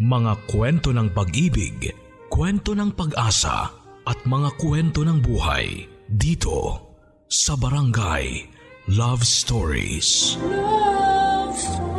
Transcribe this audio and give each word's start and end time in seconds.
Mga 0.00 0.48
kwento 0.48 0.96
ng 0.96 1.12
pag-ibig, 1.12 1.92
kwento 2.32 2.72
ng 2.72 2.96
pag-asa 2.96 3.68
at 4.08 4.16
mga 4.24 4.56
kwento 4.56 5.04
ng 5.04 5.20
buhay 5.20 5.84
dito 6.08 6.88
sa 7.28 7.52
Barangay 7.52 8.48
Love 8.96 9.20
Stories. 9.20 10.40
Love 10.40 11.52
Stories. 11.52 11.92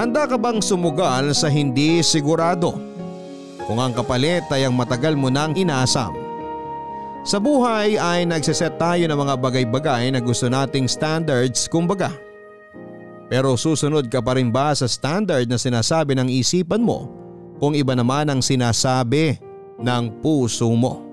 Handa 0.00 0.24
ka 0.24 0.40
bang 0.40 0.64
sumugal 0.64 1.36
sa 1.36 1.52
hindi 1.52 2.00
sigurado? 2.00 2.72
Kung 3.68 3.76
ang 3.76 3.92
kapalit 3.92 4.48
ay 4.48 4.64
ang 4.64 4.72
matagal 4.72 5.12
mo 5.12 5.28
nang 5.28 5.52
inaasam 5.52 6.19
sa 7.20 7.36
buhay 7.36 8.00
ay 8.00 8.24
nagsiset 8.24 8.80
tayo 8.80 9.04
ng 9.04 9.18
mga 9.18 9.34
bagay-bagay 9.36 10.08
na 10.08 10.24
gusto 10.24 10.48
nating 10.48 10.88
standards 10.88 11.68
kumbaga. 11.68 12.16
Pero 13.28 13.54
susunod 13.54 14.08
ka 14.08 14.24
pa 14.24 14.40
rin 14.40 14.48
ba 14.48 14.72
sa 14.72 14.88
standard 14.88 15.46
na 15.46 15.60
sinasabi 15.60 16.16
ng 16.16 16.32
isipan 16.32 16.80
mo 16.80 17.12
kung 17.60 17.76
iba 17.76 17.92
naman 17.92 18.26
ang 18.26 18.40
sinasabi 18.40 19.36
ng 19.78 20.18
puso 20.24 20.66
mo? 20.72 21.06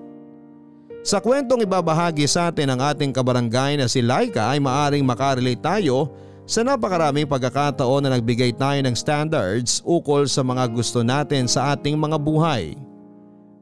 Sa 1.04 1.20
kwentong 1.20 1.64
ibabahagi 1.64 2.26
sa 2.28 2.52
atin 2.52 2.74
ng 2.74 2.80
ating 2.84 3.12
kabarangay 3.12 3.80
na 3.80 3.88
si 3.88 4.04
Laika 4.04 4.52
ay 4.52 4.60
maaring 4.60 5.06
makarelate 5.06 5.62
tayo 5.62 6.12
sa 6.48 6.64
napakaraming 6.64 7.28
pagkakataon 7.28 8.08
na 8.08 8.16
nagbigay 8.16 8.56
tayo 8.56 8.80
ng 8.80 8.96
standards 8.96 9.84
ukol 9.84 10.24
sa 10.28 10.40
mga 10.40 10.72
gusto 10.72 11.04
natin 11.04 11.52
sa 11.52 11.76
ating 11.76 12.00
mga 12.00 12.16
buhay. 12.16 12.76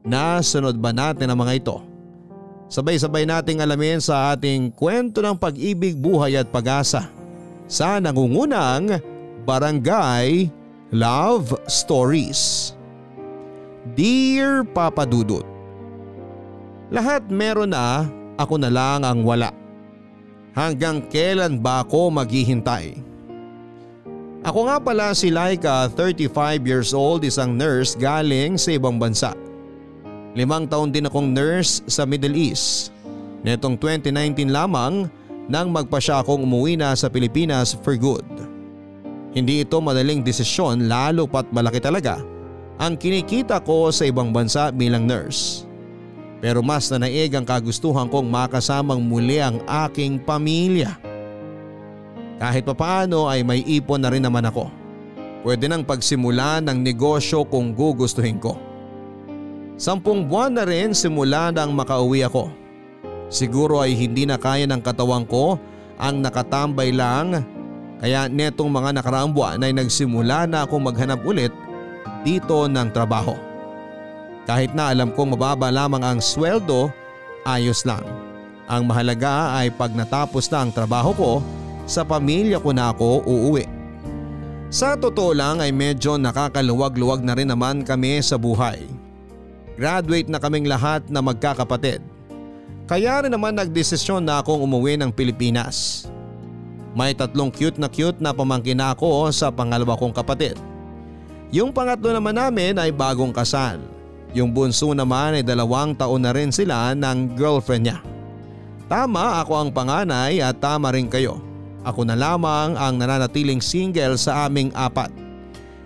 Nasunod 0.06 0.78
ba 0.78 0.94
natin 0.94 1.34
ang 1.34 1.38
mga 1.42 1.54
ito? 1.58 1.95
Sabay-sabay 2.66 3.26
nating 3.30 3.62
alamin 3.62 4.02
sa 4.02 4.34
ating 4.34 4.74
kwento 4.74 5.22
ng 5.22 5.38
pag-ibig, 5.38 5.94
buhay 5.94 6.34
at 6.34 6.50
pag-asa 6.50 7.06
sa 7.70 8.02
nangungunang 8.02 8.98
Barangay 9.46 10.50
Love 10.90 11.54
Stories. 11.70 12.74
Dear 13.94 14.66
Papa 14.66 15.06
Dudut, 15.06 15.46
Lahat 16.86 17.26
meron 17.26 17.74
na, 17.74 18.06
ako 18.38 18.62
na 18.62 18.70
lang 18.70 19.02
ang 19.02 19.26
wala. 19.26 19.50
Hanggang 20.54 21.02
kailan 21.10 21.58
ba 21.58 21.82
ako 21.82 22.14
maghihintay? 22.14 23.02
Ako 24.46 24.70
nga 24.70 24.78
pala 24.78 25.10
si 25.10 25.34
Laika, 25.34 25.90
35 25.90 26.30
years 26.62 26.94
old, 26.94 27.26
isang 27.26 27.58
nurse 27.58 27.98
galing 27.98 28.54
sa 28.54 28.78
ibang 28.78 29.02
bansa. 29.02 29.34
Limang 30.36 30.68
taon 30.68 30.92
din 30.92 31.08
akong 31.08 31.32
nurse 31.32 31.80
sa 31.88 32.04
Middle 32.04 32.36
East. 32.36 32.92
Netong 33.40 33.80
2019 33.80 34.52
lamang 34.52 35.08
nang 35.48 35.72
magpa 35.72 35.96
siya 35.96 36.20
akong 36.20 36.44
umuwi 36.44 36.76
na 36.76 36.92
sa 36.92 37.08
Pilipinas 37.08 37.72
for 37.80 37.96
good. 37.96 38.26
Hindi 39.32 39.64
ito 39.64 39.80
madaling 39.80 40.20
desisyon 40.20 40.92
lalo 40.92 41.24
pat 41.24 41.48
malaki 41.48 41.80
talaga 41.80 42.20
ang 42.76 43.00
kinikita 43.00 43.64
ko 43.64 43.88
sa 43.88 44.04
ibang 44.04 44.28
bansa 44.28 44.68
bilang 44.68 45.08
nurse. 45.08 45.64
Pero 46.44 46.60
mas 46.60 46.92
na 46.92 47.00
naig 47.00 47.32
ang 47.32 47.48
kagustuhan 47.48 48.12
kong 48.12 48.28
makasamang 48.28 49.00
muli 49.00 49.40
ang 49.40 49.64
aking 49.64 50.20
pamilya. 50.20 51.00
Kahit 52.36 52.68
papaano 52.68 53.32
ay 53.32 53.40
may 53.40 53.64
ipon 53.64 54.04
na 54.04 54.12
rin 54.12 54.20
naman 54.20 54.44
ako. 54.44 54.68
Pwede 55.40 55.64
nang 55.64 55.88
pagsimula 55.88 56.60
ng 56.60 56.84
negosyo 56.84 57.48
kung 57.48 57.72
gugustuhin 57.72 58.36
ko. 58.36 58.65
Sampung 59.76 60.24
buwan 60.24 60.56
na 60.56 60.64
rin 60.64 60.96
simula 60.96 61.52
nang 61.52 61.76
makauwi 61.76 62.24
ako. 62.24 62.48
Siguro 63.28 63.84
ay 63.84 63.92
hindi 63.92 64.24
na 64.24 64.40
kaya 64.40 64.64
ng 64.64 64.80
katawan 64.80 65.28
ko 65.28 65.60
ang 66.00 66.24
nakatambay 66.24 66.96
lang 66.96 67.44
kaya 68.00 68.28
netong 68.28 68.68
mga 68.72 69.00
nakaraang 69.00 69.32
buwan 69.32 69.60
ay 69.60 69.72
nagsimula 69.72 70.48
na 70.48 70.64
akong 70.64 70.84
maghanap 70.84 71.20
ulit 71.24 71.52
dito 72.24 72.68
ng 72.68 72.88
trabaho. 72.92 73.36
Kahit 74.48 74.72
na 74.72 74.92
alam 74.92 75.12
kong 75.12 75.36
mababa 75.36 75.68
lamang 75.68 76.04
ang 76.04 76.18
sweldo, 76.22 76.88
ayos 77.44 77.82
lang. 77.84 78.04
Ang 78.70 78.86
mahalaga 78.86 79.58
ay 79.58 79.74
pag 79.74 79.92
natapos 79.92 80.48
na 80.48 80.64
ang 80.64 80.70
trabaho 80.70 81.10
ko, 81.12 81.32
sa 81.86 82.02
pamilya 82.02 82.58
ko 82.58 82.70
na 82.74 82.90
ako 82.90 83.22
uuwi. 83.26 83.66
Sa 84.70 84.98
totoo 84.98 85.30
lang 85.30 85.62
ay 85.62 85.70
medyo 85.70 86.18
nakakaluwag-luwag 86.18 87.22
na 87.22 87.38
rin 87.38 87.46
naman 87.46 87.86
kami 87.86 88.18
sa 88.18 88.34
buhay. 88.34 88.95
Graduate 89.76 90.32
na 90.32 90.40
kaming 90.40 90.64
lahat 90.64 91.04
na 91.12 91.20
magkakapatid. 91.20 92.00
Kaya 92.88 93.20
rin 93.20 93.32
naman 93.32 93.52
nagdesisyon 93.52 94.24
na 94.24 94.40
akong 94.40 94.64
umuwi 94.64 94.96
ng 94.96 95.12
Pilipinas. 95.12 96.08
May 96.96 97.12
tatlong 97.12 97.52
cute 97.52 97.76
na 97.76 97.92
cute 97.92 98.16
na 98.16 98.32
pamangkin 98.32 98.80
ako 98.80 99.28
sa 99.28 99.52
pangalawa 99.52 100.00
kong 100.00 100.16
kapatid. 100.16 100.56
Yung 101.52 101.76
pangatlo 101.76 102.08
naman 102.08 102.32
namin 102.32 102.80
ay 102.80 102.88
bagong 102.88 103.36
kasal. 103.36 103.76
Yung 104.32 104.48
bunso 104.48 104.96
naman 104.96 105.36
ay 105.36 105.44
dalawang 105.44 105.92
taon 105.92 106.24
na 106.24 106.32
rin 106.32 106.48
sila 106.48 106.96
ng 106.96 107.36
girlfriend 107.36 107.84
niya. 107.84 107.98
Tama 108.88 109.44
ako 109.44 109.52
ang 109.60 109.70
panganay 109.76 110.40
at 110.40 110.56
tama 110.56 110.88
rin 110.94 111.12
kayo. 111.12 111.36
Ako 111.84 112.06
na 112.08 112.16
lamang 112.16 112.80
ang 112.80 112.96
nananatiling 112.96 113.60
single 113.60 114.16
sa 114.16 114.48
aming 114.48 114.72
apat. 114.72 115.12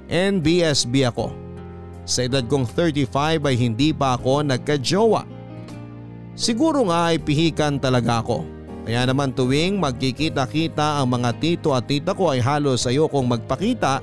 NBSB 0.07 1.11
ako. 1.11 1.50
Sa 2.11 2.27
edad 2.27 2.43
kong 2.43 2.67
35 2.67 3.39
ay 3.39 3.55
hindi 3.55 3.95
pa 3.95 4.19
ako 4.19 4.43
nagka-jowa. 4.43 5.23
Siguro 6.35 6.91
nga 6.91 7.15
ay 7.15 7.23
pihikan 7.23 7.79
talaga 7.79 8.19
ako. 8.19 8.43
Kaya 8.83 9.07
naman 9.07 9.31
tuwing 9.31 9.79
magkikita-kita 9.79 10.99
ang 10.99 11.07
mga 11.07 11.31
tito 11.39 11.71
at 11.71 11.87
tita 11.87 12.11
ko 12.11 12.35
ay 12.35 12.43
halos 12.43 12.83
ayokong 12.91 13.39
magpakita 13.39 14.03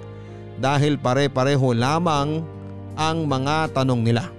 dahil 0.56 0.96
pare-pareho 0.96 1.76
lamang 1.76 2.40
ang 2.96 3.18
mga 3.28 3.76
tanong 3.76 4.00
nila. 4.00 4.32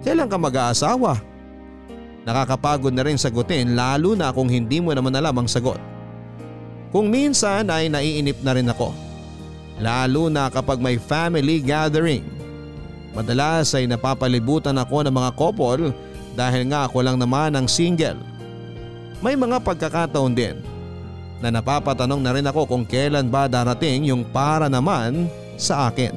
Kailan 0.00 0.30
ka 0.32 0.40
mag-aasawa? 0.40 1.20
Nakakapagod 2.24 2.96
na 2.96 3.04
rin 3.04 3.20
sagutin 3.20 3.76
lalo 3.76 4.16
na 4.16 4.32
kung 4.32 4.48
hindi 4.48 4.80
mo 4.80 4.96
naman 4.96 5.12
alam 5.12 5.36
ang 5.36 5.48
sagot. 5.50 5.76
Kung 6.88 7.12
minsan 7.12 7.68
ay 7.68 7.92
naiinip 7.92 8.40
na 8.40 8.56
rin 8.56 8.72
ako. 8.72 8.96
Lalo 9.76 10.32
na 10.32 10.48
kapag 10.48 10.80
may 10.80 10.96
family 10.96 11.60
gathering. 11.60 12.35
Madalas 13.16 13.72
ay 13.72 13.88
napapalibutan 13.88 14.76
ako 14.76 15.08
ng 15.08 15.14
mga 15.16 15.30
couple 15.40 15.88
dahil 16.36 16.68
nga 16.68 16.84
ako 16.84 17.00
lang 17.00 17.16
naman 17.16 17.56
ang 17.56 17.64
single. 17.64 18.20
May 19.24 19.32
mga 19.32 19.64
pagkakataon 19.64 20.36
din 20.36 20.60
na 21.40 21.48
napapatanong 21.48 22.20
na 22.20 22.36
rin 22.36 22.44
ako 22.44 22.68
kung 22.68 22.84
kailan 22.84 23.32
ba 23.32 23.48
darating 23.48 24.04
yung 24.12 24.20
para 24.20 24.68
naman 24.68 25.32
sa 25.56 25.88
akin. 25.88 26.12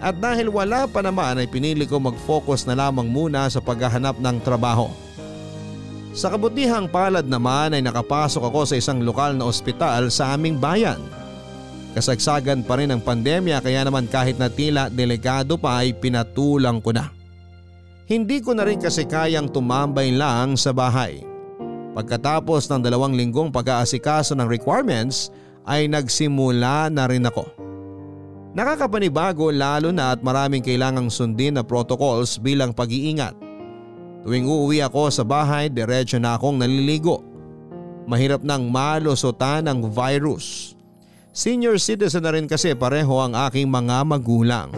At 0.00 0.16
dahil 0.16 0.48
wala 0.48 0.88
pa 0.88 1.04
naman 1.04 1.36
ay 1.36 1.50
pinili 1.50 1.84
ko 1.84 2.00
mag-focus 2.00 2.64
na 2.64 2.72
lamang 2.72 3.04
muna 3.04 3.44
sa 3.52 3.60
paghahanap 3.60 4.16
ng 4.16 4.36
trabaho. 4.40 4.88
Sa 6.16 6.32
kabutihang 6.32 6.88
palad 6.88 7.28
naman 7.28 7.76
ay 7.76 7.84
nakapasok 7.84 8.40
ako 8.40 8.64
sa 8.64 8.74
isang 8.80 9.04
lokal 9.04 9.36
na 9.36 9.44
ospital 9.44 10.08
sa 10.08 10.32
aming 10.32 10.56
bayan. 10.56 10.96
Kasagsagan 11.98 12.62
pa 12.62 12.78
rin 12.78 12.94
ang 12.94 13.02
pandemya 13.02 13.58
kaya 13.58 13.82
naman 13.82 14.06
kahit 14.06 14.38
na 14.38 14.46
tila 14.46 14.86
delikado 14.86 15.58
pa 15.58 15.82
ay 15.82 15.98
pinatulang 15.98 16.78
ko 16.78 16.94
na. 16.94 17.10
Hindi 18.06 18.38
ko 18.38 18.54
na 18.54 18.62
rin 18.62 18.78
kasi 18.78 19.02
kayang 19.02 19.50
tumambay 19.50 20.14
lang 20.14 20.54
sa 20.54 20.70
bahay. 20.70 21.26
Pagkatapos 21.98 22.70
ng 22.70 22.86
dalawang 22.86 23.18
linggong 23.18 23.50
pag-aasikaso 23.50 24.38
ng 24.38 24.46
requirements 24.46 25.34
ay 25.66 25.90
nagsimula 25.90 26.86
na 26.86 27.10
rin 27.10 27.26
ako. 27.26 27.50
Nakakapanibago 28.54 29.50
lalo 29.50 29.90
na 29.90 30.14
at 30.14 30.22
maraming 30.22 30.62
kailangang 30.62 31.10
sundin 31.10 31.58
na 31.58 31.66
protocols 31.66 32.38
bilang 32.38 32.70
pag-iingat. 32.70 33.34
Tuwing 34.22 34.46
uuwi 34.46 34.86
ako 34.86 35.10
sa 35.10 35.26
bahay, 35.26 35.66
diretso 35.66 36.22
na 36.22 36.38
akong 36.38 36.62
naliligo. 36.62 37.26
Mahirap 38.06 38.46
nang 38.46 38.70
malusutan 38.70 39.66
ng 39.66 39.90
virus. 39.90 40.77
Senior 41.32 41.78
citizen 41.78 42.26
na 42.26 42.34
rin 42.34 42.50
kasi 42.50 42.74
pareho 42.74 43.14
ang 43.22 43.36
aking 43.46 43.70
mga 43.70 44.02
magulang. 44.02 44.74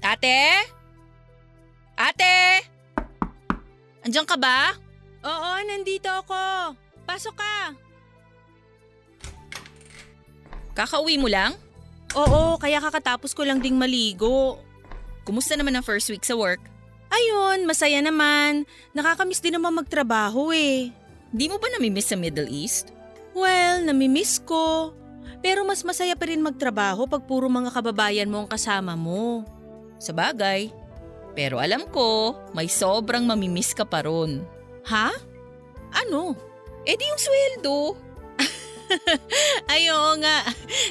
Ate? 0.00 0.66
Ate? 1.94 2.66
Andiyan 4.02 4.26
ka 4.26 4.36
ba? 4.40 4.74
Oo, 5.22 5.50
nandito 5.64 6.08
ako. 6.08 6.72
Pasok 7.04 7.36
ka. 7.36 7.89
Kakauwi 10.80 11.20
mo 11.20 11.28
lang? 11.28 11.60
Oo, 12.16 12.56
kaya 12.56 12.80
kakatapos 12.80 13.36
ko 13.36 13.44
lang 13.44 13.60
ding 13.60 13.76
maligo. 13.76 14.56
Kumusta 15.28 15.52
naman 15.52 15.76
ang 15.76 15.84
first 15.84 16.08
week 16.08 16.24
sa 16.24 16.32
work? 16.32 16.64
Ayun, 17.12 17.68
masaya 17.68 18.00
naman. 18.00 18.64
Nakakamiss 18.96 19.44
din 19.44 19.60
naman 19.60 19.76
magtrabaho 19.76 20.56
eh. 20.56 20.88
Di 21.36 21.52
mo 21.52 21.60
ba 21.60 21.68
namimiss 21.76 22.08
sa 22.08 22.16
Middle 22.16 22.48
East? 22.48 22.96
Well, 23.36 23.84
namimiss 23.84 24.40
ko. 24.40 24.96
Pero 25.44 25.68
mas 25.68 25.84
masaya 25.84 26.16
pa 26.16 26.32
rin 26.32 26.40
magtrabaho 26.40 27.04
pag 27.04 27.28
puro 27.28 27.52
mga 27.52 27.76
kababayan 27.76 28.32
mo 28.32 28.40
ang 28.40 28.48
kasama 28.48 28.96
mo. 28.96 29.44
Sa 30.00 30.16
bagay. 30.16 30.72
Pero 31.36 31.60
alam 31.60 31.84
ko, 31.92 32.40
may 32.56 32.72
sobrang 32.72 33.28
mamimiss 33.28 33.76
ka 33.76 33.84
pa 33.84 34.00
ron. 34.00 34.40
Ha? 34.88 35.12
Ano? 35.92 36.32
Eh 36.88 36.96
di 36.96 37.04
yung 37.04 37.20
sweldo. 37.20 38.08
Ay, 39.70 39.90
oo 39.90 40.12
nga. 40.18 40.46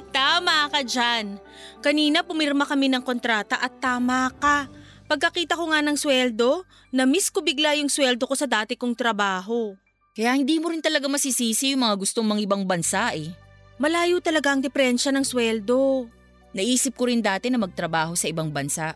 Tama 0.09 0.71
ka 0.71 0.81
dyan. 0.83 1.37
Kanina 1.79 2.23
pumirma 2.23 2.67
kami 2.67 2.91
ng 2.91 3.03
kontrata 3.03 3.59
at 3.59 3.79
tama 3.79 4.31
ka. 4.39 4.67
Pagkakita 5.09 5.57
ko 5.57 5.73
nga 5.73 5.81
ng 5.81 5.97
sweldo, 5.97 6.67
na-miss 6.93 7.33
ko 7.33 7.41
bigla 7.41 7.73
yung 7.81 7.89
sweldo 7.89 8.29
ko 8.29 8.35
sa 8.37 8.45
dati 8.45 8.77
kong 8.77 8.93
trabaho. 8.93 9.73
Kaya 10.13 10.35
hindi 10.37 10.59
mo 10.61 10.69
rin 10.69 10.83
talaga 10.83 11.09
masisisi 11.09 11.73
yung 11.73 11.81
mga 11.87 11.95
gustong 11.97 12.27
mga 12.27 12.43
ibang 12.45 12.63
bansa 12.67 13.15
eh. 13.17 13.33
Malayo 13.79 14.19
talaga 14.19 14.51
ang 14.51 14.61
diferensya 14.61 15.09
ng 15.15 15.23
sweldo. 15.23 16.05
Naisip 16.51 16.93
ko 16.99 17.07
rin 17.07 17.23
dati 17.23 17.47
na 17.47 17.57
magtrabaho 17.57 18.13
sa 18.13 18.27
ibang 18.27 18.51
bansa. 18.51 18.93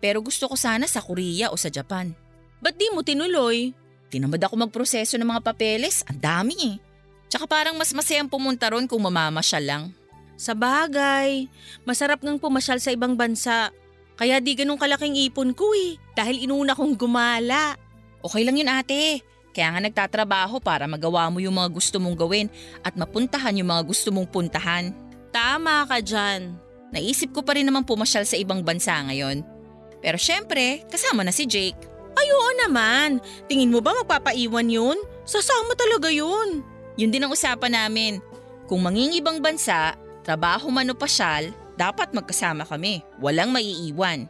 Pero 0.00 0.22
gusto 0.24 0.48
ko 0.48 0.56
sana 0.56 0.88
sa 0.88 1.02
Korea 1.04 1.52
o 1.52 1.58
sa 1.58 1.68
Japan. 1.68 2.14
Ba't 2.62 2.78
di 2.78 2.88
mo 2.94 3.04
tinuloy? 3.04 3.74
Tinamad 4.08 4.40
ako 4.40 4.64
magproseso 4.64 5.20
ng 5.20 5.28
mga 5.28 5.44
papeles. 5.44 6.06
Ang 6.08 6.20
dami 6.22 6.56
eh. 6.72 6.76
Tsaka 7.30 7.46
parang 7.46 7.78
mas 7.78 7.94
masayang 7.94 8.26
pumunta 8.26 8.66
ron 8.74 8.90
kung 8.90 9.06
mamamasyal 9.06 9.62
lang. 9.62 9.84
Sa 10.34 10.56
bagay, 10.56 11.46
masarap 11.86 12.18
ngang 12.26 12.42
pumasyal 12.42 12.82
sa 12.82 12.90
ibang 12.90 13.14
bansa. 13.14 13.70
Kaya 14.18 14.42
di 14.42 14.58
ganun 14.58 14.76
kalaking 14.76 15.16
ipon 15.30 15.54
ko 15.54 15.70
eh, 15.72 15.94
dahil 16.18 16.42
inuna 16.42 16.74
kong 16.74 16.98
gumala. 16.98 17.78
Okay 18.20 18.42
lang 18.42 18.58
yun 18.58 18.68
ate. 18.68 19.22
Kaya 19.54 19.74
nga 19.74 19.80
nagtatrabaho 19.80 20.58
para 20.58 20.90
magawa 20.90 21.30
mo 21.30 21.38
yung 21.38 21.56
mga 21.56 21.70
gusto 21.70 21.96
mong 22.02 22.18
gawin 22.18 22.46
at 22.82 22.94
mapuntahan 22.98 23.56
yung 23.56 23.70
mga 23.70 23.82
gusto 23.86 24.10
mong 24.10 24.28
puntahan. 24.28 24.92
Tama 25.30 25.86
ka 25.86 26.02
dyan. 26.02 26.58
Naisip 26.90 27.30
ko 27.30 27.46
pa 27.46 27.54
rin 27.54 27.66
naman 27.66 27.86
pumasyal 27.86 28.26
sa 28.26 28.34
ibang 28.34 28.66
bansa 28.66 28.98
ngayon. 29.06 29.46
Pero 30.02 30.18
syempre, 30.18 30.82
kasama 30.90 31.22
na 31.22 31.30
si 31.30 31.46
Jake. 31.46 31.78
Ay 32.18 32.28
naman. 32.66 33.22
Tingin 33.46 33.70
mo 33.70 33.78
ba 33.78 33.94
magpapaiwan 33.94 34.66
yun? 34.66 34.98
Sasama 35.22 35.76
talaga 35.78 36.10
yun. 36.10 36.66
Yun 37.00 37.08
din 37.08 37.24
ang 37.24 37.32
usapan 37.32 37.72
namin. 37.72 38.20
Kung 38.68 38.84
mangingibang 38.84 39.40
bansa, 39.40 39.96
trabaho 40.20 40.68
man 40.68 40.92
o 40.92 40.94
pasyal, 40.94 41.48
dapat 41.80 42.12
magkasama 42.12 42.68
kami. 42.68 43.00
Walang 43.16 43.56
maiiwan. 43.56 44.28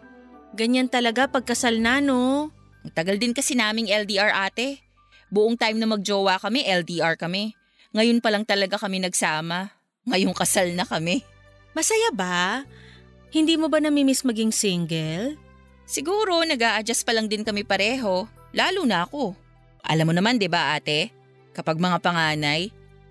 Ganyan 0.55 0.87
talaga 0.87 1.27
pagkasal 1.27 1.83
na 1.83 1.99
no? 1.99 2.55
Ang 2.87 2.95
tagal 2.95 3.19
din 3.19 3.35
kasi 3.35 3.59
naming 3.59 3.91
LDR 3.91 4.31
ate. 4.31 4.79
Buong 5.35 5.59
time 5.59 5.83
na 5.83 5.91
magjowa 5.91 6.39
kami, 6.39 6.63
LDR 6.63 7.19
kami. 7.19 7.59
Ngayon 7.91 8.23
pa 8.23 8.31
lang 8.31 8.47
talaga 8.47 8.79
kami 8.79 9.03
nagsama. 9.03 9.75
Ngayong 10.07 10.35
kasal 10.39 10.71
na 10.79 10.87
kami. 10.87 11.27
Masaya 11.75 12.15
ba? 12.15 12.63
Hindi 13.35 13.59
mo 13.59 13.67
ba 13.67 13.83
namimiss 13.83 14.23
maging 14.23 14.55
single? 14.55 15.35
Siguro 15.91 16.47
nag 16.47 16.63
adjust 16.79 17.03
pa 17.03 17.11
lang 17.11 17.27
din 17.27 17.43
kami 17.43 17.67
pareho, 17.67 18.31
lalo 18.55 18.83
na 18.87 19.07
ako. 19.07 19.35
Alam 19.83 20.11
mo 20.11 20.15
naman 20.15 20.39
'di 20.39 20.47
ba 20.47 20.79
ate? 20.79 21.11
Kapag 21.51 21.83
mga 21.83 21.99
panganay, 21.99 22.71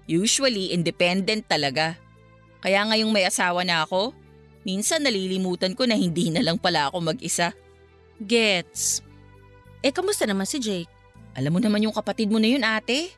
usually 0.09 0.71
independent 0.71 1.45
talaga. 1.45 2.00
Kaya 2.59 2.83
ngayong 2.88 3.12
may 3.12 3.27
asawa 3.27 3.63
na 3.63 3.83
ako, 3.83 4.12
minsan 4.63 5.03
nalilimutan 5.03 5.75
ko 5.75 5.88
na 5.88 5.95
hindi 5.95 6.31
na 6.31 6.44
lang 6.44 6.59
pala 6.59 6.91
ako 6.91 7.13
mag-isa. 7.13 7.56
Gets. 8.19 9.06
Eh 9.80 9.95
kamusta 9.95 10.27
naman 10.27 10.47
si 10.47 10.59
Jake? 10.59 10.91
Alam 11.39 11.56
mo 11.56 11.59
naman 11.63 11.83
yung 11.83 11.95
kapatid 11.95 12.27
mo 12.27 12.36
na 12.41 12.51
yun 12.51 12.68
ate. 12.68 13.15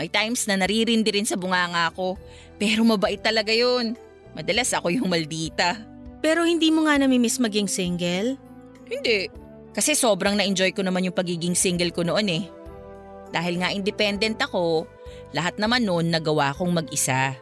May 0.00 0.08
times 0.08 0.48
na 0.48 0.56
naririndi 0.56 1.12
rin 1.12 1.28
sa 1.28 1.36
bunganga 1.36 1.92
ko, 1.92 2.16
pero 2.56 2.80
mabait 2.88 3.20
talaga 3.20 3.52
yun. 3.52 3.92
Madalas 4.32 4.72
ako 4.72 4.88
yung 4.88 5.12
maldita. 5.12 5.76
Pero 6.24 6.48
hindi 6.48 6.72
mo 6.72 6.88
nga 6.88 6.96
namimiss 6.96 7.36
maging 7.36 7.68
single? 7.68 8.40
Hindi. 8.88 9.28
Kasi 9.76 9.92
sobrang 9.92 10.40
na-enjoy 10.40 10.72
ko 10.72 10.80
naman 10.80 11.04
yung 11.04 11.16
pagiging 11.16 11.52
single 11.52 11.92
ko 11.92 12.00
noon 12.00 12.28
eh. 12.32 12.44
Dahil 13.30 13.62
nga 13.62 13.70
independent 13.70 14.38
ako, 14.42 14.86
lahat 15.30 15.58
naman 15.58 15.86
noon 15.86 16.10
nagawa 16.10 16.54
kong 16.54 16.82
mag-isa. 16.82 17.34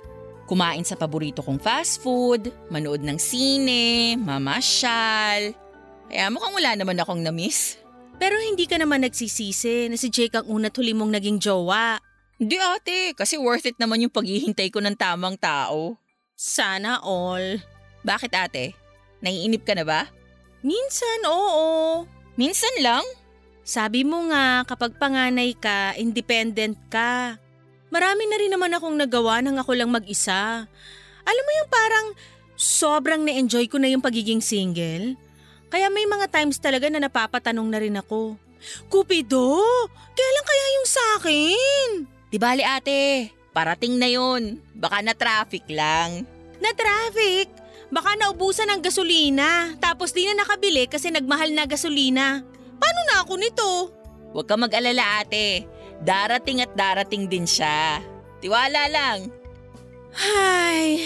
Kumain 0.49 0.85
sa 0.85 0.97
paborito 0.97 1.45
kong 1.45 1.61
fast 1.61 2.01
food, 2.01 2.49
manood 2.73 3.05
ng 3.05 3.21
sine, 3.21 4.17
mamasyal. 4.17 5.53
Kaya 6.09 6.33
mukhang 6.33 6.57
wala 6.57 6.73
naman 6.73 6.97
akong 6.97 7.21
na-miss. 7.21 7.77
Pero 8.17 8.35
hindi 8.41 8.65
ka 8.65 8.81
naman 8.81 9.05
nagsisisi 9.05 9.93
na 9.93 9.97
si 10.01 10.09
Jake 10.09 10.41
ang 10.41 10.49
una't 10.49 10.73
huli 10.73 10.97
mong 10.97 11.13
naging 11.13 11.39
jowa. 11.39 12.01
Hindi 12.41 12.57
ate, 12.57 13.13
kasi 13.13 13.37
worth 13.37 13.69
it 13.69 13.77
naman 13.77 14.01
yung 14.03 14.15
paghihintay 14.15 14.73
ko 14.73 14.81
ng 14.81 14.97
tamang 14.97 15.37
tao. 15.37 16.01
Sana 16.39 17.03
all. 17.03 17.61
Bakit 18.07 18.33
ate? 18.33 18.73
Naiinip 19.21 19.67
ka 19.67 19.75
na 19.75 19.83
ba? 19.83 20.07
Minsan 20.63 21.27
oo. 21.27 22.07
Minsan 22.39 22.73
lang. 22.79 23.03
Sabi 23.69 24.01
mo 24.01 24.33
nga 24.33 24.65
kapag 24.65 24.97
panganay 24.97 25.53
ka, 25.53 25.93
independent 26.01 26.81
ka. 26.89 27.37
Marami 27.93 28.25
na 28.25 28.41
rin 28.41 28.49
naman 28.49 28.73
akong 28.73 28.97
nagawa 28.97 29.45
nang 29.45 29.61
ako 29.61 29.77
lang 29.77 29.93
mag-isa. 29.93 30.65
Alam 31.29 31.45
mo 31.45 31.53
yung 31.53 31.69
parang 31.69 32.07
sobrang 32.57 33.29
na-enjoy 33.29 33.69
ko 33.69 33.77
na 33.77 33.93
yung 33.93 34.01
pagiging 34.01 34.41
single. 34.41 35.21
Kaya 35.69 35.93
may 35.93 36.09
mga 36.09 36.33
times 36.33 36.57
talaga 36.57 36.89
na 36.89 37.05
napapatanong 37.05 37.69
na 37.69 37.77
rin 37.77 38.01
ako. 38.01 38.41
Kupido, 38.89 39.61
kailan 40.17 40.49
kaya 40.49 40.67
yung 40.73 40.89
sa 40.89 41.05
akin? 41.21 41.89
Di 42.33 42.41
bali 42.41 42.65
ate, 42.65 43.29
parating 43.53 44.01
na 44.01 44.09
yon. 44.09 44.65
Baka 44.73 45.05
na 45.05 45.13
traffic 45.13 45.69
lang. 45.69 46.25
Na 46.57 46.73
traffic? 46.73 47.53
Baka 47.93 48.17
naubusan 48.17 48.73
ng 48.73 48.81
gasolina, 48.81 49.77
tapos 49.77 50.17
di 50.17 50.25
na 50.25 50.41
nakabili 50.41 50.89
kasi 50.89 51.13
nagmahal 51.13 51.53
na 51.53 51.69
gasolina. 51.69 52.49
Paano 52.79 53.01
na 53.07 53.17
ako 53.27 53.33
nito? 53.39 53.69
Huwag 54.33 54.47
ka 54.47 54.55
mag-alala 54.55 55.23
ate. 55.23 55.67
Darating 55.99 56.63
at 56.63 56.73
darating 56.79 57.27
din 57.27 57.45
siya. 57.45 57.99
Tiwala 58.39 58.87
lang. 58.87 59.35
Ay, 60.19 61.05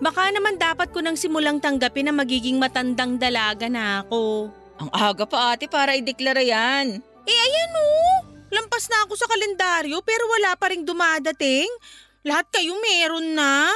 baka 0.00 0.32
naman 0.32 0.56
dapat 0.56 0.90
ko 0.92 1.00
nang 1.00 1.16
simulang 1.16 1.60
tanggapin 1.60 2.08
na 2.08 2.14
magiging 2.16 2.56
matandang 2.56 3.20
dalaga 3.20 3.68
na 3.68 4.04
ako. 4.04 4.52
Ang 4.78 4.90
aga 4.94 5.24
pa 5.24 5.54
ate 5.54 5.66
para 5.68 5.96
ideklara 5.96 6.40
yan. 6.40 7.00
Eh 7.28 7.38
ayan 7.38 7.72
oh, 7.76 8.16
lampas 8.48 8.88
na 8.88 9.04
ako 9.04 9.12
sa 9.18 9.28
kalendaryo 9.28 10.00
pero 10.06 10.24
wala 10.30 10.56
pa 10.56 10.72
rin 10.72 10.86
dumadating. 10.86 11.68
Lahat 12.24 12.48
kayo 12.48 12.74
meron 12.80 13.36
na. 13.36 13.68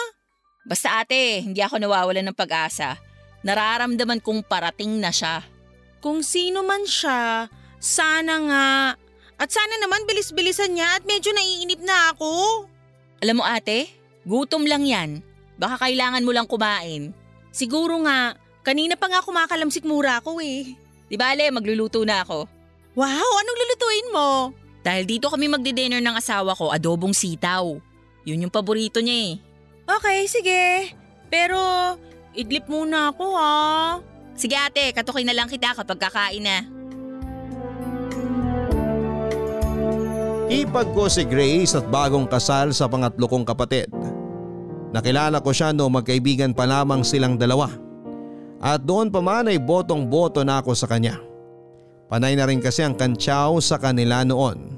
Basta 0.63 1.03
ate, 1.03 1.43
hindi 1.43 1.59
ako 1.59 1.83
nawawalan 1.83 2.31
ng 2.31 2.39
pag-asa. 2.39 2.95
Nararamdaman 3.43 4.23
kong 4.23 4.47
parating 4.47 5.03
na 5.03 5.11
siya. 5.11 5.43
Kung 6.03 6.27
sino 6.27 6.67
man 6.67 6.83
siya, 6.83 7.47
sana 7.79 8.35
nga. 8.51 8.71
At 9.39 9.49
sana 9.55 9.79
naman 9.79 10.03
bilis-bilisan 10.03 10.75
niya 10.75 10.99
at 10.99 11.07
medyo 11.07 11.31
naiinip 11.31 11.79
na 11.79 12.11
ako. 12.11 12.67
Alam 13.23 13.39
mo 13.39 13.45
ate, 13.47 13.87
gutom 14.27 14.67
lang 14.67 14.83
yan. 14.83 15.23
Baka 15.63 15.87
kailangan 15.87 16.27
mo 16.27 16.35
lang 16.35 16.51
kumain. 16.51 17.15
Siguro 17.55 18.03
nga, 18.03 18.35
kanina 18.67 18.99
pa 18.99 19.07
nga 19.07 19.23
kumakalamsik 19.23 19.87
mura 19.87 20.19
ako 20.19 20.43
eh. 20.43 20.75
Di 21.07 21.15
bale, 21.15 21.47
magluluto 21.55 22.03
na 22.03 22.27
ako. 22.27 22.51
Wow, 22.99 23.31
anong 23.39 23.59
lulutuin 23.63 24.09
mo? 24.11 24.31
Dahil 24.83 25.07
dito 25.07 25.31
kami 25.31 25.47
magdi-dinner 25.47 26.03
ng 26.03 26.19
asawa 26.19 26.59
ko, 26.59 26.75
adobong 26.75 27.15
sitaw. 27.15 27.79
Yun 28.27 28.43
yung 28.47 28.55
paborito 28.55 28.99
niya 28.99 29.17
eh. 29.31 29.33
Okay, 29.87 30.19
sige. 30.27 30.63
Pero, 31.31 31.59
idlip 32.35 32.67
muna 32.67 33.15
ako 33.15 33.25
ha. 33.39 33.59
Sige 34.33 34.57
ate, 34.57 34.91
katukin 34.97 35.29
na 35.29 35.37
lang 35.37 35.49
kita 35.49 35.77
kapag 35.77 35.99
kakain 36.01 36.43
na. 36.43 36.59
Ipag 40.53 40.93
ko 40.93 41.09
si 41.09 41.25
Grace 41.25 41.73
at 41.73 41.89
bagong 41.89 42.29
kasal 42.29 42.77
sa 42.77 42.85
pangatlo 42.85 43.25
kong 43.25 43.49
kapatid. 43.49 43.89
Nakilala 44.93 45.41
ko 45.41 45.49
siya 45.49 45.73
no 45.73 45.89
magkaibigan 45.89 46.53
pa 46.53 46.69
lamang 46.69 47.01
silang 47.01 47.41
dalawa. 47.41 47.73
At 48.61 48.85
doon 48.85 49.09
pa 49.09 49.25
man 49.25 49.49
ay 49.49 49.57
botong-boto 49.57 50.45
na 50.45 50.61
ako 50.61 50.77
sa 50.77 50.85
kanya. 50.85 51.17
Panay 52.13 52.37
na 52.37 52.45
rin 52.45 52.61
kasi 52.61 52.85
ang 52.85 52.93
kantsaw 52.93 53.57
sa 53.65 53.81
kanila 53.81 54.21
noon. 54.21 54.77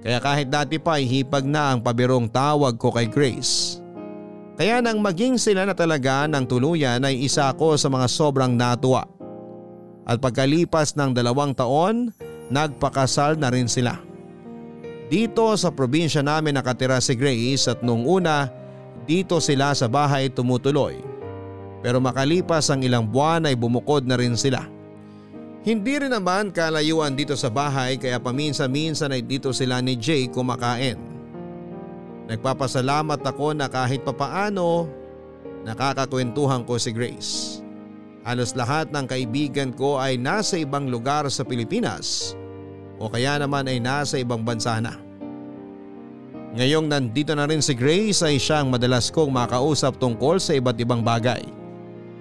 Kaya 0.00 0.16
kahit 0.16 0.48
dati 0.48 0.80
pa 0.80 0.96
ay 0.96 1.04
hipag 1.04 1.44
na 1.44 1.76
ang 1.76 1.84
pabirong 1.84 2.32
tawag 2.32 2.80
ko 2.80 2.88
kay 2.88 3.04
Grace. 3.04 3.79
Kaya 4.58 4.82
nang 4.82 4.98
maging 4.98 5.38
sila 5.38 5.64
na 5.64 5.74
talaga 5.76 6.26
ng 6.26 6.44
tuluyan 6.48 7.04
ay 7.04 7.22
isa 7.22 7.50
ako 7.50 7.76
sa 7.78 7.86
mga 7.92 8.06
sobrang 8.10 8.52
natuwa. 8.54 9.06
At 10.08 10.18
pagkalipas 10.18 10.98
ng 10.98 11.14
dalawang 11.14 11.54
taon, 11.54 12.10
nagpakasal 12.50 13.38
na 13.38 13.48
rin 13.48 13.70
sila. 13.70 13.96
Dito 15.10 15.50
sa 15.58 15.74
probinsya 15.74 16.22
namin 16.22 16.54
nakatira 16.54 17.02
si 17.02 17.18
Grace 17.18 17.66
at 17.66 17.82
nung 17.82 18.06
una 18.06 18.46
dito 19.10 19.42
sila 19.42 19.74
sa 19.74 19.90
bahay 19.90 20.30
tumutuloy. 20.30 21.02
Pero 21.80 21.98
makalipas 21.98 22.68
ang 22.70 22.84
ilang 22.84 23.08
buwan 23.08 23.48
ay 23.48 23.56
bumukod 23.56 24.06
na 24.06 24.14
rin 24.14 24.36
sila. 24.36 24.68
Hindi 25.60 26.00
rin 26.00 26.12
naman 26.12 26.54
kalayuan 26.54 27.12
dito 27.12 27.36
sa 27.36 27.52
bahay 27.52 28.00
kaya 28.00 28.16
paminsan-minsan 28.16 29.12
ay 29.12 29.20
dito 29.20 29.52
sila 29.52 29.82
ni 29.84 29.98
Jay 29.98 30.30
kumakain. 30.30 30.96
Nagpapasalamat 32.30 33.26
ako 33.26 33.58
na 33.58 33.66
kahit 33.66 34.06
papaano 34.06 34.86
nakakakwentuhan 35.66 36.62
ko 36.62 36.78
si 36.78 36.94
Grace. 36.94 37.58
Halos 38.22 38.54
lahat 38.54 38.94
ng 38.94 39.02
kaibigan 39.10 39.74
ko 39.74 39.98
ay 39.98 40.14
nasa 40.14 40.62
ibang 40.62 40.86
lugar 40.86 41.26
sa 41.26 41.42
Pilipinas 41.42 42.38
o 43.02 43.10
kaya 43.10 43.34
naman 43.42 43.66
ay 43.66 43.82
nasa 43.82 44.22
ibang 44.22 44.46
bansa 44.46 44.78
na. 44.78 44.94
Ngayong 46.54 46.86
nandito 46.86 47.34
na 47.34 47.50
rin 47.50 47.58
si 47.58 47.74
Grace 47.74 48.22
ay 48.22 48.38
siyang 48.38 48.70
madalas 48.70 49.10
kong 49.10 49.34
makausap 49.34 49.98
tungkol 49.98 50.38
sa 50.38 50.54
iba't 50.54 50.78
ibang 50.78 51.02
bagay. 51.02 51.42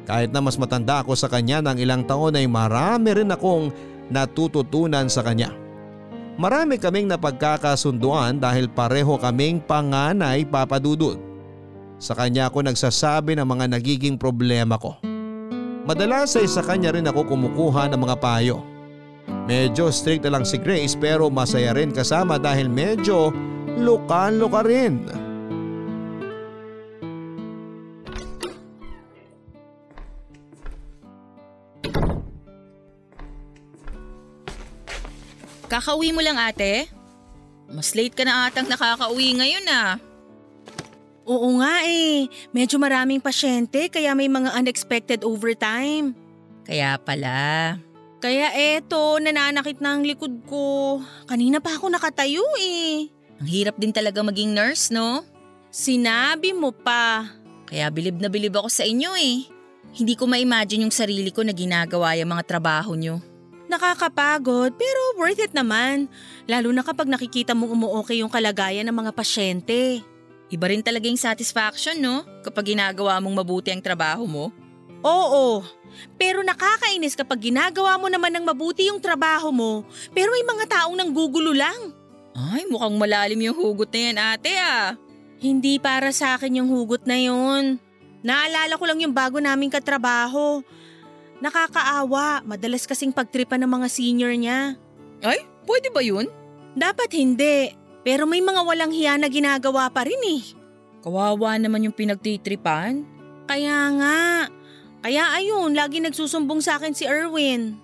Kahit 0.10 0.34
na 0.34 0.42
mas 0.42 0.58
matanda 0.58 1.06
ako 1.06 1.14
sa 1.14 1.30
kanya 1.30 1.62
ng 1.62 1.78
ilang 1.78 2.02
taon 2.02 2.34
ay 2.34 2.50
marami 2.50 3.14
rin 3.14 3.30
akong 3.30 3.70
natututunan 4.10 5.06
sa 5.06 5.22
kanya. 5.22 5.54
Marami 6.40 6.80
kaming 6.80 7.12
napagkakasunduan 7.12 8.40
dahil 8.40 8.72
pareho 8.72 9.20
kaming 9.20 9.60
panganay 9.60 10.48
papadudod. 10.48 11.20
Sa 12.00 12.16
kanya 12.16 12.48
ako 12.48 12.64
nagsasabi 12.64 13.36
ng 13.36 13.44
mga 13.44 13.76
nagiging 13.76 14.16
problema 14.16 14.80
ko. 14.80 14.96
Madalas 15.84 16.40
ay 16.40 16.48
sa 16.48 16.64
kanya 16.64 16.96
rin 16.96 17.12
ako 17.12 17.36
kumukuha 17.36 17.92
ng 17.92 18.00
mga 18.00 18.16
payo. 18.24 18.64
Medyo 19.52 19.92
strict 19.92 20.24
lang 20.32 20.48
si 20.48 20.56
Grace 20.56 20.96
pero 20.96 21.28
masaya 21.28 21.76
rin 21.76 21.92
kasama 21.92 22.40
dahil 22.40 22.72
medyo 22.72 23.36
luka-luka 23.76 24.64
rin. 24.64 25.12
Kakauwi 35.70 36.10
mo 36.10 36.26
lang 36.26 36.42
ate? 36.42 36.90
Mas 37.70 37.94
late 37.94 38.18
ka 38.18 38.26
na 38.26 38.50
atang 38.50 38.66
nakakauwi 38.66 39.38
ngayon 39.38 39.66
ah. 39.70 40.02
Oo 41.30 41.62
nga 41.62 41.86
eh, 41.86 42.26
medyo 42.50 42.82
maraming 42.82 43.22
pasyente 43.22 43.86
kaya 43.94 44.18
may 44.18 44.26
mga 44.26 44.50
unexpected 44.58 45.22
overtime. 45.22 46.18
Kaya 46.66 46.98
pala. 46.98 47.78
Kaya 48.18 48.50
eto, 48.58 49.22
nananakit 49.22 49.78
na 49.78 49.94
ang 49.94 50.02
likod 50.02 50.42
ko. 50.50 50.98
Kanina 51.30 51.62
pa 51.62 51.78
ako 51.78 51.94
nakatayo 51.94 52.42
eh. 52.58 53.06
Ang 53.38 53.48
hirap 53.48 53.78
din 53.78 53.94
talaga 53.94 54.26
maging 54.26 54.58
nurse 54.58 54.90
no? 54.90 55.22
Sinabi 55.70 56.50
mo 56.58 56.74
pa. 56.74 57.30
Kaya 57.70 57.94
bilib 57.94 58.18
na 58.18 58.34
bilib 58.34 58.58
ako 58.58 58.74
sa 58.74 58.82
inyo 58.90 59.14
eh. 59.14 59.46
Hindi 59.94 60.18
ko 60.18 60.26
ma-imagine 60.26 60.90
yung 60.90 60.94
sarili 60.94 61.30
ko 61.30 61.46
na 61.46 61.54
ginagawa 61.54 62.18
yung 62.18 62.34
mga 62.34 62.58
trabaho 62.58 62.98
nyo. 62.98 63.22
Nakakapagod 63.70 64.74
pero 64.74 65.00
worth 65.22 65.38
it 65.38 65.54
naman. 65.54 66.10
Lalo 66.50 66.74
na 66.74 66.82
kapag 66.82 67.06
nakikita 67.06 67.54
mong 67.54 67.78
umuokay 67.78 68.26
yung 68.26 68.34
kalagayan 68.34 68.90
ng 68.90 68.98
mga 68.98 69.14
pasyente. 69.14 70.02
Iba 70.50 70.74
rin 70.74 70.82
talaga 70.82 71.06
yung 71.06 71.22
satisfaction 71.22 72.02
no? 72.02 72.26
Kapag 72.42 72.74
ginagawa 72.74 73.22
mong 73.22 73.46
mabuti 73.46 73.70
ang 73.70 73.86
trabaho 73.86 74.26
mo. 74.26 74.50
Oo, 75.06 75.62
pero 76.18 76.42
nakakainis 76.42 77.16
kapag 77.16 77.54
ginagawa 77.54 77.96
mo 77.96 78.10
naman 78.10 78.34
ng 78.36 78.44
mabuti 78.44 78.90
yung 78.90 79.00
trabaho 79.00 79.54
mo 79.54 79.88
pero 80.12 80.34
may 80.34 80.44
mga 80.44 80.66
taong 80.66 80.98
nanggugulo 80.98 81.54
lang. 81.54 81.94
Ay, 82.34 82.66
mukhang 82.66 82.98
malalim 82.98 83.52
yung 83.52 83.58
hugot 83.58 83.94
na 83.94 84.00
yan 84.00 84.18
ate 84.18 84.54
ah. 84.58 84.98
Hindi 85.40 85.80
para 85.80 86.12
sa 86.12 86.36
akin 86.36 86.60
yung 86.60 86.70
hugot 86.74 87.06
na 87.06 87.16
yun. 87.16 87.80
Naalala 88.20 88.76
ko 88.76 88.84
lang 88.84 89.00
yung 89.00 89.16
bago 89.16 89.40
naming 89.40 89.72
katrabaho. 89.72 90.60
Nakakaawa, 91.40 92.44
madalas 92.44 92.84
kasing 92.84 93.16
pagtripan 93.16 93.64
ng 93.64 93.72
mga 93.72 93.88
senior 93.88 94.34
niya. 94.36 94.76
Ay, 95.24 95.44
pwede 95.64 95.88
ba 95.92 96.04
yun? 96.04 96.28
Dapat 96.76 97.16
hindi, 97.16 97.72
pero 98.04 98.28
may 98.28 98.44
mga 98.44 98.62
walang 98.64 98.92
hiya 98.92 99.16
na 99.16 99.32
ginagawa 99.32 99.88
pa 99.88 100.04
rin 100.04 100.20
eh. 100.28 100.44
Kawawa 101.00 101.56
naman 101.56 101.88
yung 101.88 101.96
pinagtitripan. 101.96 103.08
Kaya 103.48 103.78
nga, 103.96 104.20
kaya 105.00 105.32
ayun, 105.40 105.72
lagi 105.72 106.04
nagsusumbong 106.04 106.60
sa 106.60 106.76
akin 106.76 106.92
si 106.92 107.08
Erwin. 107.08 107.80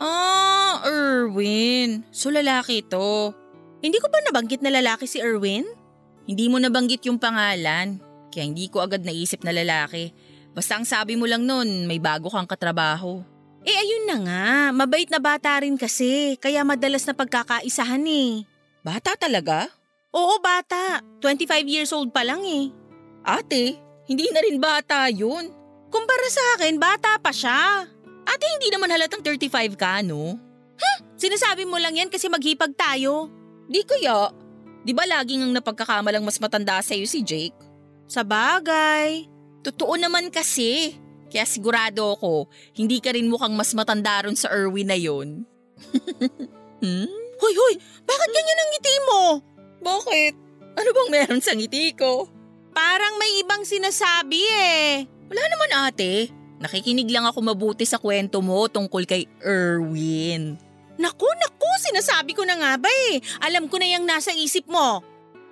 Ah, 0.00 0.80
Erwin. 0.82 2.08
So 2.10 2.32
lalaki 2.32 2.82
to. 2.88 3.36
Hindi 3.84 4.00
ko 4.00 4.08
ba 4.08 4.18
nabanggit 4.24 4.64
na 4.64 4.72
lalaki 4.72 5.04
si 5.04 5.20
Erwin? 5.20 5.68
Hindi 6.24 6.48
mo 6.48 6.56
nabanggit 6.56 7.04
yung 7.04 7.20
pangalan, 7.20 8.00
kaya 8.32 8.44
hindi 8.48 8.72
ko 8.72 8.80
agad 8.80 9.04
naisip 9.04 9.44
na 9.44 9.52
lalaki. 9.52 10.08
Basta 10.54 10.78
ang 10.78 10.86
sabi 10.86 11.18
mo 11.18 11.26
lang 11.26 11.42
nun, 11.42 11.90
may 11.90 11.98
bago 11.98 12.30
kang 12.30 12.46
katrabaho. 12.46 13.20
Eh 13.66 13.74
ayun 13.74 14.04
na 14.06 14.16
nga, 14.22 14.46
mabait 14.70 15.10
na 15.10 15.18
bata 15.18 15.58
rin 15.58 15.74
kasi, 15.74 16.38
kaya 16.38 16.62
madalas 16.62 17.02
na 17.04 17.14
pagkakaisahan 17.16 18.06
eh. 18.06 18.46
Bata 18.86 19.18
talaga? 19.18 19.66
Oo 20.14 20.38
bata, 20.38 21.02
25 21.18 21.66
years 21.66 21.90
old 21.90 22.14
pa 22.14 22.22
lang 22.22 22.46
eh. 22.46 22.70
Ate, 23.26 23.74
hindi 24.06 24.30
na 24.30 24.44
rin 24.44 24.62
bata 24.62 25.10
yun. 25.10 25.50
Kumpara 25.90 26.28
sa 26.30 26.44
akin, 26.54 26.78
bata 26.78 27.18
pa 27.18 27.34
siya. 27.34 27.88
Ate, 28.22 28.46
hindi 28.54 28.70
naman 28.70 28.94
halatang 28.94 29.26
35 29.26 29.74
ka, 29.74 30.06
no? 30.06 30.38
Huh? 30.78 30.98
Sinasabi 31.18 31.66
mo 31.66 31.80
lang 31.82 31.98
yan 31.98 32.12
kasi 32.12 32.30
maghipag 32.30 32.76
tayo. 32.78 33.26
Di 33.66 33.82
kaya. 33.82 34.30
Di 34.84 34.92
ba 34.92 35.08
laging 35.08 35.48
ang 35.48 35.52
napagkakamalang 35.56 36.22
mas 36.22 36.36
matanda 36.36 36.78
sa'yo 36.84 37.08
si 37.08 37.24
Jake? 37.24 37.56
Sa 38.06 38.20
bagay. 38.20 39.33
Totoo 39.64 39.96
naman 39.96 40.28
kasi. 40.28 41.00
Kaya 41.32 41.48
sigurado 41.48 42.14
ako, 42.14 42.52
hindi 42.76 43.00
ka 43.00 43.16
rin 43.16 43.26
mukhang 43.26 43.56
mas 43.56 43.72
matanda 43.72 44.22
ron 44.22 44.36
sa 44.36 44.52
Erwin 44.52 44.86
na 44.86 44.94
yon. 44.94 45.48
hmm? 46.84 47.08
Hoy, 47.40 47.54
hoy! 47.56 47.74
Bakit 48.04 48.30
ganyan 48.30 48.60
ang 48.60 48.70
ngiti 48.70 48.94
mo? 49.02 49.22
Bakit? 49.82 50.32
Ano 50.78 50.88
bang 50.94 51.10
meron 51.10 51.42
sa 51.42 51.56
ngiti 51.56 51.96
ko? 51.96 52.28
Parang 52.76 53.18
may 53.18 53.42
ibang 53.42 53.66
sinasabi 53.66 54.38
eh. 54.52 55.08
Wala 55.32 55.42
naman 55.48 55.90
ate. 55.90 56.30
Nakikinig 56.62 57.10
lang 57.10 57.26
ako 57.26 57.42
mabuti 57.42 57.82
sa 57.82 57.98
kwento 57.98 58.38
mo 58.44 58.70
tungkol 58.70 59.02
kay 59.08 59.26
Erwin. 59.42 60.60
Naku, 60.94 61.26
naku, 61.26 61.70
sinasabi 61.90 62.36
ko 62.36 62.46
na 62.46 62.54
nga 62.54 62.72
ba 62.78 62.90
eh. 63.10 63.18
Alam 63.42 63.66
ko 63.66 63.82
na 63.82 63.90
yung 63.90 64.06
nasa 64.06 64.30
isip 64.30 64.70
mo. 64.70 65.02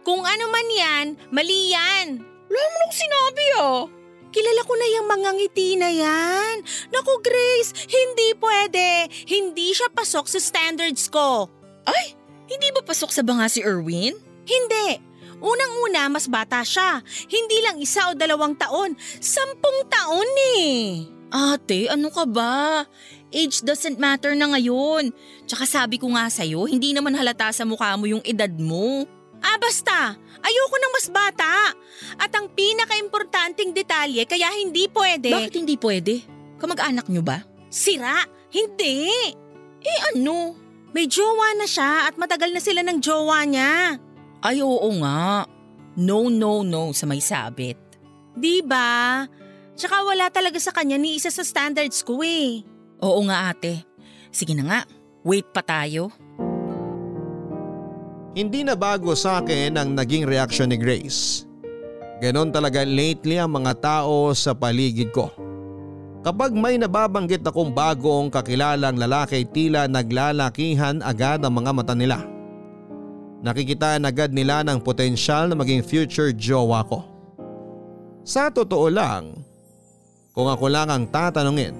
Kung 0.06 0.22
ano 0.22 0.46
man 0.50 0.68
yan, 0.70 1.06
mali 1.34 1.74
yan. 1.74 2.22
Wala 2.22 2.66
mo 2.70 2.76
nang 2.78 2.94
sinabi 2.94 3.44
ah. 3.58 4.01
Kilala 4.32 4.64
ko 4.64 4.74
na 4.74 4.88
yung 4.96 5.06
mga 5.12 5.30
ngiti 5.36 5.68
na 5.76 5.90
yan. 5.92 6.64
Naku 6.88 7.20
Grace, 7.20 7.76
hindi 7.84 8.32
pwede. 8.40 9.12
Hindi 9.28 9.76
siya 9.76 9.92
pasok 9.92 10.24
sa 10.24 10.40
standards 10.40 11.12
ko. 11.12 11.52
Ay, 11.84 12.16
hindi 12.48 12.72
ba 12.72 12.80
pasok 12.80 13.12
sa 13.12 13.20
banga 13.20 13.44
si 13.52 13.60
Erwin? 13.60 14.16
Hindi. 14.48 14.88
Unang-una, 15.42 16.08
mas 16.08 16.30
bata 16.30 16.64
siya. 16.64 17.04
Hindi 17.28 17.60
lang 17.60 17.76
isa 17.76 18.08
o 18.08 18.16
dalawang 18.16 18.56
taon. 18.56 18.96
Sampung 19.20 19.84
taon 19.90 20.30
eh. 20.56 21.04
Ate, 21.32 21.88
ano 21.88 22.08
ka 22.08 22.24
ba? 22.28 22.86
Age 23.32 23.64
doesn't 23.64 23.96
matter 23.96 24.36
na 24.36 24.52
ngayon. 24.52 25.10
Tsaka 25.48 25.64
sabi 25.64 25.96
ko 25.96 26.12
nga 26.12 26.28
sa'yo, 26.28 26.68
hindi 26.68 26.92
naman 26.92 27.16
halata 27.16 27.48
sa 27.50 27.64
mukha 27.64 27.96
mo 27.96 28.04
yung 28.04 28.22
edad 28.22 28.52
mo. 28.52 29.08
Ah 29.42 29.58
basta, 29.58 30.14
ayoko 30.44 30.76
ng 30.78 30.92
mas 30.94 31.08
bata. 31.10 31.74
At 32.20 32.30
ang 32.38 32.46
pinaka-importanting 33.42 33.74
detalye 33.74 34.22
kaya 34.26 34.48
hindi 34.54 34.86
pwede. 34.86 35.30
Bakit 35.34 35.54
hindi 35.58 35.74
pwede? 35.78 36.14
Kamag-anak 36.62 37.06
nyo 37.10 37.22
ba? 37.26 37.42
Sira? 37.66 38.22
Hindi. 38.52 39.10
Eh 39.82 39.98
ano? 40.14 40.54
May 40.92 41.08
jowa 41.08 41.56
na 41.58 41.66
siya 41.66 42.06
at 42.06 42.14
matagal 42.20 42.52
na 42.52 42.60
sila 42.62 42.84
ng 42.86 43.00
jowa 43.02 43.42
niya. 43.48 43.98
Ay 44.44 44.62
oo 44.62 44.88
nga. 45.02 45.48
No, 45.96 46.28
no, 46.30 46.62
no 46.62 46.94
sa 46.94 47.08
may 47.08 47.18
sabit. 47.18 47.80
Di 48.36 48.62
ba? 48.62 49.26
Tsaka 49.74 50.04
wala 50.04 50.28
talaga 50.28 50.60
sa 50.60 50.70
kanya 50.70 51.00
ni 51.00 51.16
isa 51.16 51.32
sa 51.32 51.42
standards 51.42 52.04
ko 52.04 52.20
eh. 52.22 52.62
Oo 53.02 53.20
nga 53.26 53.50
ate. 53.50 53.82
Sige 54.30 54.54
na 54.54 54.64
nga, 54.64 54.80
wait 55.26 55.48
pa 55.50 55.64
tayo. 55.64 56.12
Hindi 58.32 58.64
na 58.64 58.72
bago 58.72 59.12
sa 59.12 59.44
akin 59.44 59.76
ang 59.76 59.92
naging 59.92 60.24
reaksyon 60.24 60.72
ni 60.72 60.78
Grace. 60.80 61.44
Ganon 62.22 62.54
talaga 62.54 62.86
lately 62.86 63.34
ang 63.34 63.50
mga 63.50 63.82
tao 63.82 64.30
sa 64.30 64.54
paligid 64.54 65.10
ko. 65.10 65.26
Kapag 66.22 66.54
may 66.54 66.78
nababanggit 66.78 67.42
akong 67.42 67.74
bagong 67.74 68.30
kakilalang 68.30 68.94
lalaki 68.94 69.42
tila 69.42 69.90
naglalakihan 69.90 71.02
agad 71.02 71.42
ang 71.42 71.50
mga 71.58 71.74
mata 71.74 71.98
nila. 71.98 72.22
Nakikitaan 73.42 74.06
agad 74.06 74.30
nila 74.30 74.62
ng 74.62 74.78
potensyal 74.86 75.50
na 75.50 75.58
maging 75.58 75.82
future 75.82 76.30
jowa 76.30 76.86
ko. 76.86 77.02
Sa 78.22 78.54
totoo 78.54 78.86
lang, 78.86 79.34
kung 80.30 80.46
ako 80.46 80.70
lang 80.70 80.94
ang 80.94 81.10
tatanungin, 81.10 81.74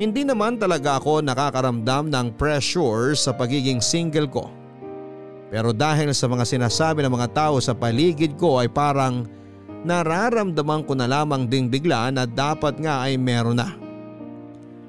hindi 0.00 0.24
naman 0.24 0.56
talaga 0.56 0.96
ako 0.96 1.20
nakakaramdam 1.20 2.08
ng 2.08 2.40
pressure 2.40 3.12
sa 3.12 3.36
pagiging 3.36 3.84
single 3.84 4.32
ko. 4.32 4.48
Pero 5.52 5.76
dahil 5.76 6.16
sa 6.16 6.24
mga 6.24 6.48
sinasabi 6.48 7.04
ng 7.04 7.12
mga 7.12 7.28
tao 7.36 7.60
sa 7.60 7.76
paligid 7.76 8.40
ko 8.40 8.56
ay 8.56 8.72
parang 8.72 9.41
nararamdaman 9.82 10.86
ko 10.86 10.94
na 10.94 11.10
lamang 11.10 11.46
ding 11.46 11.66
bigla 11.66 12.10
na 12.14 12.26
dapat 12.26 12.78
nga 12.78 13.06
ay 13.06 13.18
meron 13.18 13.58
na. 13.58 13.74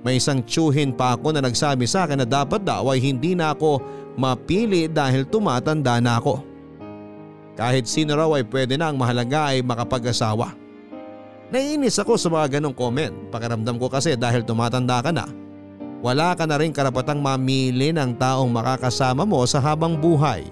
May 0.03 0.19
isang 0.19 0.43
tsuhin 0.43 0.91
pa 0.91 1.15
ako 1.15 1.31
na 1.31 1.41
nagsabi 1.41 1.87
sa 1.87 2.03
akin 2.03 2.21
na 2.21 2.27
dapat 2.27 2.61
daw 2.61 2.91
ay 2.91 2.99
hindi 2.99 3.33
na 3.33 3.55
ako 3.55 3.79
mapili 4.19 4.91
dahil 4.91 5.23
tumatanda 5.23 5.97
na 6.03 6.19
ako. 6.19 6.43
Kahit 7.55 7.87
sino 7.87 8.17
raw 8.17 8.27
ay 8.35 8.43
pwede 8.49 8.75
na 8.75 8.91
ang 8.91 8.97
mahalaga 8.99 9.55
ay 9.55 9.63
makapag-asawa. 9.63 10.57
Naiinis 11.53 12.01
ako 12.01 12.17
sa 12.17 12.33
mga 12.33 12.57
ganong 12.59 12.73
comment. 12.73 13.13
Pakiramdam 13.29 13.77
ko 13.77 13.87
kasi 13.87 14.17
dahil 14.17 14.41
tumatanda 14.41 14.99
ka 15.05 15.13
na. 15.13 15.29
Wala 16.03 16.35
ka 16.35 16.43
na 16.43 16.59
rin 16.59 16.75
karapatang 16.75 17.23
mamili 17.23 17.95
ng 17.95 18.19
taong 18.19 18.51
makakasama 18.51 19.23
mo 19.23 19.39
sa 19.47 19.63
habang 19.63 19.95
buhay. 19.95 20.43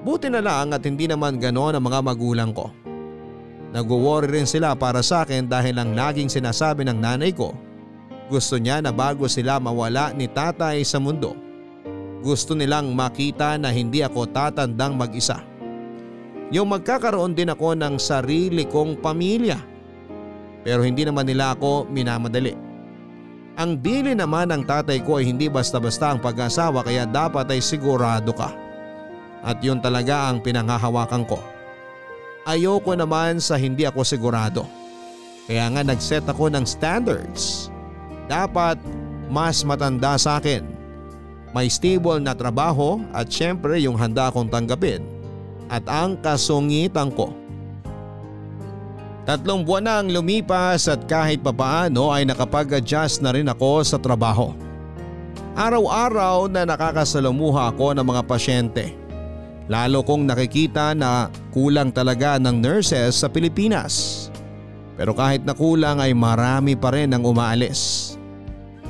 Buti 0.00 0.32
na 0.32 0.40
lang 0.40 0.72
at 0.72 0.80
hindi 0.86 1.04
naman 1.04 1.36
ganoon 1.36 1.76
ang 1.76 1.84
mga 1.84 2.00
magulang 2.00 2.54
ko. 2.56 2.72
Nag-worry 3.78 4.42
rin 4.42 4.48
sila 4.50 4.74
para 4.74 5.06
sa 5.06 5.22
akin 5.22 5.46
dahil 5.46 5.78
ang 5.78 5.94
laging 5.94 6.26
sinasabi 6.26 6.82
ng 6.82 6.98
nanay 6.98 7.30
ko 7.30 7.54
gusto 8.28 8.60
niya 8.60 8.84
na 8.84 8.92
bago 8.92 9.24
sila 9.24 9.56
mawala 9.56 10.12
ni 10.12 10.28
tatay 10.28 10.84
sa 10.84 11.00
mundo. 11.00 11.32
Gusto 12.20 12.52
nilang 12.52 12.92
makita 12.92 13.56
na 13.56 13.72
hindi 13.72 14.04
ako 14.04 14.28
tatandang 14.28 15.00
mag-isa. 15.00 15.40
Yung 16.52 16.68
magkakaroon 16.68 17.32
din 17.32 17.48
ako 17.48 17.72
ng 17.76 17.96
sarili 17.96 18.68
kong 18.68 19.00
pamilya. 19.00 19.56
Pero 20.60 20.84
hindi 20.84 21.08
naman 21.08 21.24
nila 21.24 21.56
ako 21.56 21.88
minamadali. 21.88 22.52
Ang 23.58 23.80
dili 23.80 24.12
naman 24.12 24.52
ng 24.52 24.62
tatay 24.68 25.02
ko 25.02 25.18
ay 25.18 25.32
hindi 25.32 25.48
basta-basta 25.48 26.12
ang 26.14 26.20
pag-asawa 26.20 26.84
kaya 26.84 27.08
dapat 27.08 27.48
ay 27.48 27.64
sigurado 27.64 28.30
ka. 28.36 28.52
At 29.40 29.64
yun 29.64 29.80
talaga 29.80 30.28
ang 30.28 30.44
pinanghahawakan 30.44 31.24
ko. 31.24 31.40
Ayoko 32.48 32.96
naman 32.96 33.44
sa 33.44 33.60
hindi 33.60 33.84
ako 33.84 34.00
sigurado. 34.08 34.64
Kaya 35.44 35.68
nga 35.68 35.84
nag-set 35.84 36.24
ako 36.24 36.48
ng 36.48 36.64
standards 36.64 37.68
dapat 38.24 38.80
mas 39.28 39.60
matanda 39.68 40.16
sa 40.16 40.40
akin. 40.40 40.64
May 41.52 41.68
stable 41.68 42.24
na 42.24 42.32
trabaho 42.32 43.04
at 43.12 43.28
syempre 43.28 43.76
yung 43.84 44.00
handa 44.00 44.32
akong 44.32 44.48
tanggapin 44.48 45.04
at 45.68 45.84
ang 45.92 46.16
kasungitan 46.24 47.12
ko. 47.12 47.36
Tatlong 49.28 49.60
buwan 49.60 49.84
na 49.84 49.94
ang 50.00 50.08
lumipas 50.08 50.88
at 50.88 51.04
kahit 51.04 51.44
papaano 51.44 52.08
ay 52.08 52.24
nakapag-adjust 52.24 53.20
na 53.20 53.36
rin 53.36 53.44
ako 53.44 53.84
sa 53.84 54.00
trabaho. 54.00 54.56
Araw-araw 55.52 56.48
na 56.48 56.64
nakakasalamuha 56.64 57.76
ako 57.76 57.92
ng 57.92 58.06
mga 58.08 58.22
pasyente. 58.24 58.97
Lalo 59.68 60.00
kong 60.00 60.24
nakikita 60.24 60.96
na 60.96 61.28
kulang 61.52 61.92
talaga 61.92 62.40
ng 62.40 62.56
nurses 62.56 63.20
sa 63.20 63.28
Pilipinas. 63.28 64.26
Pero 64.96 65.12
kahit 65.12 65.44
na 65.44 65.52
kulang 65.52 66.00
ay 66.00 66.16
marami 66.16 66.72
pa 66.72 66.88
rin 66.90 67.12
ang 67.12 67.22
umaalis. 67.22 68.16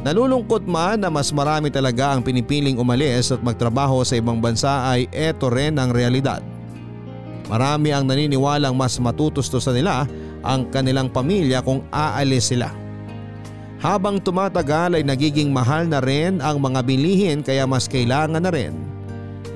Nalulungkot 0.07 0.63
man 0.71 1.03
na 1.03 1.11
mas 1.11 1.35
marami 1.35 1.75
talaga 1.75 2.15
ang 2.15 2.23
pinipiling 2.23 2.79
umalis 2.79 3.35
at 3.35 3.43
magtrabaho 3.43 4.07
sa 4.07 4.15
ibang 4.15 4.39
bansa 4.39 4.87
ay 4.95 5.11
eto 5.11 5.51
rin 5.51 5.75
ang 5.83 5.91
realidad. 5.91 6.39
Marami 7.51 7.91
ang 7.91 8.07
naniniwalang 8.07 8.79
mas 8.79 8.95
matutusto 9.03 9.59
sa 9.59 9.75
nila 9.75 10.07
ang 10.47 10.71
kanilang 10.71 11.11
pamilya 11.11 11.59
kung 11.67 11.83
aalis 11.91 12.55
sila. 12.55 12.71
Habang 13.83 14.23
tumatagal 14.23 14.95
ay 14.95 15.03
nagiging 15.03 15.51
mahal 15.51 15.91
na 15.91 15.99
rin 15.99 16.39
ang 16.39 16.63
mga 16.63 16.87
bilihin 16.87 17.43
kaya 17.43 17.67
mas 17.67 17.91
kailangan 17.91 18.47
na 18.47 18.55
rin 18.55 18.88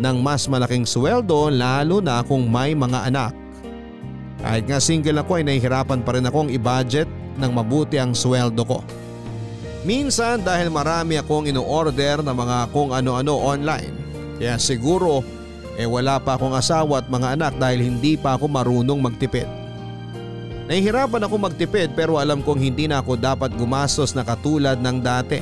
ng 0.03 0.17
mas 0.19 0.51
malaking 0.51 0.83
sweldo 0.83 1.47
lalo 1.55 2.03
na 2.03 2.27
kung 2.27 2.51
may 2.51 2.75
mga 2.75 3.07
anak. 3.07 3.33
Kahit 4.43 4.67
nga 4.67 4.83
single 4.83 5.23
ako 5.23 5.39
ay 5.39 5.47
nahihirapan 5.47 6.03
pa 6.03 6.19
rin 6.19 6.27
akong 6.27 6.51
i-budget 6.51 7.07
ng 7.39 7.51
mabuti 7.55 8.03
ang 8.03 8.11
sweldo 8.11 8.67
ko. 8.67 8.83
Minsan 9.87 10.43
dahil 10.43 10.71
marami 10.71 11.23
akong 11.23 11.47
ino-order 11.47 12.23
na 12.27 12.35
mga 12.35 12.75
kung 12.75 12.91
ano-ano 12.91 13.39
online. 13.39 13.95
Kaya 14.43 14.59
siguro 14.59 15.23
eh 15.79 15.87
wala 15.87 16.19
pa 16.19 16.37
akong 16.37 16.53
asawa 16.53 17.01
at 17.01 17.09
mga 17.09 17.39
anak 17.39 17.53
dahil 17.57 17.81
hindi 17.81 18.19
pa 18.19 18.35
ako 18.35 18.51
marunong 18.51 18.99
magtipid. 18.99 19.47
Nahihirapan 20.67 21.27
ako 21.27 21.35
magtipid 21.39 21.95
pero 21.95 22.19
alam 22.19 22.43
kong 22.43 22.61
hindi 22.61 22.87
na 22.87 23.03
ako 23.03 23.19
dapat 23.19 23.55
gumastos 23.55 24.15
na 24.15 24.23
katulad 24.27 24.79
ng 24.79 24.99
dati. 25.03 25.41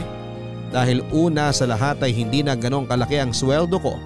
Dahil 0.71 1.03
una 1.11 1.51
sa 1.51 1.67
lahat 1.67 1.99
ay 2.01 2.15
hindi 2.15 2.47
na 2.47 2.55
ganong 2.55 2.87
kalaki 2.87 3.19
ang 3.19 3.35
sweldo 3.35 3.77
ko. 3.83 3.99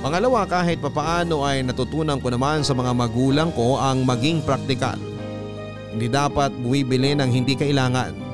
Pangalawa 0.00 0.48
kahit 0.48 0.80
papaano 0.80 1.44
ay 1.44 1.60
natutunan 1.60 2.20
ko 2.20 2.32
naman 2.32 2.64
sa 2.64 2.72
mga 2.72 2.92
magulang 2.96 3.52
ko 3.52 3.76
ang 3.76 4.04
maging 4.08 4.40
praktikal. 4.40 4.96
Hindi 5.92 6.08
dapat 6.08 6.56
buwibili 6.56 7.12
ng 7.18 7.28
hindi 7.28 7.52
kailangan 7.52 8.30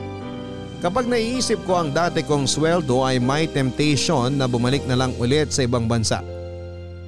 Kapag 0.77 1.09
naiisip 1.09 1.65
ko 1.65 1.81
ang 1.81 1.91
dati 1.91 2.21
kong 2.21 2.45
sweldo 2.45 3.01
ay 3.01 3.17
may 3.17 3.49
temptation 3.49 4.37
na 4.37 4.45
bumalik 4.45 4.85
na 4.85 4.95
lang 4.95 5.17
ulit 5.17 5.49
sa 5.49 5.65
ibang 5.65 5.89
bansa. 5.89 6.21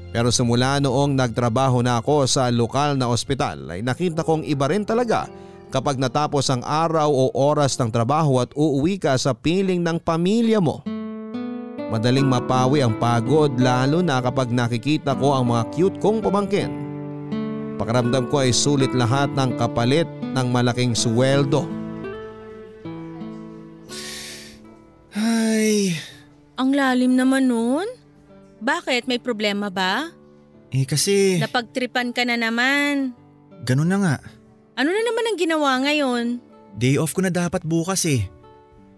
Pero 0.08 0.32
simula 0.32 0.80
noong 0.80 1.12
nagtrabaho 1.12 1.84
na 1.84 2.00
ako 2.00 2.24
sa 2.24 2.48
lokal 2.48 2.96
na 2.96 3.12
ospital 3.12 3.68
ay 3.68 3.84
nakita 3.84 4.24
kong 4.24 4.40
iba 4.48 4.72
rin 4.72 4.88
talaga 4.88 5.28
kapag 5.68 6.00
natapos 6.00 6.48
ang 6.48 6.64
araw 6.64 7.12
o 7.12 7.28
oras 7.36 7.76
ng 7.76 7.92
trabaho 7.92 8.40
at 8.40 8.48
uuwi 8.56 8.96
ka 8.96 9.12
sa 9.20 9.36
piling 9.36 9.84
ng 9.84 10.00
pamilya 10.00 10.64
mo. 10.64 10.80
Madaling 11.88 12.28
mapawi 12.28 12.84
ang 12.84 13.00
pagod 13.00 13.56
lalo 13.56 14.04
na 14.04 14.20
kapag 14.20 14.52
nakikita 14.52 15.16
ko 15.16 15.32
ang 15.32 15.48
mga 15.48 15.64
cute 15.72 15.98
kong 16.04 16.20
pamangkin. 16.20 16.68
Pakiramdam 17.80 18.28
ko 18.28 18.44
ay 18.44 18.52
sulit 18.52 18.92
lahat 18.92 19.32
ng 19.32 19.56
kapalit 19.56 20.04
ng 20.36 20.46
malaking 20.52 20.92
sweldo. 20.92 21.64
Ay. 25.16 25.96
Ang 26.60 26.76
lalim 26.76 27.16
naman 27.16 27.48
nun. 27.48 27.88
Bakit? 28.60 29.08
May 29.08 29.22
problema 29.22 29.72
ba? 29.72 30.12
Eh 30.68 30.84
kasi… 30.84 31.40
Napagtripan 31.40 32.12
ka 32.12 32.28
na 32.28 32.36
naman. 32.36 33.16
Ganun 33.64 33.88
na 33.88 33.96
nga. 33.96 34.16
Ano 34.76 34.92
na 34.92 35.00
naman 35.00 35.24
ang 35.24 35.38
ginawa 35.40 35.70
ngayon? 35.88 36.24
Day 36.76 37.00
off 37.00 37.16
ko 37.16 37.24
na 37.24 37.32
dapat 37.32 37.64
bukas 37.64 38.04
eh. 38.04 38.28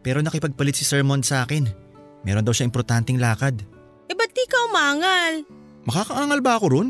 Pero 0.02 0.24
nakipagpalit 0.24 0.74
si 0.74 0.82
Sir 0.82 1.06
Mond 1.06 1.22
sa 1.22 1.46
akin. 1.46 1.79
Meron 2.22 2.44
daw 2.44 2.52
siya 2.52 2.68
importanteng 2.68 3.16
lakad. 3.16 3.64
Eh 4.10 4.16
ba't 4.16 4.30
di 4.32 4.44
ka 4.44 4.58
umangal? 4.68 5.44
Makakaangal 5.88 6.40
ba 6.44 6.52
ako 6.60 6.66
ron? 6.68 6.88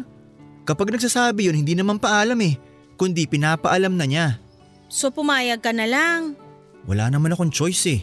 Kapag 0.66 0.90
nagsasabi 0.90 1.50
yun, 1.50 1.58
hindi 1.58 1.74
naman 1.74 2.02
paalam 2.02 2.38
eh. 2.42 2.58
Kundi 2.98 3.24
pinapaalam 3.24 3.94
na 3.96 4.06
niya. 4.06 4.26
So 4.90 5.14
pumayag 5.14 5.62
ka 5.62 5.70
na 5.70 5.86
lang? 5.86 6.34
Wala 6.84 7.08
naman 7.08 7.32
akong 7.32 7.54
choice 7.54 7.84
eh. 7.86 8.00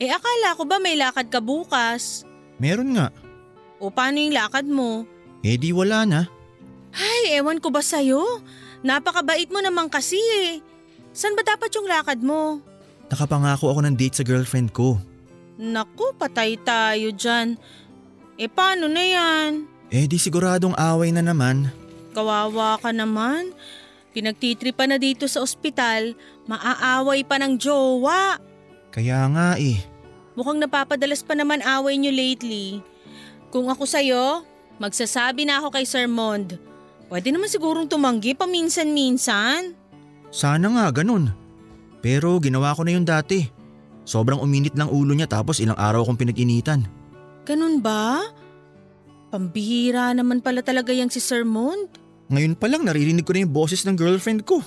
Eh 0.00 0.10
akala 0.10 0.56
ko 0.56 0.64
ba 0.64 0.80
may 0.80 0.96
lakad 0.96 1.28
ka 1.28 1.38
bukas? 1.38 2.24
Meron 2.58 2.96
nga. 2.96 3.12
O 3.78 3.92
paano 3.92 4.18
yung 4.18 4.34
lakad 4.34 4.66
mo? 4.66 5.04
Eh 5.42 5.58
di 5.58 5.70
wala 5.70 6.06
na. 6.06 6.20
Ay, 6.92 7.38
ewan 7.40 7.58
ko 7.58 7.72
ba 7.72 7.80
sa'yo? 7.80 8.20
Napakabait 8.84 9.48
mo 9.48 9.62
naman 9.62 9.88
kasi 9.88 10.18
eh. 10.18 10.60
San 11.12 11.36
ba 11.36 11.44
dapat 11.44 11.72
yung 11.76 11.88
lakad 11.88 12.20
mo? 12.20 12.60
Nakapangako 13.12 13.72
ako 13.72 13.80
ng 13.84 13.96
date 13.96 14.16
sa 14.20 14.24
girlfriend 14.24 14.72
ko. 14.72 14.96
Naku, 15.62 16.10
patay 16.18 16.58
tayo 16.58 17.14
dyan. 17.14 17.54
Eh 18.34 18.50
paano 18.50 18.90
na 18.90 18.98
yan? 18.98 19.70
Eh 19.94 20.10
di 20.10 20.18
siguradong 20.18 20.74
away 20.74 21.14
na 21.14 21.22
naman. 21.22 21.70
Kawawa 22.10 22.82
ka 22.82 22.90
naman. 22.90 23.54
Pinagtitripa 24.10 24.90
na 24.90 24.98
dito 24.98 25.30
sa 25.30 25.38
ospital, 25.38 26.18
maaaway 26.50 27.22
pa 27.22 27.38
ng 27.38 27.54
jowa. 27.62 28.42
Kaya 28.90 29.22
nga 29.30 29.54
eh. 29.54 29.78
Mukhang 30.34 30.58
napapadalas 30.58 31.22
pa 31.22 31.38
naman 31.38 31.62
away 31.62 31.94
niyo 31.94 32.10
lately. 32.10 32.82
Kung 33.54 33.70
ako 33.70 33.86
sa'yo, 33.86 34.42
magsasabi 34.82 35.46
na 35.46 35.62
ako 35.62 35.78
kay 35.78 35.86
Sir 35.86 36.10
Mond. 36.10 36.58
Pwede 37.06 37.30
naman 37.30 37.46
sigurong 37.46 37.86
tumanggi 37.86 38.34
paminsan-minsan. 38.34 39.78
Sana 40.34 40.66
nga 40.74 40.90
ganun. 40.90 41.30
Pero 42.02 42.42
ginawa 42.42 42.74
ko 42.74 42.82
na 42.82 42.98
yun 42.98 43.06
dati. 43.06 43.61
Sobrang 44.02 44.42
uminit 44.42 44.74
lang 44.74 44.90
ulo 44.90 45.14
niya 45.14 45.30
tapos 45.30 45.62
ilang 45.62 45.78
araw 45.78 46.02
kong 46.06 46.18
pinag-initan. 46.18 46.86
Ganun 47.46 47.78
ba? 47.78 48.22
Pambihira 49.30 50.12
naman 50.12 50.42
pala 50.42 50.60
talaga 50.60 50.92
yung 50.92 51.08
si 51.08 51.22
Sir 51.22 51.46
Mond. 51.46 51.88
Ngayon 52.28 52.54
pa 52.58 52.66
lang 52.68 52.84
naririnig 52.84 53.24
ko 53.24 53.32
na 53.32 53.46
yung 53.46 53.54
boses 53.54 53.82
ng 53.86 53.96
girlfriend 53.96 54.44
ko. 54.44 54.60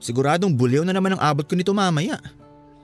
Siguradong 0.00 0.56
buliw 0.56 0.86
na 0.86 0.96
naman 0.96 1.14
ang 1.14 1.22
abot 1.22 1.44
ko 1.44 1.52
nito 1.52 1.76
mamaya. 1.76 2.16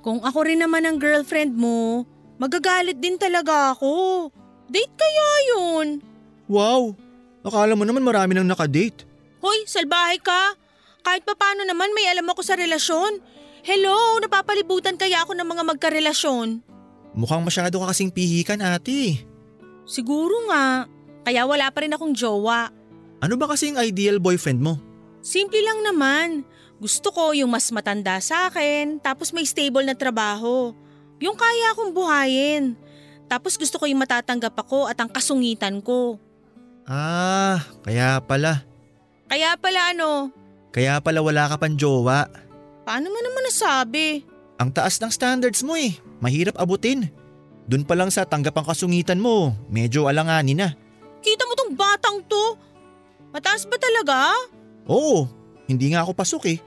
Kung 0.04 0.20
ako 0.20 0.46
rin 0.46 0.60
naman 0.60 0.84
ang 0.84 1.00
girlfriend 1.00 1.56
mo, 1.56 2.04
magagalit 2.36 3.00
din 3.00 3.16
talaga 3.16 3.72
ako. 3.74 4.28
Date 4.68 4.94
kaya 4.94 5.28
yun? 5.56 5.86
Wow! 6.46 6.94
Akala 7.46 7.78
mo 7.78 7.86
naman 7.86 8.02
marami 8.02 8.34
nang 8.34 8.46
nakadate. 8.46 9.06
Hoy, 9.40 9.64
salbahe 9.66 10.18
ka! 10.18 10.58
Kahit 11.06 11.22
paano 11.22 11.62
naman 11.62 11.94
may 11.94 12.10
alam 12.10 12.26
ako 12.26 12.42
sa 12.42 12.58
relasyon. 12.58 13.22
Hello, 13.66 14.22
napapalibutan 14.22 14.94
kaya 14.94 15.26
ako 15.26 15.34
ng 15.34 15.42
mga 15.42 15.62
magkarelasyon. 15.74 16.62
Mukhang 17.18 17.42
masyado 17.42 17.82
ka 17.82 17.90
kasing 17.90 18.14
pihikan 18.14 18.62
ate. 18.62 19.26
Siguro 19.82 20.46
nga, 20.46 20.86
kaya 21.26 21.42
wala 21.42 21.66
pa 21.74 21.82
rin 21.82 21.90
akong 21.90 22.14
jowa. 22.14 22.70
Ano 23.18 23.34
ba 23.34 23.50
kasing 23.50 23.74
ideal 23.82 24.22
boyfriend 24.22 24.62
mo? 24.62 24.78
Simple 25.18 25.58
lang 25.66 25.82
naman. 25.82 26.46
Gusto 26.78 27.10
ko 27.10 27.34
yung 27.34 27.50
mas 27.50 27.66
matanda 27.74 28.22
sa 28.22 28.46
akin 28.46 29.02
tapos 29.02 29.34
may 29.34 29.42
stable 29.42 29.82
na 29.82 29.98
trabaho. 29.98 30.70
Yung 31.18 31.34
kaya 31.34 31.74
akong 31.74 31.90
buhayin. 31.90 32.78
Tapos 33.26 33.58
gusto 33.58 33.82
ko 33.82 33.90
yung 33.90 33.98
matatanggap 33.98 34.54
ako 34.54 34.86
at 34.86 34.94
ang 35.02 35.10
kasungitan 35.10 35.82
ko. 35.82 36.22
Ah, 36.86 37.66
kaya 37.82 38.22
pala. 38.22 38.62
Kaya 39.26 39.58
pala 39.58 39.90
ano, 39.90 40.30
Kaya 40.70 41.02
pala 41.02 41.18
wala 41.18 41.50
ka 41.50 41.58
pang 41.58 41.74
jowa. 41.74 42.45
Paano 42.86 43.10
mo 43.10 43.18
naman 43.18 43.42
nasabi? 43.50 44.22
Ang 44.62 44.70
taas 44.70 45.02
ng 45.02 45.10
standards 45.10 45.66
mo 45.66 45.74
eh. 45.74 45.98
Mahirap 46.22 46.54
abutin. 46.54 47.10
Doon 47.66 47.82
pa 47.82 47.98
lang 47.98 48.14
sa 48.14 48.22
tanggap 48.22 48.54
ang 48.54 48.66
kasungitan 48.70 49.18
mo, 49.18 49.50
medyo 49.66 50.06
alanganin 50.06 50.62
na. 50.62 50.68
Kita 51.18 51.42
mo 51.50 51.58
tong 51.58 51.74
batang 51.74 52.22
to? 52.30 52.54
Mataas 53.34 53.66
ba 53.66 53.74
talaga? 53.74 54.30
Oo, 54.86 55.26
hindi 55.66 55.90
nga 55.90 56.06
ako 56.06 56.14
pasok 56.14 56.42
eh. 56.54 56.58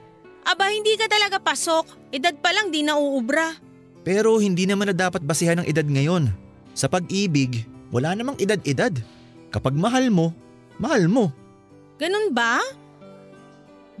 Aba, 0.44 0.68
hindi 0.68 0.92
ka 1.00 1.08
talaga 1.08 1.40
pasok. 1.40 2.12
Edad 2.12 2.36
pa 2.36 2.52
lang 2.52 2.68
di 2.68 2.84
nauubra. 2.84 3.56
Pero 4.04 4.36
hindi 4.36 4.68
naman 4.68 4.92
na 4.92 4.96
dapat 4.96 5.24
basihan 5.24 5.56
ng 5.60 5.66
edad 5.68 5.88
ngayon. 5.88 6.28
Sa 6.76 6.86
pag-ibig, 6.86 7.64
wala 7.88 8.12
namang 8.12 8.36
edad-edad. 8.36 8.92
Kapag 9.50 9.74
mahal 9.74 10.12
mo, 10.12 10.36
mahal 10.76 11.08
mo. 11.08 11.32
Ganun 11.96 12.32
ba? 12.32 12.60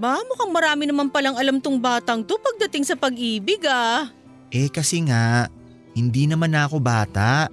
Ba, 0.00 0.16
mukhang 0.24 0.48
marami 0.48 0.88
naman 0.88 1.12
palang 1.12 1.36
alam 1.36 1.60
tong 1.60 1.76
batang 1.76 2.24
to 2.24 2.40
pagdating 2.40 2.88
sa 2.88 2.96
pag-ibig 2.96 3.60
ah. 3.68 4.08
Eh 4.48 4.72
kasi 4.72 5.04
nga, 5.04 5.44
hindi 5.92 6.24
naman 6.24 6.56
na 6.56 6.64
ako 6.64 6.80
bata. 6.80 7.52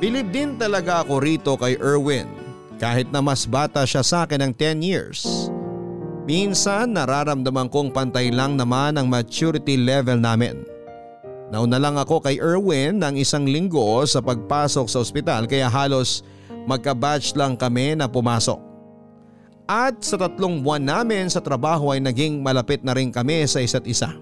Bilib 0.00 0.32
din 0.32 0.56
talaga 0.56 1.04
ako 1.04 1.20
rito 1.20 1.52
kay 1.60 1.76
Erwin 1.76 2.32
kahit 2.80 3.12
na 3.12 3.20
mas 3.20 3.44
bata 3.44 3.84
siya 3.84 4.00
sa 4.00 4.24
akin 4.24 4.48
ng 4.48 4.52
10 4.56 4.80
years. 4.80 5.52
Minsan 6.24 6.96
nararamdaman 6.96 7.68
kong 7.68 7.92
pantay 7.92 8.32
lang 8.32 8.56
naman 8.56 8.96
ang 8.96 9.04
maturity 9.04 9.76
level 9.76 10.16
namin. 10.16 10.64
Nauna 11.52 11.76
lang 11.76 12.00
ako 12.00 12.24
kay 12.24 12.40
Erwin 12.40 13.04
ng 13.04 13.20
isang 13.20 13.44
linggo 13.44 14.00
sa 14.08 14.24
pagpasok 14.24 14.88
sa 14.88 15.04
ospital 15.04 15.44
kaya 15.44 15.68
halos 15.68 16.24
magka-batch 16.66 17.38
lang 17.38 17.54
kami 17.54 17.94
na 17.94 18.10
pumasok. 18.10 18.60
At 19.66 19.98
sa 20.02 20.14
tatlong 20.14 20.62
buwan 20.62 20.82
namin 20.82 21.26
sa 21.26 21.42
trabaho 21.42 21.90
ay 21.90 21.98
naging 21.98 22.38
malapit 22.38 22.86
na 22.86 22.94
rin 22.94 23.10
kami 23.10 23.46
sa 23.50 23.58
isa't 23.58 23.82
isa. 23.86 24.14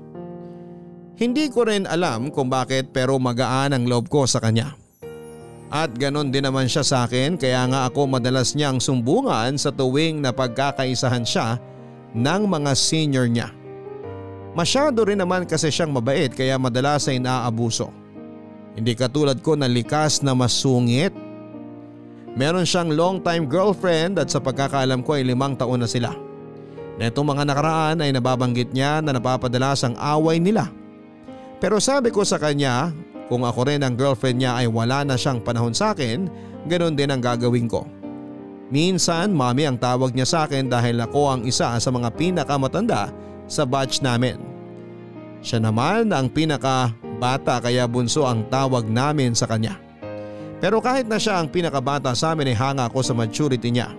Hindi 1.14 1.52
ko 1.52 1.68
rin 1.68 1.84
alam 1.84 2.32
kung 2.32 2.48
bakit 2.48 2.90
pero 2.90 3.20
magaan 3.20 3.76
ang 3.76 3.84
loob 3.84 4.08
ko 4.08 4.24
sa 4.24 4.40
kanya. 4.40 4.72
At 5.74 5.90
ganon 5.98 6.30
din 6.30 6.46
naman 6.46 6.70
siya 6.70 6.86
sa 6.86 6.96
akin 7.04 7.34
kaya 7.34 7.66
nga 7.66 7.90
ako 7.90 8.06
madalas 8.06 8.54
niyang 8.54 8.78
sumbungan 8.78 9.58
sa 9.58 9.74
tuwing 9.74 10.22
na 10.22 10.30
pagkakaisahan 10.30 11.26
siya 11.26 11.58
ng 12.14 12.42
mga 12.46 12.72
senior 12.78 13.26
niya. 13.26 13.50
Masyado 14.54 15.02
rin 15.02 15.18
naman 15.18 15.50
kasi 15.50 15.74
siyang 15.74 15.90
mabait 15.90 16.30
kaya 16.30 16.54
madalas 16.62 17.10
ay 17.10 17.18
naaabuso. 17.18 17.90
Hindi 18.78 18.94
katulad 18.94 19.42
ko 19.42 19.58
na 19.58 19.66
likas 19.66 20.22
na 20.22 20.34
masungit. 20.34 21.10
Meron 22.34 22.66
siyang 22.66 22.90
long 22.90 23.22
time 23.22 23.46
girlfriend 23.46 24.18
at 24.18 24.26
sa 24.26 24.42
pagkakaalam 24.42 25.06
ko 25.06 25.14
ay 25.14 25.22
limang 25.22 25.54
taon 25.54 25.82
na 25.82 25.88
sila. 25.88 26.10
Netong 26.98 27.26
mga 27.26 27.46
nakaraan 27.46 28.02
ay 28.02 28.10
nababanggit 28.10 28.74
niya 28.74 28.98
na 29.02 29.14
napapadalas 29.14 29.86
ang 29.86 29.94
away 29.98 30.42
nila. 30.42 30.70
Pero 31.62 31.78
sabi 31.78 32.10
ko 32.10 32.26
sa 32.26 32.38
kanya 32.38 32.90
kung 33.30 33.46
ako 33.46 33.70
rin 33.70 33.86
ang 33.86 33.94
girlfriend 33.94 34.42
niya 34.42 34.58
ay 34.58 34.66
wala 34.66 35.06
na 35.06 35.14
siyang 35.14 35.42
panahon 35.42 35.74
sa 35.74 35.94
akin, 35.94 36.26
ganun 36.66 36.98
din 36.98 37.10
ang 37.10 37.22
gagawin 37.22 37.70
ko. 37.70 37.86
Minsan 38.74 39.30
mami 39.30 39.70
ang 39.70 39.78
tawag 39.78 40.16
niya 40.16 40.26
sa 40.26 40.38
akin 40.46 40.66
dahil 40.66 40.98
ako 40.98 41.22
ang 41.30 41.42
isa 41.46 41.78
sa 41.78 41.90
mga 41.94 42.10
pinakamatanda 42.18 43.14
sa 43.46 43.62
batch 43.62 44.02
namin. 44.02 44.40
Siya 45.44 45.62
naman 45.62 46.10
ang 46.10 46.26
pinaka 46.32 46.90
bata 47.22 47.62
kaya 47.62 47.86
bunso 47.86 48.26
ang 48.26 48.48
tawag 48.50 48.88
namin 48.88 49.36
sa 49.36 49.46
kanya. 49.46 49.83
Pero 50.62 50.78
kahit 50.82 51.06
na 51.06 51.18
siya 51.18 51.40
ang 51.40 51.48
pinakabata 51.50 52.14
sa 52.14 52.32
amin 52.32 52.52
ay 52.52 52.56
hanga 52.58 52.86
ako 52.86 53.00
sa 53.02 53.14
maturity 53.14 53.70
niya. 53.70 53.90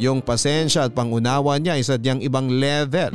Yung 0.00 0.24
pasensya 0.24 0.88
at 0.88 0.96
pangunawa 0.96 1.60
niya 1.60 1.76
ay 1.76 1.84
sadyang 1.84 2.24
ibang 2.24 2.48
level. 2.48 3.12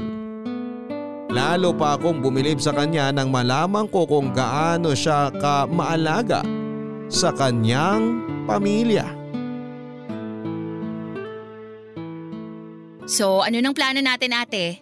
Lalo 1.34 1.74
pa 1.76 1.98
akong 1.98 2.22
bumilib 2.22 2.62
sa 2.62 2.72
kanya 2.72 3.12
nang 3.12 3.34
malaman 3.34 3.90
ko 3.90 4.06
kung 4.06 4.32
gaano 4.32 4.94
siya 4.94 5.34
ka 5.36 5.66
maalaga 5.68 6.46
sa 7.10 7.34
kanyang 7.34 8.24
pamilya. 8.46 9.04
So 13.06 13.42
ano 13.46 13.58
nang 13.62 13.76
plano 13.78 14.02
natin 14.02 14.34
ate? 14.34 14.82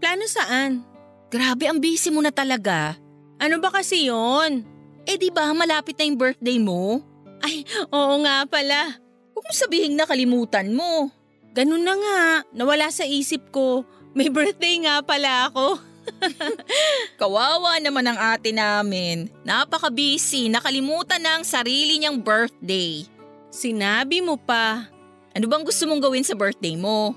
Plano 0.00 0.24
saan? 0.28 0.84
Grabe 1.28 1.68
ang 1.68 1.80
busy 1.80 2.08
mo 2.08 2.24
na 2.24 2.32
talaga. 2.32 2.96
Ano 3.36 3.60
ba 3.60 3.68
kasi 3.68 4.08
yon? 4.08 4.64
Eh 5.04 5.16
di 5.16 5.28
ba 5.32 5.52
malapit 5.52 5.96
na 5.96 6.04
yung 6.08 6.20
birthday 6.20 6.56
mo? 6.60 7.00
Ay, 7.42 7.62
oo 7.92 8.14
nga 8.24 8.44
pala. 8.48 8.98
Huwag 9.34 9.44
mo 9.46 9.52
sabihin 9.54 9.94
nakalimutan 9.94 10.74
mo. 10.74 11.12
Ganun 11.54 11.82
na 11.82 11.94
nga, 11.94 12.20
nawala 12.54 12.90
sa 12.90 13.06
isip 13.06 13.50
ko. 13.54 13.86
May 14.14 14.30
birthday 14.30 14.82
nga 14.82 15.02
pala 15.02 15.50
ako. 15.50 15.78
Kawawa 17.20 17.78
naman 17.78 18.08
ang 18.08 18.18
ate 18.18 18.50
namin. 18.50 19.28
Napaka-busy, 19.44 20.48
nakalimutan 20.48 21.20
na 21.22 21.38
ang 21.38 21.44
sarili 21.44 22.00
niyang 22.00 22.18
birthday. 22.18 23.04
Sinabi 23.52 24.20
mo 24.24 24.36
pa. 24.36 24.88
Ano 25.36 25.46
bang 25.46 25.62
gusto 25.62 25.86
mong 25.86 26.02
gawin 26.02 26.26
sa 26.26 26.34
birthday 26.34 26.74
mo? 26.74 27.14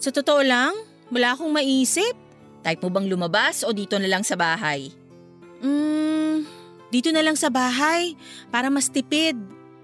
Sa 0.00 0.10
totoo 0.10 0.40
lang, 0.42 0.72
wala 1.12 1.36
akong 1.36 1.52
maisip. 1.52 2.16
Type 2.60 2.80
mo 2.84 2.88
bang 2.92 3.08
lumabas 3.08 3.64
o 3.64 3.72
dito 3.72 3.96
na 3.96 4.08
lang 4.08 4.24
sa 4.24 4.36
bahay? 4.36 4.92
Hmm, 5.60 6.44
dito 6.88 7.12
na 7.12 7.22
lang 7.24 7.36
sa 7.36 7.52
bahay 7.52 8.16
para 8.48 8.72
mas 8.72 8.88
tipid. 8.88 9.36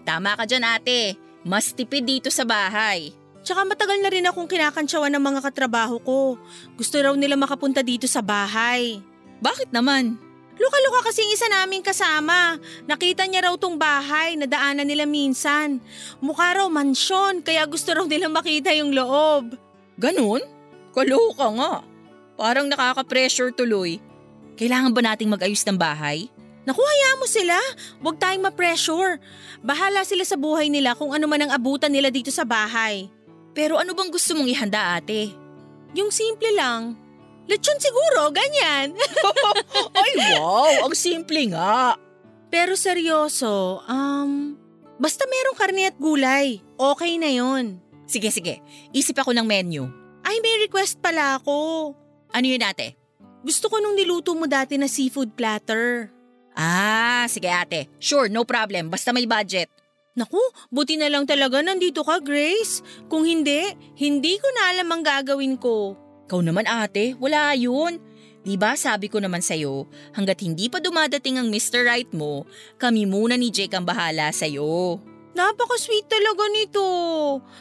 Tama 0.06 0.38
ka 0.38 0.46
dyan 0.46 0.62
ate. 0.62 1.18
Mas 1.42 1.74
tipid 1.74 2.06
dito 2.06 2.30
sa 2.30 2.46
bahay. 2.46 3.10
Tsaka 3.42 3.62
matagal 3.66 3.98
na 4.02 4.10
rin 4.10 4.26
akong 4.26 4.46
kinakantsawan 4.46 5.10
ng 5.10 5.22
mga 5.22 5.40
katrabaho 5.42 5.98
ko. 6.02 6.20
Gusto 6.78 6.98
raw 6.98 7.14
nila 7.14 7.34
makapunta 7.34 7.82
dito 7.82 8.06
sa 8.06 8.22
bahay. 8.22 9.02
Bakit 9.42 9.70
naman? 9.74 10.18
Luka-luka 10.56 11.12
kasi 11.12 11.22
isa 11.30 11.46
naming 11.52 11.84
kasama. 11.84 12.56
Nakita 12.88 13.28
niya 13.28 13.46
raw 13.46 13.54
tong 13.60 13.76
bahay 13.76 14.34
na 14.34 14.48
daanan 14.48 14.88
nila 14.88 15.04
minsan. 15.04 15.78
Mukha 16.18 16.58
raw 16.58 16.66
mansyon 16.66 17.44
kaya 17.44 17.62
gusto 17.68 17.92
raw 17.92 18.08
nilang 18.08 18.32
makita 18.32 18.72
yung 18.72 18.90
loob. 18.90 19.54
Ganun? 20.00 20.42
Kaloka 20.96 21.46
nga. 21.60 21.74
Parang 22.40 22.66
nakaka-pressure 22.72 23.52
tuloy. 23.52 24.00
Kailangan 24.56 24.96
ba 24.96 25.12
nating 25.12 25.28
mag-ayos 25.28 25.60
ng 25.68 25.76
bahay? 25.76 26.32
Naku, 26.66 26.82
hayaan 26.82 27.20
mo 27.22 27.26
sila. 27.30 27.56
Huwag 28.02 28.18
tayong 28.18 28.42
ma-pressure. 28.42 29.22
Bahala 29.62 30.02
sila 30.02 30.26
sa 30.26 30.34
buhay 30.34 30.66
nila 30.66 30.98
kung 30.98 31.14
ano 31.14 31.30
man 31.30 31.46
ang 31.46 31.54
abutan 31.54 31.94
nila 31.94 32.10
dito 32.10 32.34
sa 32.34 32.42
bahay. 32.42 33.06
Pero 33.54 33.78
ano 33.78 33.94
bang 33.94 34.10
gusto 34.10 34.34
mong 34.34 34.50
ihanda 34.50 34.98
ate? 34.98 35.30
Yung 35.94 36.10
simple 36.10 36.50
lang. 36.58 36.98
Lechon 37.46 37.78
siguro, 37.78 38.34
ganyan. 38.34 38.98
Ay 40.02 40.10
wow, 40.34 40.90
ang 40.90 40.94
simple 40.98 41.54
nga. 41.54 41.94
Pero 42.50 42.74
seryoso, 42.74 43.86
um, 43.86 44.58
basta 44.98 45.22
merong 45.24 45.56
karne 45.56 45.86
at 45.86 45.96
gulay, 45.96 46.58
okay 46.74 47.14
na 47.22 47.30
yon. 47.30 47.78
Sige 48.10 48.34
sige, 48.34 48.58
isip 48.90 49.18
ako 49.22 49.30
ng 49.30 49.46
menu. 49.46 49.86
Ay, 50.26 50.42
may 50.42 50.58
request 50.66 50.98
pala 50.98 51.38
ako. 51.38 51.94
Ano 52.34 52.46
yun 52.50 52.66
ate? 52.66 52.98
Gusto 53.46 53.70
ko 53.70 53.78
nung 53.78 53.94
niluto 53.94 54.34
mo 54.34 54.50
dati 54.50 54.74
na 54.74 54.90
seafood 54.90 55.38
platter. 55.38 56.10
Ah, 56.56 57.28
sige 57.28 57.52
ate. 57.52 57.92
Sure, 58.00 58.32
no 58.32 58.48
problem. 58.48 58.88
Basta 58.88 59.12
may 59.12 59.28
budget. 59.28 59.68
Naku, 60.16 60.40
buti 60.72 60.96
na 60.96 61.12
lang 61.12 61.28
talaga 61.28 61.60
nandito 61.60 62.00
ka, 62.00 62.24
Grace. 62.24 62.80
Kung 63.12 63.28
hindi, 63.28 63.76
hindi 64.00 64.40
ko 64.40 64.48
na 64.56 64.72
alam 64.72 64.88
ang 64.88 65.04
gagawin 65.04 65.60
ko. 65.60 65.92
Kau 66.24 66.40
naman 66.40 66.64
ate, 66.64 67.12
wala 67.20 67.52
yun. 67.52 68.00
Diba 68.40 68.72
sabi 68.80 69.12
ko 69.12 69.20
naman 69.20 69.44
sa'yo, 69.44 69.84
hanggat 70.16 70.40
hindi 70.40 70.72
pa 70.72 70.80
dumadating 70.80 71.36
ang 71.36 71.52
Mr. 71.52 71.84
Right 71.84 72.08
mo, 72.16 72.48
kami 72.80 73.04
muna 73.04 73.36
ni 73.36 73.52
Jake 73.52 73.74
ang 73.76 73.84
bahala 73.84 74.32
sa'yo. 74.32 74.96
Napaka-sweet 75.36 76.08
talaga 76.08 76.48
nito. 76.48 76.86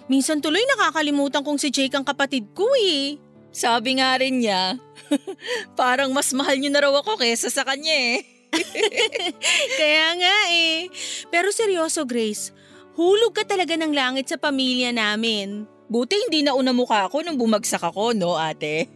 Minsan 0.08 0.40
tuloy 0.40 0.64
nakakalimutan 0.64 1.44
kong 1.44 1.60
si 1.60 1.74
Jake 1.74 1.92
ang 1.92 2.08
kapatid 2.08 2.56
ko 2.56 2.70
eh. 2.80 3.20
Sabi 3.52 4.00
nga 4.00 4.16
rin 4.16 4.40
niya, 4.40 4.80
parang 5.80 6.16
mas 6.16 6.32
mahal 6.32 6.56
niyo 6.56 6.72
na 6.72 6.88
raw 6.88 6.94
ako 6.96 7.20
kesa 7.20 7.52
sa 7.52 7.68
kanya 7.68 7.92
eh. 7.92 8.35
Kaya 9.80 10.08
nga 10.20 10.38
eh. 10.52 10.88
Pero 11.30 11.52
seryoso 11.52 12.04
Grace, 12.08 12.52
hulog 12.96 13.36
ka 13.36 13.44
talaga 13.44 13.76
ng 13.76 13.92
langit 13.92 14.32
sa 14.32 14.38
pamilya 14.40 14.96
namin. 14.96 15.68
Buti 15.86 16.18
hindi 16.18 16.42
na 16.42 16.58
una 16.58 16.74
mukha 16.74 17.06
ako 17.06 17.22
nung 17.22 17.38
bumagsak 17.38 17.82
ako, 17.82 18.18
no 18.18 18.34
ate? 18.40 18.90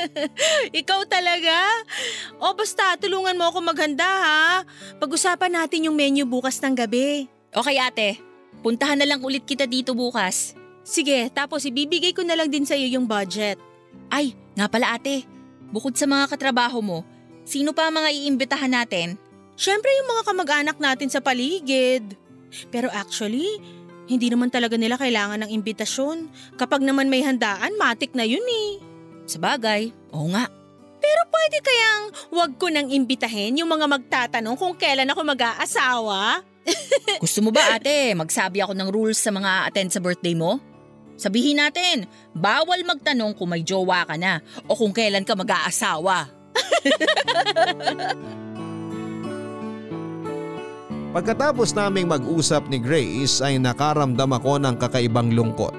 Ikaw 0.80 1.00
talaga? 1.10 1.56
O 2.38 2.54
basta 2.54 2.94
tulungan 2.96 3.36
mo 3.36 3.50
ako 3.50 3.58
maghanda 3.60 4.06
ha. 4.06 4.42
Pag-usapan 5.02 5.50
natin 5.50 5.90
yung 5.90 5.96
menu 5.98 6.24
bukas 6.24 6.62
ng 6.62 6.78
gabi. 6.78 7.26
Okay 7.50 7.76
ate, 7.82 8.22
puntahan 8.62 8.96
na 8.96 9.06
lang 9.08 9.20
ulit 9.20 9.42
kita 9.42 9.66
dito 9.66 9.92
bukas. 9.92 10.54
Sige, 10.86 11.28
tapos 11.34 11.66
ibibigay 11.66 12.14
ko 12.14 12.22
na 12.22 12.38
lang 12.38 12.48
din 12.48 12.64
sa 12.64 12.78
iyo 12.78 12.98
yung 12.98 13.06
budget. 13.10 13.58
Ay, 14.10 14.38
nga 14.54 14.70
pala 14.70 14.94
ate. 14.94 15.26
Bukod 15.70 15.94
sa 15.94 16.06
mga 16.06 16.26
katrabaho 16.30 16.82
mo, 16.82 17.06
sino 17.44 17.76
pa 17.76 17.88
ang 17.88 18.00
mga 18.00 18.10
iimbitahan 18.12 18.72
natin? 18.72 19.16
Siyempre 19.60 19.92
yung 19.92 20.08
mga 20.08 20.22
kamag-anak 20.32 20.76
natin 20.80 21.12
sa 21.12 21.20
paligid. 21.20 22.16
Pero 22.72 22.88
actually, 22.90 23.60
hindi 24.10 24.26
naman 24.26 24.50
talaga 24.50 24.74
nila 24.74 24.98
kailangan 24.98 25.46
ng 25.46 25.50
imbitasyon. 25.54 26.26
Kapag 26.58 26.82
naman 26.82 27.06
may 27.06 27.22
handaan, 27.22 27.76
matik 27.78 28.16
na 28.16 28.24
yun 28.26 28.42
eh. 28.42 28.82
Sa 29.28 29.38
bagay, 29.38 29.94
oo 30.10 30.26
nga. 30.32 30.50
Pero 31.00 31.22
pwede 31.30 31.58
kayang 31.62 32.04
wag 32.34 32.52
ko 32.58 32.66
nang 32.68 32.88
imbitahin 32.90 33.56
yung 33.60 33.70
mga 33.70 33.86
magtatanong 33.86 34.56
kung 34.58 34.74
kailan 34.74 35.08
ako 35.12 35.22
mag-aasawa? 35.22 36.42
Gusto 37.22 37.38
mo 37.44 37.54
ba 37.54 37.76
ate, 37.76 38.12
magsabi 38.16 38.60
ako 38.64 38.72
ng 38.74 38.88
rules 38.88 39.20
sa 39.20 39.30
mga 39.32 39.70
attend 39.70 39.92
sa 39.92 40.02
birthday 40.02 40.34
mo? 40.34 40.60
Sabihin 41.20 41.60
natin, 41.60 42.08
bawal 42.32 42.80
magtanong 42.80 43.36
kung 43.36 43.52
may 43.52 43.60
jowa 43.60 44.08
ka 44.08 44.16
na 44.16 44.40
o 44.64 44.72
kung 44.72 44.90
kailan 44.90 45.22
ka 45.22 45.36
mag-aasawa. 45.36 46.39
Pagkatapos 51.10 51.74
naming 51.74 52.06
mag-usap 52.06 52.70
ni 52.70 52.78
Grace 52.78 53.42
ay 53.42 53.58
nakaramdam 53.58 54.30
ako 54.30 54.62
ng 54.62 54.78
kakaibang 54.78 55.34
lungkot. 55.34 55.74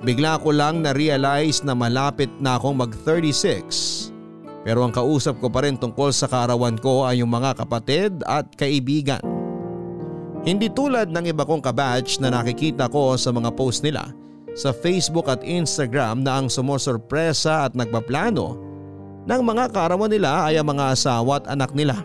Bigla 0.00 0.40
ko 0.40 0.54
lang 0.54 0.80
na-realize 0.80 1.60
na 1.66 1.74
malapit 1.76 2.30
na 2.40 2.56
akong 2.56 2.78
mag-36 2.80 4.08
pero 4.68 4.84
ang 4.84 4.92
kausap 4.92 5.40
ko 5.40 5.48
pa 5.48 5.64
rin 5.64 5.80
tungkol 5.80 6.12
sa 6.12 6.28
kaarawan 6.28 6.76
ko 6.76 7.08
ay 7.08 7.24
yung 7.24 7.32
mga 7.32 7.56
kapatid 7.64 8.20
at 8.28 8.52
kaibigan. 8.52 9.24
Hindi 10.44 10.68
tulad 10.68 11.08
ng 11.08 11.24
iba 11.24 11.48
kong 11.48 11.64
kabatch 11.64 12.20
na 12.20 12.28
nakikita 12.28 12.92
ko 12.92 13.16
sa 13.16 13.32
mga 13.32 13.48
post 13.56 13.80
nila 13.80 14.12
sa 14.52 14.76
Facebook 14.76 15.24
at 15.32 15.40
Instagram 15.40 16.20
na 16.20 16.36
ang 16.36 16.52
sumusurpresa 16.52 17.64
at 17.64 17.72
nagpaplano 17.72 18.67
ng 19.28 19.42
mga 19.44 19.68
kaarawan 19.76 20.08
nila 20.08 20.48
ay 20.48 20.56
ang 20.56 20.72
mga 20.72 20.96
asawa 20.96 21.44
at 21.44 21.52
anak 21.52 21.76
nila. 21.76 22.00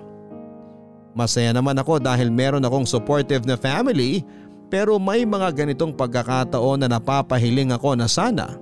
Masaya 1.16 1.56
naman 1.56 1.80
ako 1.80 2.04
dahil 2.04 2.28
meron 2.28 2.66
akong 2.68 2.84
supportive 2.84 3.48
na 3.48 3.56
family 3.56 4.28
pero 4.68 5.00
may 5.00 5.24
mga 5.24 5.56
ganitong 5.56 5.96
pagkakataon 5.96 6.84
na 6.84 6.92
napapahiling 6.92 7.72
ako 7.72 7.96
na 7.96 8.12
sana 8.12 8.60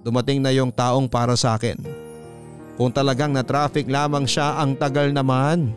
dumating 0.00 0.40
na 0.40 0.52
yung 0.52 0.72
taong 0.72 1.08
para 1.08 1.36
sa 1.36 1.56
akin. 1.56 1.76
Kung 2.80 2.88
talagang 2.88 3.36
na 3.36 3.44
traffic 3.44 3.84
lamang 3.88 4.24
siya 4.24 4.56
ang 4.56 4.72
tagal 4.72 5.12
naman. 5.12 5.76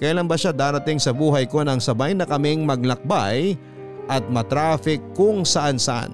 Kailan 0.00 0.26
ba 0.26 0.34
siya 0.34 0.50
darating 0.50 0.96
sa 0.96 1.12
buhay 1.12 1.44
ko 1.44 1.60
nang 1.62 1.78
sabay 1.78 2.16
na 2.16 2.24
kaming 2.24 2.64
maglakbay 2.64 3.54
at 4.08 4.24
matraffic 4.32 4.98
kung 5.12 5.44
saan 5.44 5.76
saan? 5.76 6.10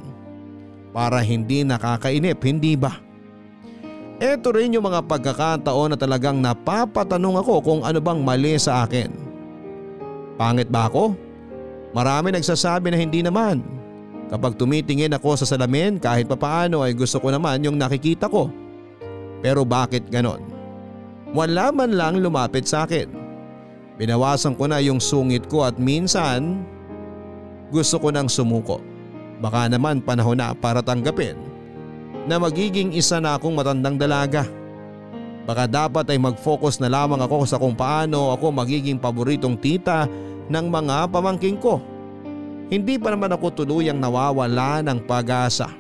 Para 0.91 1.23
hindi 1.23 1.63
nakakainip, 1.63 2.43
hindi 2.43 2.75
ba? 2.75 3.06
Ito 4.17 4.49
rin 4.57 4.73
yung 4.73 4.89
mga 4.89 5.05
pagkakataon 5.05 5.93
na 5.93 5.99
talagang 6.01 6.41
napapatanong 6.41 7.37
ako 7.45 7.55
kung 7.61 7.81
ano 7.85 8.01
bang 8.01 8.25
mali 8.25 8.57
sa 8.57 8.89
akin. 8.89 9.13
Pangit 10.41 10.73
ba 10.73 10.89
ako? 10.89 11.13
Marami 11.93 12.33
nagsasabi 12.33 12.93
na 12.93 12.99
hindi 13.01 13.21
naman. 13.21 13.61
Kapag 14.33 14.57
tumitingin 14.57 15.13
ako 15.13 15.37
sa 15.37 15.47
salamin 15.47 16.01
kahit 16.01 16.27
papaano 16.33 16.81
ay 16.81 16.97
gusto 16.97 17.21
ko 17.21 17.29
naman 17.29 17.61
yung 17.61 17.77
nakikita 17.77 18.25
ko. 18.33 18.49
Pero 19.45 19.69
bakit 19.69 20.09
ganon? 20.09 20.41
Wala 21.37 21.69
man 21.69 21.93
lang 21.93 22.17
lumapit 22.25 22.65
sa 22.65 22.89
akin. 22.89 23.13
Binawasan 24.01 24.57
ko 24.57 24.65
na 24.65 24.81
yung 24.81 25.01
sungit 25.01 25.45
ko 25.45 25.69
at 25.69 25.77
minsan 25.77 26.65
gusto 27.69 28.01
ko 28.01 28.09
nang 28.09 28.33
sumuko. 28.33 28.81
Baka 29.45 29.69
naman 29.69 30.01
panahon 30.01 30.41
na 30.41 30.57
para 30.57 30.81
tanggapin 30.81 31.37
na 32.27 32.43
magiging 32.43 32.91
isa 32.93 33.23
na 33.23 33.39
akong 33.39 33.55
matandang 33.55 33.97
dalaga. 33.97 34.45
Baka 35.47 35.71
dapat 35.71 36.11
ay 36.11 36.19
mag-focus 36.19 36.83
na 36.83 36.91
lamang 36.91 37.23
ako 37.23 37.47
sa 37.47 37.57
kung 37.57 37.79
paano 37.79 38.35
ako 38.35 38.51
magiging 38.51 38.99
paboritong 38.99 39.55
tita 39.55 40.11
ng 40.51 40.67
mga 40.67 41.07
pamangking 41.07 41.55
ko. 41.63 41.79
Hindi 42.67 42.99
pa 42.99 43.15
naman 43.15 43.31
ako 43.31 43.63
tuluyang 43.63 44.03
nawawala 44.03 44.83
ng 44.83 45.07
pag-asa. 45.07 45.71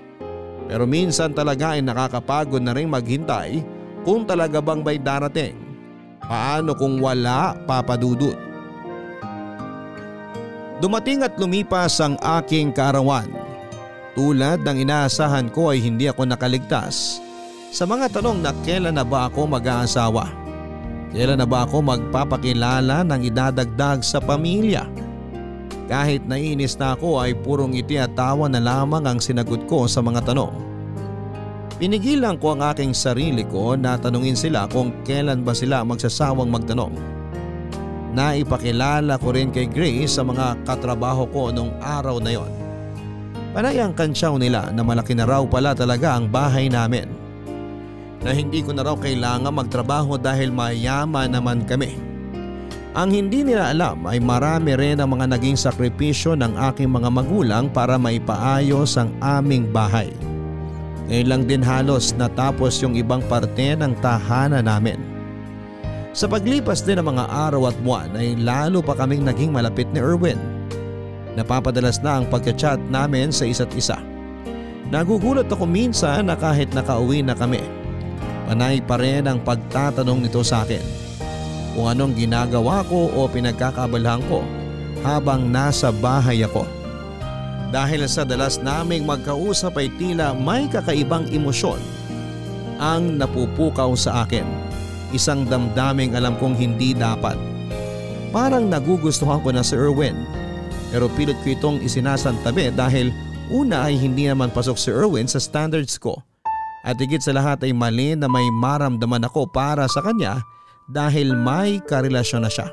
Pero 0.70 0.86
minsan 0.86 1.34
talaga 1.34 1.74
ay 1.74 1.82
nakakapagod 1.82 2.62
na 2.62 2.70
rin 2.78 2.86
maghintay 2.86 3.58
kung 4.06 4.22
talaga 4.22 4.62
bang 4.62 4.86
may 4.86 5.02
darating. 5.02 5.58
Paano 6.22 6.78
kung 6.78 7.02
wala 7.02 7.58
papadudot? 7.66 8.38
Dumating 10.78 11.26
at 11.26 11.34
lumipas 11.42 11.98
ang 11.98 12.14
aking 12.38 12.70
kaarawan 12.70 13.45
tulad 14.16 14.64
ng 14.64 14.88
inaasahan 14.88 15.52
ko 15.52 15.76
ay 15.76 15.84
hindi 15.84 16.08
ako 16.08 16.24
nakaligtas 16.24 17.20
sa 17.68 17.84
mga 17.84 18.08
tanong 18.08 18.40
na 18.40 18.56
kailan 18.64 18.96
na 18.96 19.04
ba 19.04 19.28
ako 19.28 19.52
mag-aasawa? 19.52 20.32
Kailan 21.12 21.36
na 21.36 21.44
ba 21.44 21.68
ako 21.68 21.84
magpapakilala 21.84 23.04
ng 23.04 23.20
idadagdag 23.28 24.00
sa 24.00 24.16
pamilya? 24.16 24.88
Kahit 25.84 26.24
nainis 26.24 26.80
na 26.80 26.96
ako 26.96 27.20
ay 27.20 27.36
purong 27.36 27.76
ngiti 27.76 28.00
at 28.00 28.16
tawa 28.16 28.48
na 28.48 28.64
lamang 28.64 29.04
ang 29.04 29.20
sinagot 29.20 29.68
ko 29.68 29.84
sa 29.84 30.00
mga 30.00 30.24
tanong. 30.32 30.56
Pinigilan 31.76 32.40
ko 32.40 32.56
ang 32.56 32.64
aking 32.72 32.96
sarili 32.96 33.44
ko 33.44 33.76
na 33.76 34.00
tanungin 34.00 34.40
sila 34.40 34.64
kung 34.72 34.96
kailan 35.04 35.44
ba 35.44 35.52
sila 35.52 35.84
magsasawang 35.84 36.48
magtanong. 36.48 36.96
Naipakilala 38.16 39.20
ko 39.20 39.36
rin 39.36 39.52
kay 39.52 39.68
Grace 39.68 40.16
sa 40.16 40.24
mga 40.24 40.64
katrabaho 40.64 41.28
ko 41.28 41.52
noong 41.52 41.76
araw 41.84 42.16
na 42.24 42.32
yon. 42.32 42.55
Panay 43.56 43.80
ang 43.80 43.96
kansyaw 43.96 44.36
nila 44.36 44.68
na 44.68 44.84
malaki 44.84 45.16
na 45.16 45.24
raw 45.24 45.40
pala 45.48 45.72
talaga 45.72 46.12
ang 46.12 46.28
bahay 46.28 46.68
namin. 46.68 47.08
Na 48.20 48.36
hindi 48.36 48.60
ko 48.60 48.76
na 48.76 48.84
raw 48.84 48.92
kailangan 49.00 49.48
magtrabaho 49.48 50.20
dahil 50.20 50.52
mayaman 50.52 51.32
naman 51.32 51.64
kami. 51.64 51.96
Ang 52.92 53.16
hindi 53.16 53.40
nila 53.48 53.72
alam 53.72 54.04
ay 54.04 54.20
marami 54.20 54.76
rin 54.76 55.00
ang 55.00 55.16
mga 55.16 55.32
naging 55.32 55.56
sakripisyo 55.56 56.36
ng 56.36 56.52
aking 56.68 56.92
mga 56.92 57.08
magulang 57.08 57.72
para 57.72 57.96
maipaayos 57.96 59.00
ang 59.00 59.16
aming 59.24 59.72
bahay. 59.72 60.12
Ngayon 61.08 61.48
din 61.48 61.64
halos 61.64 62.12
natapos 62.12 62.84
yung 62.84 62.92
ibang 62.92 63.24
parte 63.24 63.72
ng 63.72 63.96
tahanan 64.04 64.68
namin. 64.68 65.00
Sa 66.12 66.28
paglipas 66.28 66.84
din 66.84 67.00
ng 67.00 67.08
mga 67.08 67.24
araw 67.24 67.72
at 67.72 67.76
buwan 67.80 68.20
ay 68.20 68.36
lalo 68.36 68.84
pa 68.84 68.92
kaming 68.92 69.24
naging 69.24 69.48
malapit 69.48 69.88
ni 69.96 70.04
Erwin 70.04 70.55
Napapadalas 71.36 72.00
na 72.00 72.18
ang 72.18 72.24
pagka-chat 72.32 72.80
namin 72.88 73.28
sa 73.28 73.44
isa't 73.44 73.68
isa. 73.76 74.00
Nagugulat 74.88 75.52
ako 75.52 75.68
minsan 75.68 76.32
na 76.32 76.34
kahit 76.34 76.72
nakauwi 76.72 77.20
na 77.20 77.36
kami. 77.36 77.60
Panay 78.48 78.80
pa 78.80 78.96
rin 78.96 79.28
ang 79.28 79.44
pagtatanong 79.44 80.24
nito 80.24 80.40
sa 80.40 80.64
akin. 80.64 80.80
Kung 81.76 81.92
anong 81.92 82.16
ginagawa 82.16 82.80
ko 82.88 83.12
o 83.12 83.28
pinagkakabalahan 83.28 84.24
ko 84.32 84.40
habang 85.04 85.52
nasa 85.52 85.92
bahay 85.92 86.40
ako. 86.40 86.64
Dahil 87.68 88.08
sa 88.08 88.24
dalas 88.24 88.56
naming 88.62 89.04
magkausap 89.04 89.76
ay 89.76 89.92
tila 90.00 90.32
may 90.32 90.70
kakaibang 90.72 91.28
emosyon 91.28 91.82
ang 92.80 93.20
napupukaw 93.20 93.92
sa 93.92 94.24
akin. 94.24 94.46
Isang 95.12 95.44
damdaming 95.44 96.16
alam 96.16 96.38
kong 96.40 96.56
hindi 96.56 96.96
dapat. 96.96 97.36
Parang 98.30 98.70
nagugustuhan 98.70 99.42
ko 99.42 99.50
na 99.52 99.60
si 99.60 99.76
Erwin 99.76 100.45
pero 100.90 101.10
pilit 101.12 101.38
ko 101.42 101.54
itong 101.54 101.78
isinasantabi 101.82 102.74
dahil 102.74 103.10
una 103.50 103.86
ay 103.86 103.98
hindi 103.98 104.26
naman 104.26 104.50
pasok 104.50 104.76
si 104.78 104.90
Erwin 104.90 105.30
sa 105.30 105.38
standards 105.38 105.98
ko. 105.98 106.18
At 106.86 107.02
higit 107.02 107.22
sa 107.22 107.34
lahat 107.34 107.66
ay 107.66 107.74
mali 107.74 108.14
na 108.14 108.30
may 108.30 108.46
maramdaman 108.54 109.26
ako 109.26 109.50
para 109.50 109.90
sa 109.90 110.02
kanya 110.02 110.38
dahil 110.86 111.34
may 111.34 111.82
karelasyon 111.82 112.46
na 112.46 112.50
siya. 112.50 112.70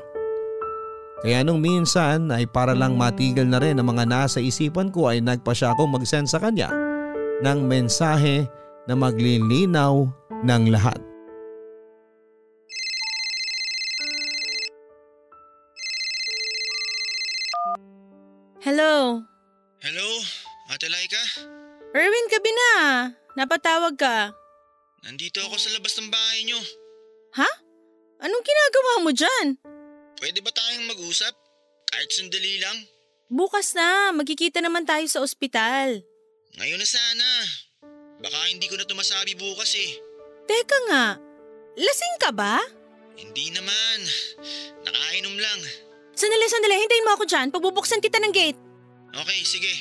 Kaya 1.24 1.42
nung 1.42 1.58
minsan 1.58 2.30
ay 2.30 2.46
para 2.46 2.76
lang 2.76 2.94
matigil 2.94 3.48
na 3.48 3.58
rin 3.58 3.80
ang 3.80 3.90
mga 3.90 4.04
nasa 4.06 4.38
isipan 4.38 4.92
ko 4.92 5.10
ay 5.10 5.24
nagpa 5.24 5.56
siya 5.56 5.74
akong 5.74 5.90
mag-send 5.90 6.30
sa 6.30 6.38
kanya 6.38 6.70
ng 7.42 7.58
mensahe 7.64 8.46
na 8.86 8.94
maglilinaw 8.94 10.04
ng 10.44 10.62
lahat. 10.68 11.00
Hello? 18.64 19.20
Hello, 19.84 20.08
Ate 20.72 20.88
Laika? 20.88 21.20
Erwin, 21.92 22.26
gabi 22.32 22.48
na. 22.48 22.72
Napatawag 23.36 23.92
ka. 24.00 24.32
Nandito 25.04 25.44
ako 25.44 25.60
sa 25.60 25.68
labas 25.76 25.92
ng 26.00 26.08
bahay 26.08 26.48
nyo. 26.48 26.56
Ha? 27.36 27.50
Anong 28.24 28.40
ginagawa 28.40 28.92
mo 29.04 29.12
dyan? 29.12 29.60
Pwede 30.16 30.40
ba 30.40 30.48
tayong 30.48 30.88
mag-usap? 30.88 31.36
Kahit 31.92 32.08
sandali 32.08 32.56
lang? 32.56 32.88
Bukas 33.28 33.76
na, 33.76 34.16
magkikita 34.16 34.64
naman 34.64 34.88
tayo 34.88 35.04
sa 35.12 35.20
ospital. 35.20 36.00
Ngayon 36.56 36.80
na 36.80 36.88
sana. 36.88 37.28
Baka 38.24 38.48
hindi 38.48 38.64
ko 38.64 38.80
na 38.80 38.88
tumasabi 38.88 39.36
bukas 39.36 39.76
eh. 39.76 39.92
Teka 40.48 40.78
nga, 40.88 41.20
lasing 41.76 42.16
ka 42.16 42.32
ba? 42.32 42.64
Hindi 43.12 43.52
naman. 43.52 43.98
Nakainom 44.88 45.36
lang. 45.36 45.83
Sandali, 46.14 46.46
sandali. 46.46 46.78
Hintayin 46.78 47.06
mo 47.06 47.12
ako 47.18 47.24
dyan. 47.26 47.46
Pagbubuksan 47.50 47.98
kita 47.98 48.22
ng 48.22 48.32
gate. 48.32 48.58
Okay, 49.14 49.42
sige. 49.42 49.72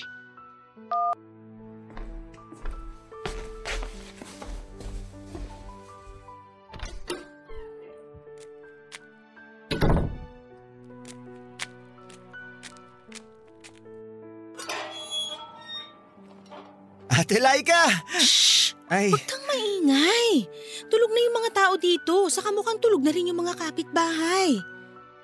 Ate 17.14 17.38
Laika! 17.38 17.88
Shh! 18.18 18.74
Ay. 18.90 19.14
Huwag 19.14 19.26
kang 19.30 19.46
maingay. 19.46 20.50
Tulog 20.90 21.14
na 21.14 21.20
yung 21.22 21.36
mga 21.40 21.52
tao 21.54 21.74
dito. 21.78 22.28
Saka 22.30 22.50
mukhang 22.50 22.82
tulog 22.82 23.06
na 23.06 23.14
rin 23.14 23.30
yung 23.30 23.38
mga 23.38 23.54
kapitbahay 23.54 24.73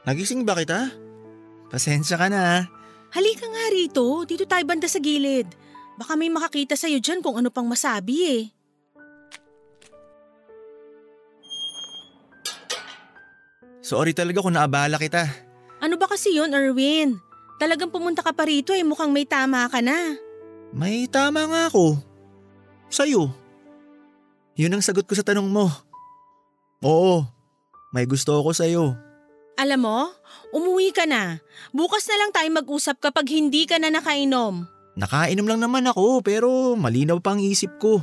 nagising 0.09 0.41
ba 0.41 0.57
kita? 0.57 0.89
Pasensya 1.69 2.17
ka 2.17 2.33
na 2.33 2.39
ha. 2.41 2.59
Halika 3.13 3.45
nga 3.45 3.65
rito. 3.69 4.25
Dito 4.25 4.49
tayo 4.49 4.65
banda 4.65 4.89
sa 4.89 4.97
gilid. 4.97 5.45
Baka 6.01 6.17
may 6.17 6.33
makakita 6.33 6.73
sa'yo 6.73 6.97
dyan 6.97 7.21
kung 7.21 7.37
ano 7.37 7.53
pang 7.53 7.69
masabi 7.69 8.17
eh. 8.25 8.43
Sorry 13.85 14.13
talaga 14.13 14.41
kung 14.41 14.53
naabala 14.53 14.97
kita. 14.97 15.25
Ano 15.81 15.97
ba 15.97 16.05
kasi 16.05 16.33
yun, 16.37 16.53
Erwin? 16.53 17.17
Talagang 17.57 17.89
pumunta 17.89 18.21
ka 18.21 18.33
pa 18.33 18.45
rito 18.45 18.73
eh. 18.73 18.85
Mukhang 18.85 19.09
may 19.09 19.25
tama 19.25 19.65
ka 19.69 19.81
na. 19.81 20.17
May 20.73 21.09
tama 21.09 21.49
nga 21.49 21.61
ako. 21.69 21.97
Sa'yo. 22.89 23.33
Yun 24.57 24.77
ang 24.77 24.83
sagot 24.85 25.05
ko 25.09 25.17
sa 25.17 25.25
tanong 25.25 25.49
mo. 25.49 25.69
Oo, 26.85 27.25
may 27.91 28.05
gusto 28.05 28.37
ako 28.37 28.53
sa'yo. 28.53 29.08
Alam 29.59 29.83
mo, 29.83 29.99
umuwi 30.55 30.95
ka 30.95 31.03
na. 31.03 31.43
Bukas 31.75 32.07
na 32.07 32.15
lang 32.15 32.31
tayo 32.31 32.47
mag-usap 32.47 33.03
kapag 33.03 33.27
hindi 33.27 33.67
ka 33.67 33.75
na 33.75 33.91
nakainom. 33.91 34.63
Nakainom 34.95 35.47
lang 35.51 35.59
naman 35.59 35.83
ako 35.83 36.23
pero 36.23 36.79
malinaw 36.79 37.19
pa 37.19 37.35
ang 37.35 37.43
isip 37.43 37.75
ko. 37.75 37.99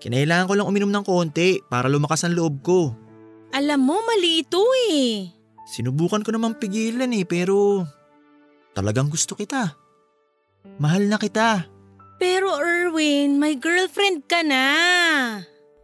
Kinailangan 0.00 0.48
ko 0.48 0.54
lang 0.56 0.68
uminom 0.72 0.88
ng 0.88 1.04
konti 1.04 1.60
para 1.68 1.92
lumakas 1.92 2.24
ang 2.24 2.32
loob 2.32 2.64
ko. 2.64 2.96
Alam 3.52 3.84
mo, 3.84 4.00
mali 4.00 4.40
ito 4.40 4.64
eh. 4.88 5.28
Sinubukan 5.68 6.24
ko 6.24 6.32
namang 6.32 6.56
pigilan 6.56 7.12
eh 7.12 7.28
pero 7.28 7.84
talagang 8.72 9.12
gusto 9.12 9.36
kita. 9.36 9.76
Mahal 10.80 11.04
na 11.04 11.20
kita. 11.20 11.68
Pero 12.16 12.56
Erwin, 12.56 13.36
may 13.36 13.60
girlfriend 13.60 14.24
ka 14.24 14.40
na. 14.40 14.64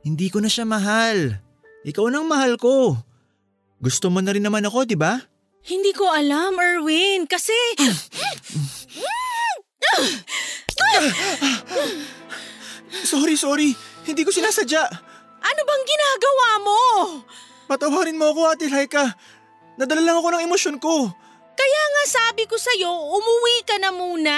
Hindi 0.00 0.32
ko 0.32 0.40
na 0.40 0.48
siya 0.48 0.64
mahal. 0.64 1.44
Ikaw 1.84 2.04
nang 2.08 2.24
mahal 2.24 2.56
ko. 2.56 2.96
Gusto 3.78 4.10
mo 4.10 4.18
na 4.18 4.34
rin 4.34 4.42
naman 4.42 4.66
ako, 4.66 4.82
di 4.82 4.98
ba? 4.98 5.22
Hindi 5.62 5.94
ko 5.94 6.10
alam, 6.10 6.58
Erwin, 6.58 7.30
kasi... 7.30 7.54
Sorry, 13.06 13.38
sorry. 13.38 13.70
Hindi 14.02 14.22
ko 14.26 14.30
sinasadya. 14.34 14.82
ano 15.38 15.60
bang 15.62 15.84
ginagawa 15.86 16.48
mo? 16.60 16.80
Patawarin 17.68 18.18
mo 18.18 18.32
ako, 18.32 18.40
Ate 18.50 18.66
Laika. 18.66 19.14
Nadala 19.78 20.02
lang 20.02 20.18
ako 20.18 20.28
ng 20.34 20.44
emosyon 20.48 20.76
ko. 20.82 21.06
Kaya 21.54 21.82
nga 21.94 22.04
sabi 22.06 22.48
ko 22.50 22.58
sa'yo, 22.58 22.90
umuwi 22.90 23.62
ka 23.62 23.76
na 23.78 23.90
muna. 23.94 24.36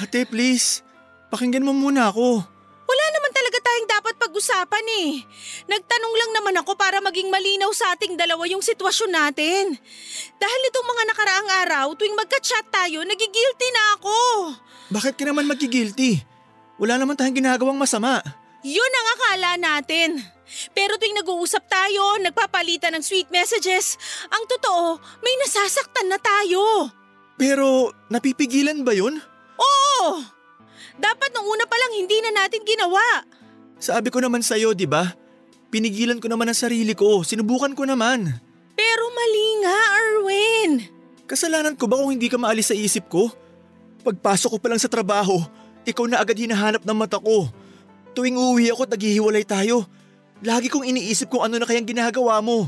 Ate, 0.00 0.24
please. 0.24 0.80
Pakinggan 1.28 1.66
mo 1.66 1.76
muna 1.76 2.08
ako. 2.08 2.44
Wala 2.90 3.04
naman 3.14 3.30
talaga 3.30 3.58
tayong 3.62 3.88
dapat 3.88 4.14
pag-usapan 4.18 4.86
eh. 5.06 5.22
Nagtanong 5.70 6.14
lang 6.18 6.30
naman 6.42 6.58
ako 6.58 6.74
para 6.74 6.98
maging 6.98 7.30
malinaw 7.30 7.70
sa 7.70 7.94
ating 7.94 8.18
dalawa 8.18 8.42
yung 8.50 8.58
sitwasyon 8.58 9.14
natin. 9.14 9.78
Dahil 10.42 10.60
itong 10.74 10.88
mga 10.90 11.02
nakaraang 11.14 11.50
araw, 11.66 11.86
tuwing 11.94 12.18
magka-chat 12.18 12.66
tayo, 12.66 13.06
nagigilty 13.06 13.68
na 13.70 13.84
ako. 13.94 14.16
Bakit 14.90 15.14
ka 15.14 15.22
naman 15.22 15.46
magigilty? 15.46 16.18
Wala 16.82 16.98
naman 16.98 17.14
tayong 17.14 17.38
ginagawang 17.38 17.78
masama. 17.78 18.18
Yun 18.66 18.90
ang 18.90 19.08
akala 19.14 19.50
natin. 19.54 20.18
Pero 20.74 20.98
tuwing 20.98 21.14
nag-uusap 21.14 21.70
tayo, 21.70 22.18
nagpapalitan 22.18 22.98
ng 22.98 23.04
sweet 23.06 23.30
messages, 23.30 23.94
ang 24.34 24.42
totoo, 24.50 24.98
may 25.22 25.34
nasasaktan 25.46 26.10
na 26.10 26.18
tayo. 26.18 26.90
Pero 27.38 27.94
napipigilan 28.10 28.82
ba 28.82 28.90
yun? 28.90 29.22
Oo! 29.62 30.39
Dapat 31.00 31.30
nung 31.32 31.48
una 31.48 31.64
pa 31.64 31.76
lang 31.80 31.92
hindi 31.96 32.20
na 32.20 32.44
natin 32.44 32.60
ginawa. 32.62 33.24
Sabi 33.80 34.12
ko 34.12 34.20
naman 34.20 34.44
sa'yo, 34.44 34.76
di 34.76 34.84
ba? 34.84 35.08
Pinigilan 35.72 36.20
ko 36.20 36.28
naman 36.28 36.52
ang 36.52 36.58
sarili 36.58 36.92
ko. 36.92 37.24
Sinubukan 37.24 37.72
ko 37.72 37.88
naman. 37.88 38.28
Pero 38.76 39.04
mali 39.08 39.46
nga, 39.64 39.78
Erwin. 39.96 40.72
Kasalanan 41.24 41.78
ko 41.78 41.88
ba 41.88 41.96
kung 41.96 42.12
hindi 42.12 42.28
ka 42.28 42.36
maalis 42.36 42.68
sa 42.68 42.76
isip 42.76 43.08
ko? 43.08 43.32
Pagpasok 44.04 44.56
ko 44.56 44.58
pa 44.60 44.68
lang 44.68 44.80
sa 44.80 44.90
trabaho, 44.90 45.40
ikaw 45.86 46.04
na 46.08 46.20
agad 46.20 46.36
hinahanap 46.36 46.82
ng 46.84 46.96
mata 46.96 47.16
ko. 47.16 47.48
Tuwing 48.12 48.36
uuwi 48.36 48.72
ako 48.74 48.88
at 48.88 48.92
naghihiwalay 48.96 49.44
tayo, 49.46 49.86
lagi 50.42 50.66
kong 50.66 50.88
iniisip 50.88 51.30
kung 51.30 51.46
ano 51.46 51.56
na 51.56 51.68
kayang 51.68 51.86
ginagawa 51.86 52.42
mo. 52.42 52.66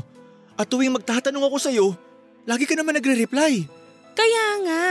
At 0.55 0.69
tuwing 0.69 0.93
magtatanong 0.93 1.43
ako 1.43 1.57
sa'yo, 1.59 1.85
lagi 2.47 2.63
ka 2.69 2.77
naman 2.77 2.95
nagre-reply. 2.95 3.82
Kaya 4.13 4.45
nga, 4.65 4.85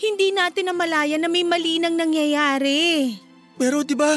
hindi 0.00 0.32
natin 0.32 0.72
namalayan 0.72 1.20
na 1.20 1.28
may 1.28 1.44
mali 1.44 1.76
nang 1.78 1.96
nangyayari. 1.96 3.16
Pero 3.60 3.84
di 3.84 3.92
ba, 3.92 4.16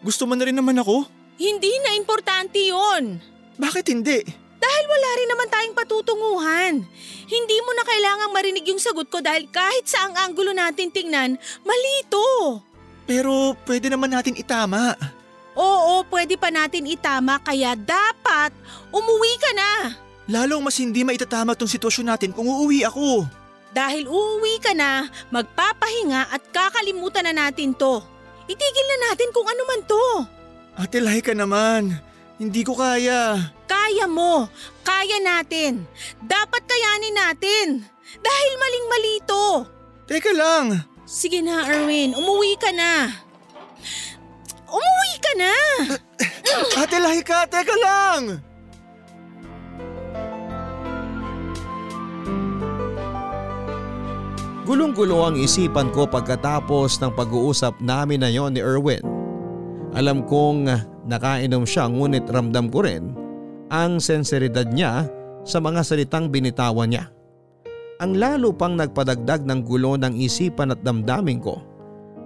gusto 0.00 0.24
mo 0.24 0.32
na 0.32 0.48
rin 0.48 0.56
naman 0.56 0.80
ako? 0.80 1.04
Hindi 1.36 1.72
na 1.84 1.92
importante 1.92 2.56
yon. 2.56 3.20
Bakit 3.60 3.84
hindi? 3.92 4.24
Dahil 4.56 4.84
wala 4.88 5.08
rin 5.20 5.28
naman 5.28 5.48
tayong 5.52 5.76
patutunguhan. 5.76 6.72
Hindi 7.28 7.56
mo 7.60 7.70
na 7.76 7.84
kailangang 7.84 8.32
marinig 8.32 8.64
yung 8.72 8.80
sagot 8.80 9.12
ko 9.12 9.20
dahil 9.20 9.44
kahit 9.52 9.84
sa 9.84 10.08
ang 10.08 10.16
anggulo 10.16 10.56
natin 10.56 10.88
tingnan, 10.88 11.36
mali 11.60 11.92
ito. 12.00 12.60
Pero 13.04 13.54
pwede 13.68 13.92
naman 13.92 14.16
natin 14.16 14.34
itama. 14.34 14.96
Oo, 15.56 16.04
pwede 16.08 16.36
pa 16.36 16.52
natin 16.52 16.84
itama 16.88 17.40
kaya 17.40 17.76
dapat 17.76 18.52
umuwi 18.92 19.32
ka 19.40 19.50
na. 19.56 19.72
Lalong 20.26 20.64
mas 20.64 20.76
hindi 20.76 21.06
maitatama 21.06 21.54
tong 21.54 21.70
sitwasyon 21.70 22.06
natin 22.12 22.30
kung 22.34 22.48
uuwi 22.48 22.82
ako. 22.82 23.24
Dahil 23.72 24.08
uuwi 24.08 24.62
ka 24.62 24.72
na, 24.72 25.08
magpapahinga 25.32 26.32
at 26.32 26.42
kakalimutan 26.50 27.26
na 27.26 27.46
natin 27.46 27.74
to. 27.74 28.02
Itigil 28.46 28.86
na 28.86 29.10
natin 29.10 29.30
kung 29.34 29.46
ano 29.46 29.62
man 29.66 29.82
to. 29.86 30.06
Ate 30.76 31.00
Laika 31.02 31.32
naman, 31.34 31.96
hindi 32.38 32.62
ko 32.62 32.76
kaya. 32.78 33.50
Kaya 33.66 34.06
mo, 34.06 34.46
kaya 34.86 35.18
natin. 35.18 35.82
Dapat 36.22 36.62
kayanin 36.62 37.16
natin. 37.16 37.66
Dahil 38.22 38.52
maling-mali 38.60 39.14
to. 39.26 39.46
Teka 40.06 40.30
lang, 40.30 40.86
Sige 41.06 41.38
na, 41.38 41.62
Erwin. 41.62 42.18
Umuwi 42.18 42.58
ka 42.58 42.74
na. 42.74 43.06
Umuwi 44.66 45.14
ka 45.22 45.32
na! 45.38 45.54
Ate 46.82 46.98
Laika, 46.98 47.46
teka 47.46 47.78
lang! 47.78 48.42
Gulong-gulo 54.66 55.22
ang 55.22 55.38
isipan 55.38 55.94
ko 55.94 56.10
pagkatapos 56.10 56.98
ng 56.98 57.14
pag-uusap 57.14 57.78
namin 57.78 58.18
na 58.18 58.26
yon 58.26 58.50
ni 58.50 58.58
Erwin. 58.58 58.98
Alam 59.94 60.26
kong 60.26 60.66
nakainom 61.06 61.62
siya 61.62 61.86
ngunit 61.86 62.26
ramdam 62.26 62.66
ko 62.66 62.82
rin 62.82 63.14
ang 63.70 64.02
senseridad 64.02 64.66
niya 64.66 65.06
sa 65.46 65.62
mga 65.62 65.86
salitang 65.86 66.34
binitawan 66.34 66.90
niya. 66.90 67.06
Ang 68.02 68.18
lalo 68.18 68.50
pang 68.50 68.74
nagpadagdag 68.74 69.46
ng 69.46 69.62
gulo 69.62 69.94
ng 69.94 70.18
isipan 70.18 70.74
at 70.74 70.82
damdamin 70.82 71.38
ko 71.38 71.62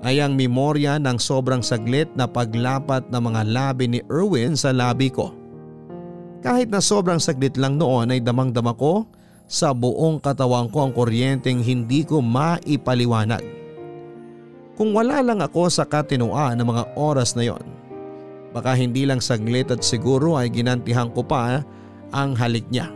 ay 0.00 0.24
ang 0.24 0.32
memorya 0.32 0.96
ng 0.96 1.20
sobrang 1.20 1.60
saglit 1.60 2.08
na 2.16 2.24
paglapat 2.24 3.04
ng 3.12 3.20
mga 3.20 3.42
labi 3.52 3.84
ni 3.84 4.00
Erwin 4.08 4.56
sa 4.56 4.72
labi 4.72 5.12
ko. 5.12 5.36
Kahit 6.40 6.72
na 6.72 6.80
sobrang 6.80 7.20
saglit 7.20 7.60
lang 7.60 7.76
noon 7.76 8.16
ay 8.16 8.24
damang-dama 8.24 8.72
ko 8.80 9.04
sa 9.50 9.74
buong 9.74 10.22
katawan 10.22 10.70
ko 10.70 10.86
ang 10.86 10.92
kuryenteng 10.94 11.58
hindi 11.58 12.06
ko 12.06 12.22
maipaliwanag. 12.22 13.42
Kung 14.78 14.94
wala 14.94 15.18
lang 15.26 15.42
ako 15.42 15.66
sa 15.66 15.82
katinuan 15.82 16.54
ng 16.54 16.70
mga 16.70 16.84
oras 16.94 17.34
na 17.34 17.50
yon, 17.50 17.66
baka 18.54 18.78
hindi 18.78 19.02
lang 19.02 19.18
saglit 19.18 19.74
at 19.74 19.82
siguro 19.82 20.38
ay 20.38 20.54
ginantihan 20.54 21.10
ko 21.10 21.26
pa 21.26 21.66
ang 22.14 22.38
halik 22.38 22.70
niya. 22.70 22.94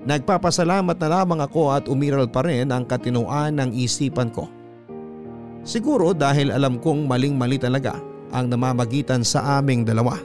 Nagpapasalamat 0.00 0.96
na 0.96 1.08
lamang 1.12 1.44
ako 1.44 1.76
at 1.76 1.84
umiral 1.92 2.24
pa 2.24 2.40
rin 2.40 2.72
ang 2.72 2.88
katinuan 2.88 3.60
ng 3.60 3.76
isipan 3.76 4.32
ko. 4.32 4.48
Siguro 5.60 6.16
dahil 6.16 6.56
alam 6.56 6.80
kong 6.80 7.04
maling-mali 7.04 7.60
talaga 7.60 8.00
ang 8.32 8.48
namamagitan 8.48 9.20
sa 9.20 9.60
aming 9.60 9.84
dalawa. 9.84 10.16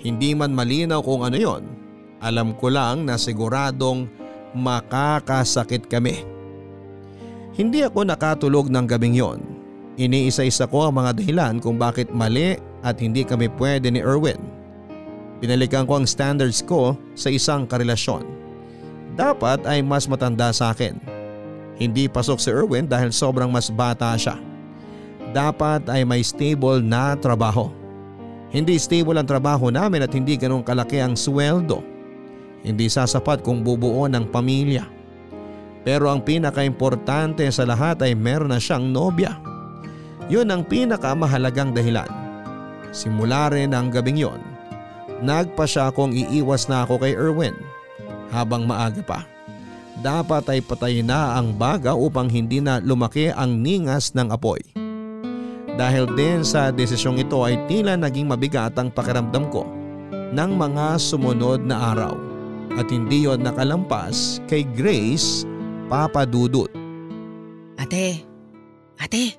Hindi 0.00 0.32
man 0.32 0.56
malinaw 0.56 1.04
kung 1.04 1.20
ano 1.20 1.36
yon, 1.36 1.68
alam 2.24 2.56
ko 2.56 2.72
lang 2.72 3.04
na 3.04 3.20
siguradong 3.20 4.08
makakasakit 4.56 5.86
kami. 5.86 6.26
Hindi 7.54 7.84
ako 7.84 8.06
nakatulog 8.06 8.70
ng 8.70 8.86
gabing 8.86 9.18
yon. 9.18 9.40
Iniisa-isa 10.00 10.64
ko 10.70 10.88
ang 10.88 10.96
mga 10.96 11.20
dahilan 11.20 11.54
kung 11.60 11.76
bakit 11.76 12.08
mali 12.08 12.56
at 12.80 12.96
hindi 13.02 13.20
kami 13.20 13.52
pwede 13.60 13.92
ni 13.92 14.00
Erwin. 14.00 14.40
Pinalikan 15.44 15.84
ko 15.84 16.00
ang 16.00 16.06
standards 16.08 16.64
ko 16.64 16.96
sa 17.12 17.28
isang 17.28 17.68
karelasyon. 17.68 18.24
Dapat 19.16 19.68
ay 19.68 19.84
mas 19.84 20.08
matanda 20.08 20.52
sa 20.56 20.72
akin. 20.72 20.96
Hindi 21.76 22.08
pasok 22.08 22.38
si 22.40 22.48
Erwin 22.52 22.88
dahil 22.88 23.12
sobrang 23.12 23.48
mas 23.48 23.72
bata 23.72 24.12
siya. 24.16 24.36
Dapat 25.32 25.88
ay 25.88 26.04
may 26.04 26.24
stable 26.24 26.80
na 26.80 27.16
trabaho. 27.16 27.72
Hindi 28.50 28.76
stable 28.76 29.16
ang 29.20 29.28
trabaho 29.28 29.70
namin 29.70 30.04
at 30.04 30.12
hindi 30.12 30.34
ganun 30.34 30.64
kalaki 30.64 30.98
ang 30.98 31.14
sweldo. 31.14 31.89
Hindi 32.60 32.92
sasapat 32.92 33.40
kung 33.40 33.64
bubuo 33.64 34.04
ng 34.04 34.28
pamilya. 34.28 34.84
Pero 35.80 36.12
ang 36.12 36.20
pinaka-importante 36.20 37.48
sa 37.48 37.64
lahat 37.64 38.04
ay 38.04 38.12
meron 38.12 38.52
na 38.52 38.60
siyang 38.60 38.92
nobya. 38.92 39.40
Yun 40.28 40.52
ang 40.52 40.62
pinakamahalagang 40.68 41.72
dahilan. 41.72 42.08
Simula 42.92 43.48
rin 43.48 43.72
ang 43.72 43.88
gabing 43.88 44.20
yon, 44.20 44.40
nagpa 45.24 45.64
siya 45.64 45.88
kung 45.94 46.12
iiwas 46.12 46.68
na 46.68 46.84
ako 46.84 47.00
kay 47.00 47.16
Erwin 47.16 47.56
habang 48.28 48.68
maaga 48.68 49.00
pa. 49.02 49.20
Dapat 50.00 50.48
ay 50.48 50.60
patay 50.64 51.02
na 51.04 51.36
ang 51.36 51.52
baga 51.56 51.92
upang 51.92 52.28
hindi 52.30 52.62
na 52.62 52.80
lumaki 52.80 53.28
ang 53.32 53.60
ningas 53.60 54.12
ng 54.16 54.32
apoy. 54.32 54.60
Dahil 55.76 56.12
din 56.12 56.44
sa 56.44 56.68
desisyong 56.68 57.20
ito 57.20 57.40
ay 57.40 57.56
tila 57.70 57.96
naging 57.96 58.28
mabigat 58.28 58.76
ang 58.76 58.92
pakiramdam 58.92 59.48
ko 59.48 59.64
ng 60.30 60.50
mga 60.56 60.98
sumunod 61.00 61.64
na 61.64 61.94
araw 61.94 62.29
at 62.78 62.86
hindi 62.90 63.26
yon 63.26 63.42
nakalampas 63.42 64.38
kay 64.46 64.62
Grace 64.62 65.42
Papadudut. 65.90 66.70
Ate, 67.80 68.22
ate, 69.00 69.34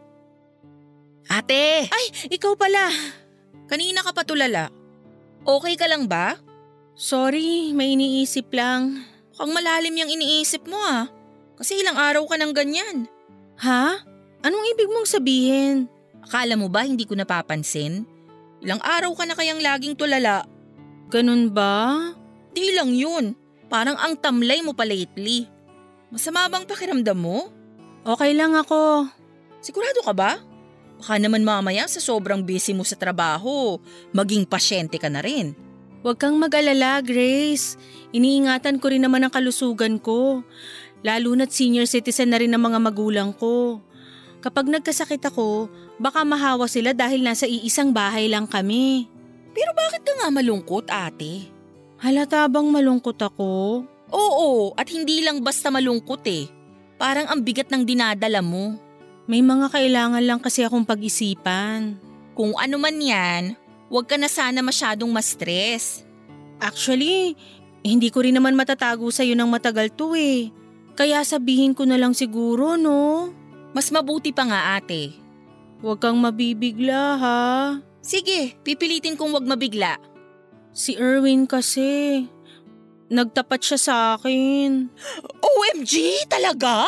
ate! 1.29 1.87
Ay, 1.87 2.05
ikaw 2.33 2.57
pala. 2.57 2.91
Kanina 3.71 4.03
ka 4.03 4.11
pa 4.11 4.27
tulala. 4.27 4.67
Okay 5.47 5.79
ka 5.79 5.87
lang 5.87 6.09
ba? 6.11 6.35
Sorry, 6.97 7.71
may 7.71 7.95
iniisip 7.95 8.51
lang. 8.51 9.07
Mukhang 9.31 9.57
malalim 9.57 9.95
yung 9.95 10.11
iniisip 10.11 10.67
mo 10.67 10.77
ah. 10.77 11.07
Kasi 11.57 11.81
ilang 11.81 11.97
araw 11.97 12.27
ka 12.27 12.35
nang 12.37 12.53
ganyan. 12.53 13.09
Ha? 13.61 14.05
Anong 14.45 14.65
ibig 14.75 14.89
mong 14.89 15.09
sabihin? 15.09 15.89
Akala 16.21 16.53
mo 16.53 16.69
ba 16.69 16.85
hindi 16.85 17.09
ko 17.09 17.17
napapansin? 17.17 18.05
Ilang 18.61 18.81
araw 18.85 19.17
ka 19.17 19.25
na 19.25 19.33
kayang 19.33 19.61
laging 19.61 19.97
tulala. 19.97 20.45
Ganun 21.09 21.49
ba? 21.49 22.13
Di 22.51 22.75
lang 22.75 22.91
yun. 22.91 23.35
Parang 23.71 23.95
ang 23.95 24.19
tamlay 24.19 24.59
mo 24.59 24.75
pa 24.75 24.83
lately. 24.83 25.47
Masama 26.11 26.51
bang 26.51 26.67
pakiramdam 26.67 27.15
mo? 27.15 27.47
Okay 28.03 28.35
lang 28.35 28.51
ako. 28.57 29.07
Sigurado 29.63 30.03
ka 30.03 30.11
ba? 30.11 30.41
Baka 30.99 31.17
naman 31.17 31.41
mamaya 31.41 31.87
sa 31.87 31.97
sobrang 31.97 32.43
busy 32.45 32.77
mo 32.77 32.85
sa 32.85 32.93
trabaho, 32.93 33.81
maging 34.13 34.45
pasyente 34.45 35.01
ka 35.01 35.09
na 35.09 35.23
rin. 35.23 35.57
Huwag 36.01 36.17
kang 36.17 36.37
mag-alala, 36.37 37.01
Grace. 37.01 37.77
Iniingatan 38.13 38.77
ko 38.77 38.89
rin 38.89 39.05
naman 39.05 39.25
ang 39.25 39.33
kalusugan 39.33 40.01
ko. 40.01 40.45
Lalo 41.01 41.33
na't 41.33 41.53
senior 41.53 41.85
citizen 41.89 42.33
na 42.33 42.41
rin 42.41 42.53
ang 42.53 42.61
mga 42.61 42.77
magulang 42.81 43.31
ko. 43.33 43.81
Kapag 44.41 44.69
nagkasakit 44.69 45.21
ako, 45.29 45.69
baka 46.01 46.25
mahawa 46.25 46.65
sila 46.65 46.97
dahil 46.97 47.21
nasa 47.21 47.45
iisang 47.45 47.93
bahay 47.93 48.25
lang 48.25 48.49
kami. 48.49 49.05
Pero 49.53 49.69
bakit 49.77 50.01
ka 50.01 50.13
nga 50.17 50.29
malungkot, 50.33 50.89
ate? 50.89 51.60
Halata 52.01 52.49
bang 52.49 52.65
malungkot 52.65 53.21
ako? 53.21 53.85
Oo, 54.09 54.73
at 54.73 54.89
hindi 54.89 55.21
lang 55.21 55.45
basta 55.45 55.69
malungkot 55.69 56.25
eh. 56.25 56.49
Parang 56.97 57.29
ang 57.29 57.45
bigat 57.45 57.69
ng 57.69 57.85
dinadala 57.85 58.41
mo. 58.41 58.73
May 59.29 59.45
mga 59.45 59.69
kailangan 59.69 60.25
lang 60.25 60.41
kasi 60.41 60.65
akong 60.65 60.81
pag-isipan. 60.81 62.01
Kung 62.33 62.57
ano 62.57 62.81
man 62.81 62.97
yan, 62.97 63.53
huwag 63.93 64.09
ka 64.09 64.17
na 64.17 64.25
sana 64.25 64.65
masyadong 64.65 65.13
ma-stress. 65.13 66.01
Actually, 66.57 67.37
hindi 67.85 68.09
ko 68.09 68.25
rin 68.25 68.33
naman 68.33 68.57
matatago 68.57 69.13
sa'yo 69.13 69.37
ng 69.37 69.53
matagal 69.53 69.93
to 69.93 70.17
eh. 70.17 70.49
Kaya 70.97 71.21
sabihin 71.21 71.77
ko 71.77 71.85
na 71.85 72.01
lang 72.01 72.17
siguro, 72.17 72.81
no? 72.81 73.29
Mas 73.77 73.93
mabuti 73.93 74.33
pa 74.33 74.49
nga 74.49 74.73
ate. 74.73 75.13
Huwag 75.85 76.01
kang 76.01 76.17
mabibigla 76.17 77.21
ha. 77.21 77.39
Sige, 78.01 78.57
pipilitin 78.65 79.13
kong 79.13 79.37
wag 79.37 79.45
mabigla. 79.45 80.01
Si 80.71 80.95
Erwin 80.95 81.47
kasi. 81.47 82.25
Nagtapat 83.11 83.59
siya 83.59 83.79
sa 83.79 83.95
akin. 84.15 84.87
OMG, 85.43 86.25
talaga? 86.31 86.87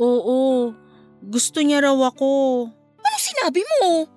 Oo, 0.00 0.72
gusto 1.20 1.60
niya 1.60 1.84
raw 1.84 1.96
ako. 2.08 2.66
Ano 2.72 3.16
sinabi 3.20 3.60
mo? 3.60 4.08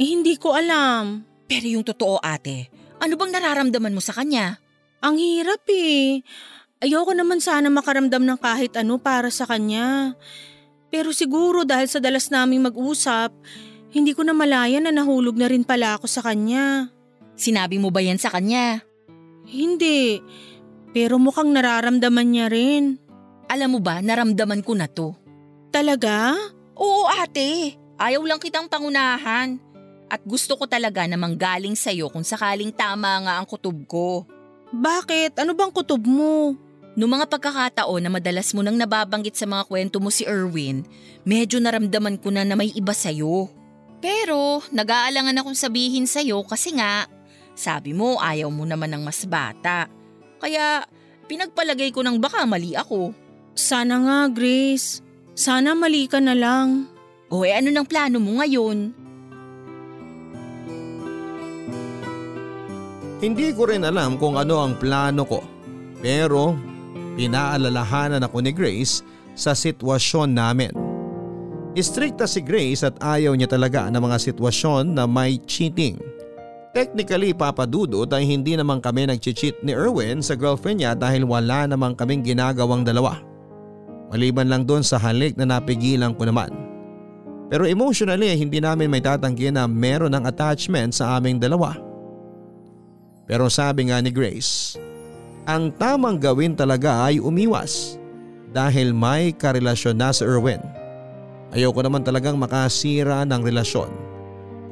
Eh, 0.00 0.08
hindi 0.08 0.40
ko 0.40 0.56
alam. 0.56 1.20
Pero 1.44 1.68
yung 1.68 1.84
totoo 1.84 2.16
ate, 2.24 2.72
ano 2.96 3.12
bang 3.20 3.36
nararamdaman 3.36 3.92
mo 3.92 4.00
sa 4.00 4.16
kanya? 4.16 4.56
Ang 5.04 5.20
hirap 5.20 5.60
eh. 5.68 6.24
Ayoko 6.80 7.12
naman 7.12 7.44
sana 7.44 7.68
makaramdam 7.68 8.24
ng 8.24 8.40
kahit 8.40 8.72
ano 8.80 8.96
para 8.96 9.28
sa 9.28 9.44
kanya. 9.44 10.16
Pero 10.88 11.12
siguro 11.12 11.68
dahil 11.68 11.92
sa 11.92 12.00
dalas 12.00 12.32
naming 12.32 12.64
mag-usap, 12.64 13.36
hindi 13.92 14.16
ko 14.16 14.24
na 14.24 14.32
malaya 14.32 14.80
na 14.80 14.90
nahulog 14.90 15.36
na 15.36 15.52
rin 15.52 15.62
pala 15.62 16.00
ako 16.00 16.08
sa 16.08 16.24
kanya. 16.24 16.88
Sinabi 17.34 17.82
mo 17.82 17.90
ba 17.90 18.00
yan 18.02 18.18
sa 18.18 18.30
kanya? 18.30 18.82
Hindi, 19.44 20.22
pero 20.94 21.18
mukhang 21.18 21.50
nararamdaman 21.50 22.28
niya 22.30 22.46
rin. 22.48 22.96
Alam 23.50 23.76
mo 23.76 23.80
ba, 23.82 24.00
naramdaman 24.00 24.64
ko 24.64 24.72
na 24.78 24.88
to. 24.88 25.12
Talaga? 25.74 26.32
Oo 26.78 27.10
ate, 27.10 27.74
ayaw 27.98 28.22
lang 28.24 28.40
kitang 28.40 28.70
pangunahan. 28.70 29.58
At 30.06 30.22
gusto 30.22 30.54
ko 30.54 30.70
talaga 30.70 31.02
na 31.10 31.18
manggaling 31.18 31.74
sa'yo 31.74 32.06
kung 32.08 32.22
sakaling 32.22 32.70
tama 32.70 33.26
nga 33.26 33.34
ang 33.42 33.46
kutob 33.50 33.74
ko. 33.90 34.22
Bakit? 34.70 35.38
Ano 35.42 35.58
bang 35.58 35.74
kutob 35.74 36.06
mo? 36.06 36.54
Noong 36.94 37.12
mga 37.18 37.26
pagkakataon 37.26 38.06
na 38.06 38.10
madalas 38.10 38.54
mo 38.54 38.62
nang 38.62 38.78
nababanggit 38.78 39.34
sa 39.34 39.50
mga 39.50 39.66
kwento 39.66 39.98
mo 39.98 40.14
si 40.14 40.22
Erwin, 40.22 40.86
medyo 41.26 41.58
naramdaman 41.58 42.22
ko 42.22 42.30
na 42.30 42.46
na 42.46 42.54
may 42.54 42.70
iba 42.70 42.94
sa'yo. 42.94 43.50
Pero 43.98 44.62
nag-aalangan 44.70 45.42
akong 45.42 45.58
sabihin 45.58 46.06
sa'yo 46.06 46.46
kasi 46.46 46.78
nga, 46.78 47.10
sabi 47.54 47.94
mo 47.94 48.18
ayaw 48.18 48.50
mo 48.50 48.66
naman 48.66 48.90
ng 48.94 49.02
mas 49.06 49.22
bata. 49.26 49.86
Kaya 50.42 50.84
pinagpalagay 51.30 51.94
ko 51.94 52.02
ng 52.02 52.18
baka 52.18 52.42
mali 52.44 52.74
ako. 52.74 53.14
Sana 53.54 54.02
nga, 54.02 54.18
Grace. 54.28 54.98
Sana 55.34 55.74
mali 55.74 56.10
ka 56.10 56.18
na 56.18 56.34
lang. 56.34 56.90
O 57.30 57.46
eh 57.46 57.54
ano 57.54 57.70
ng 57.70 57.86
plano 57.86 58.18
mo 58.18 58.38
ngayon? 58.42 58.94
Hindi 63.24 63.48
ko 63.56 63.64
rin 63.70 63.86
alam 63.86 64.20
kung 64.20 64.36
ano 64.36 64.60
ang 64.60 64.76
plano 64.76 65.24
ko. 65.24 65.40
Pero 66.04 66.52
pinaalalahanan 67.16 68.20
ako 68.26 68.36
ni 68.44 68.52
Grace 68.52 69.00
sa 69.32 69.56
sitwasyon 69.56 70.28
namin. 70.34 70.74
Istrikta 71.74 72.28
si 72.30 72.38
Grace 72.38 72.86
at 72.86 72.94
ayaw 73.02 73.34
niya 73.34 73.50
talaga 73.50 73.90
ng 73.90 73.98
mga 73.98 74.18
sitwasyon 74.30 74.94
na 74.94 75.10
may 75.10 75.42
cheating. 75.42 75.98
Technically 76.74 77.30
papadudot 77.30 78.10
ay 78.10 78.26
hindi 78.26 78.58
naman 78.58 78.82
kami 78.82 79.06
nag-cheat 79.06 79.62
ni 79.62 79.70
Erwin 79.70 80.18
sa 80.18 80.34
girlfriend 80.34 80.82
niya 80.82 80.98
dahil 80.98 81.22
wala 81.22 81.70
naman 81.70 81.94
kaming 81.94 82.26
ginagawang 82.26 82.82
dalawa. 82.82 83.22
Maliban 84.10 84.50
lang 84.50 84.66
doon 84.66 84.82
sa 84.82 84.98
halik 84.98 85.38
na 85.38 85.46
napigilan 85.46 86.10
ko 86.18 86.26
naman. 86.26 86.50
Pero 87.46 87.62
emotionally 87.62 88.34
hindi 88.34 88.58
namin 88.58 88.90
may 88.90 88.98
tatanggi 88.98 89.54
na 89.54 89.70
meron 89.70 90.18
ng 90.18 90.26
attachment 90.26 90.98
sa 90.98 91.14
aming 91.14 91.38
dalawa. 91.38 91.78
Pero 93.30 93.46
sabi 93.46 93.94
nga 93.94 94.02
ni 94.02 94.10
Grace, 94.10 94.74
ang 95.46 95.70
tamang 95.78 96.18
gawin 96.18 96.58
talaga 96.58 97.06
ay 97.06 97.22
umiwas 97.22 98.02
dahil 98.50 98.90
may 98.90 99.30
karelasyon 99.30 99.94
na 99.94 100.10
sa 100.10 100.26
Erwin. 100.26 100.60
Ayoko 101.54 101.86
naman 101.86 102.02
talagang 102.02 102.34
makasira 102.34 103.22
ng 103.22 103.40
relasyon. 103.46 104.03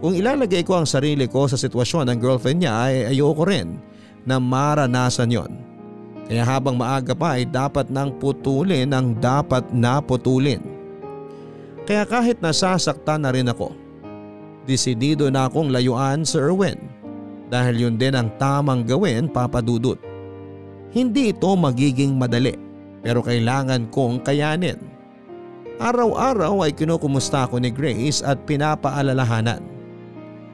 Kung 0.02 0.18
ilalagay 0.18 0.66
ko 0.66 0.82
ang 0.82 0.88
sarili 0.90 1.30
ko 1.30 1.46
sa 1.46 1.54
sitwasyon 1.54 2.10
ng 2.10 2.18
girlfriend 2.18 2.66
niya 2.66 2.74
ay 2.90 3.14
ayoko 3.14 3.46
rin 3.46 3.78
na 4.26 4.42
maranasan 4.42 5.30
yon. 5.30 5.52
Kaya 6.26 6.42
habang 6.42 6.74
maaga 6.74 7.14
pa 7.14 7.38
ay 7.38 7.46
dapat 7.46 7.86
nang 7.86 8.10
putulin 8.18 8.90
ang 8.90 9.14
dapat 9.22 9.62
na 9.70 10.02
putulin. 10.02 10.58
Kaya 11.86 12.02
kahit 12.02 12.42
nasasaktan 12.42 13.22
na 13.22 13.30
rin 13.30 13.46
ako, 13.46 13.70
desidido 14.66 15.30
na 15.30 15.46
akong 15.46 15.70
layuan 15.70 16.26
sa 16.26 16.42
Erwin 16.42 16.82
dahil 17.46 17.86
yun 17.86 17.94
din 17.94 18.18
ang 18.18 18.26
tamang 18.42 18.82
gawin 18.82 19.30
papadudot. 19.30 19.98
Hindi 20.90 21.30
ito 21.30 21.54
magiging 21.54 22.18
madali 22.18 22.58
pero 23.06 23.22
kailangan 23.22 23.86
kong 23.94 24.26
kayanin. 24.26 24.82
Araw-araw 25.78 26.66
ay 26.66 26.74
kinukumusta 26.74 27.46
ako 27.46 27.62
ni 27.62 27.70
Grace 27.70 28.18
at 28.22 28.42
pinapaalalahanan. 28.46 29.71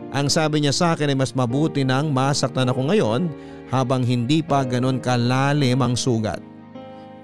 Ang 0.08 0.32
sabi 0.32 0.64
niya 0.64 0.72
sa 0.72 0.96
akin 0.96 1.12
ay 1.12 1.18
mas 1.18 1.36
mabuti 1.36 1.84
nang 1.84 2.08
masaktan 2.08 2.72
ako 2.72 2.88
ngayon 2.88 3.28
habang 3.68 4.00
hindi 4.00 4.40
pa 4.40 4.64
ganon 4.64 4.96
kalalim 5.04 5.84
ang 5.84 5.92
sugat. 5.92 6.40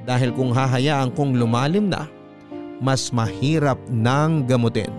Dahil 0.05 0.37
kung 0.37 0.53
hahayaan 0.53 1.16
kong 1.16 1.41
lumalim 1.41 1.89
na, 1.89 2.05
mas 2.85 3.09
mahirap 3.09 3.80
nang 3.89 4.45
gamutin. 4.45 4.93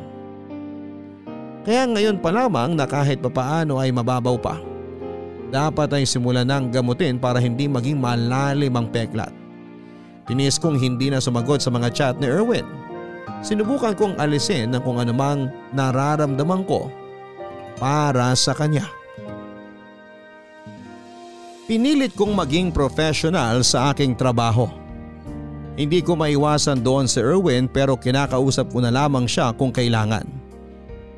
Kaya 1.62 1.86
ngayon 1.86 2.18
pa 2.18 2.34
lamang 2.34 2.74
na 2.74 2.90
kahit 2.90 3.22
papaano 3.22 3.78
ay 3.78 3.94
mababaw 3.94 4.38
pa. 4.42 4.58
Dapat 5.54 6.02
ay 6.02 6.10
simulan 6.10 6.50
ng 6.50 6.74
gamutin 6.74 7.22
para 7.22 7.38
hindi 7.38 7.70
maging 7.70 8.02
malalim 8.02 8.74
ang 8.74 8.90
peklat. 8.90 9.30
Tinis 10.26 10.58
kong 10.58 10.82
hindi 10.82 11.14
na 11.14 11.22
sumagot 11.22 11.62
sa 11.62 11.70
mga 11.70 11.94
chat 11.94 12.16
ni 12.18 12.26
Erwin. 12.26 12.66
Sinubukan 13.46 13.94
kong 13.94 14.18
alisin 14.18 14.74
ang 14.74 14.82
kung 14.82 14.98
anumang 14.98 15.54
nararamdaman 15.78 16.66
ko 16.66 16.90
para 17.80 18.32
sa 18.36 18.56
kanya. 18.56 18.88
Pinilit 21.66 22.14
kong 22.14 22.38
maging 22.38 22.70
professional 22.70 23.66
sa 23.66 23.90
aking 23.90 24.14
trabaho. 24.14 24.70
Hindi 25.76 26.00
ko 26.06 26.14
maiwasan 26.14 26.80
doon 26.80 27.10
si 27.10 27.20
Erwin 27.20 27.66
pero 27.66 27.98
kinakausap 27.98 28.70
ko 28.70 28.80
na 28.86 28.94
lamang 28.94 29.26
siya 29.26 29.50
kung 29.52 29.74
kailangan. 29.74 30.24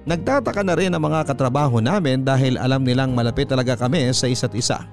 Nagtataka 0.08 0.64
na 0.64 0.74
rin 0.80 0.96
ang 0.96 1.04
mga 1.04 1.28
katrabaho 1.28 1.84
namin 1.84 2.24
dahil 2.24 2.56
alam 2.56 2.80
nilang 2.80 3.12
malapit 3.12 3.52
talaga 3.52 3.76
kami 3.76 4.08
sa 4.16 4.32
isa't 4.32 4.56
isa. 4.56 4.88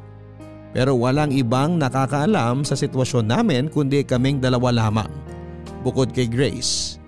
Pero 0.74 0.98
walang 0.98 1.30
ibang 1.30 1.78
nakakaalam 1.78 2.66
sa 2.66 2.74
sitwasyon 2.74 3.30
namin 3.30 3.70
kundi 3.70 4.02
kaming 4.02 4.42
dalawa 4.42 4.74
lamang, 4.74 5.06
bukod 5.86 6.10
kay 6.10 6.26
Grace. 6.26 6.98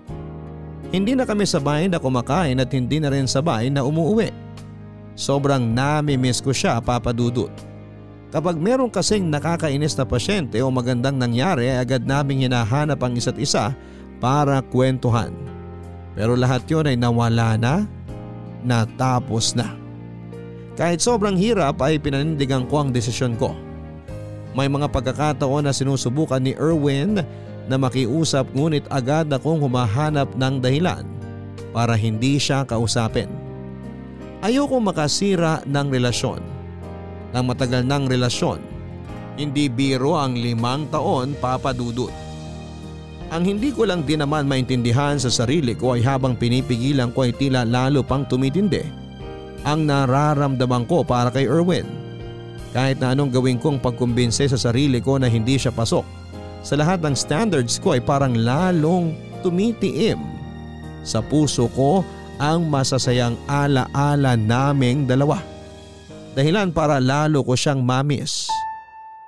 Hindi 0.87 1.19
na 1.19 1.27
kami 1.27 1.43
sabay 1.43 1.91
na 1.91 1.99
kumakain 1.99 2.63
at 2.63 2.71
hindi 2.71 3.03
na 3.03 3.11
rin 3.11 3.27
sabay 3.27 3.67
na 3.67 3.83
umuwi. 3.83 4.46
Sobrang 5.17 5.73
nami-miss 5.73 6.37
ko 6.45 6.53
siya 6.53 6.77
papadudot. 6.77 7.49
Kapag 8.29 8.61
meron 8.61 8.93
kasing 8.93 9.33
nakakainis 9.33 9.97
na 9.97 10.05
pasyente 10.05 10.61
o 10.61 10.69
magandang 10.69 11.17
nangyari 11.17 11.73
ay 11.73 11.81
agad 11.81 12.05
naming 12.05 12.45
hinahanap 12.45 13.01
ang 13.01 13.17
isa't 13.17 13.33
isa 13.41 13.73
para 14.21 14.61
kwentuhan. 14.61 15.33
Pero 16.13 16.37
lahat 16.37 16.69
yon 16.69 16.85
ay 16.85 16.93
nawala 16.93 17.57
na 17.57 17.89
natapos 18.61 19.57
na. 19.57 19.73
Kahit 20.77 21.01
sobrang 21.01 21.33
hirap 21.33 21.81
ay 21.81 21.97
pinanindigan 21.97 22.69
ko 22.69 22.85
ang 22.85 22.93
desisyon 22.93 23.33
ko. 23.41 23.57
May 24.53 24.69
mga 24.69 24.93
pagkakataon 24.93 25.65
na 25.65 25.73
sinusubukan 25.73 26.37
ni 26.37 26.53
Erwin 26.53 27.25
na 27.65 27.75
makiusap 27.81 28.53
ngunit 28.53 28.85
agad 28.93 29.33
akong 29.33 29.65
humahanap 29.65 30.29
ng 30.37 30.61
dahilan 30.61 31.05
para 31.73 31.97
hindi 31.97 32.37
siya 32.37 32.61
kausapin. 32.69 33.46
Ayoko 34.47 34.79
makasira 34.79 35.59
ng 35.67 35.87
relasyon. 35.91 36.39
Ng 37.35 37.43
matagal 37.43 37.83
ng 37.83 38.07
relasyon. 38.07 38.63
Hindi 39.35 39.67
biro 39.67 40.15
ang 40.15 40.39
limang 40.39 40.87
taon 40.87 41.35
papadudot. 41.35 42.15
Ang 43.27 43.43
hindi 43.43 43.75
ko 43.75 43.83
lang 43.83 44.07
din 44.07 44.23
naman 44.23 44.47
maintindihan 44.47 45.19
sa 45.19 45.27
sarili 45.27 45.75
ko 45.75 45.99
ay 45.99 46.01
habang 46.07 46.39
pinipigilan 46.39 47.11
ko 47.11 47.27
ay 47.27 47.35
tila 47.35 47.67
lalo 47.67 47.99
pang 48.07 48.23
tumitindi 48.23 49.07
ang 49.67 49.83
nararamdaman 49.83 50.87
ko 50.87 51.03
para 51.03 51.27
kay 51.27 51.43
Erwin. 51.43 51.83
Kahit 52.71 53.03
na 53.03 53.11
anong 53.11 53.35
gawin 53.35 53.59
kong 53.59 53.83
pagkumbinse 53.83 54.47
sa 54.47 54.55
sarili 54.55 55.03
ko 55.03 55.19
na 55.19 55.27
hindi 55.27 55.59
siya 55.59 55.75
pasok, 55.75 56.07
sa 56.63 56.79
lahat 56.79 57.03
ng 57.03 57.15
standards 57.19 57.75
ko 57.83 57.99
ay 57.99 58.01
parang 58.03 58.31
lalong 58.31 59.11
tumitiim. 59.43 60.23
Sa 61.03 61.19
puso 61.19 61.67
ko 61.75 62.07
ang 62.37 62.69
masasayang 62.69 63.37
alaala 63.49 64.37
naming 64.37 65.09
dalawa. 65.09 65.41
Dahilan 66.37 66.69
para 66.69 67.01
lalo 67.01 67.41
ko 67.41 67.57
siyang 67.57 67.81
mamis. 67.81 68.45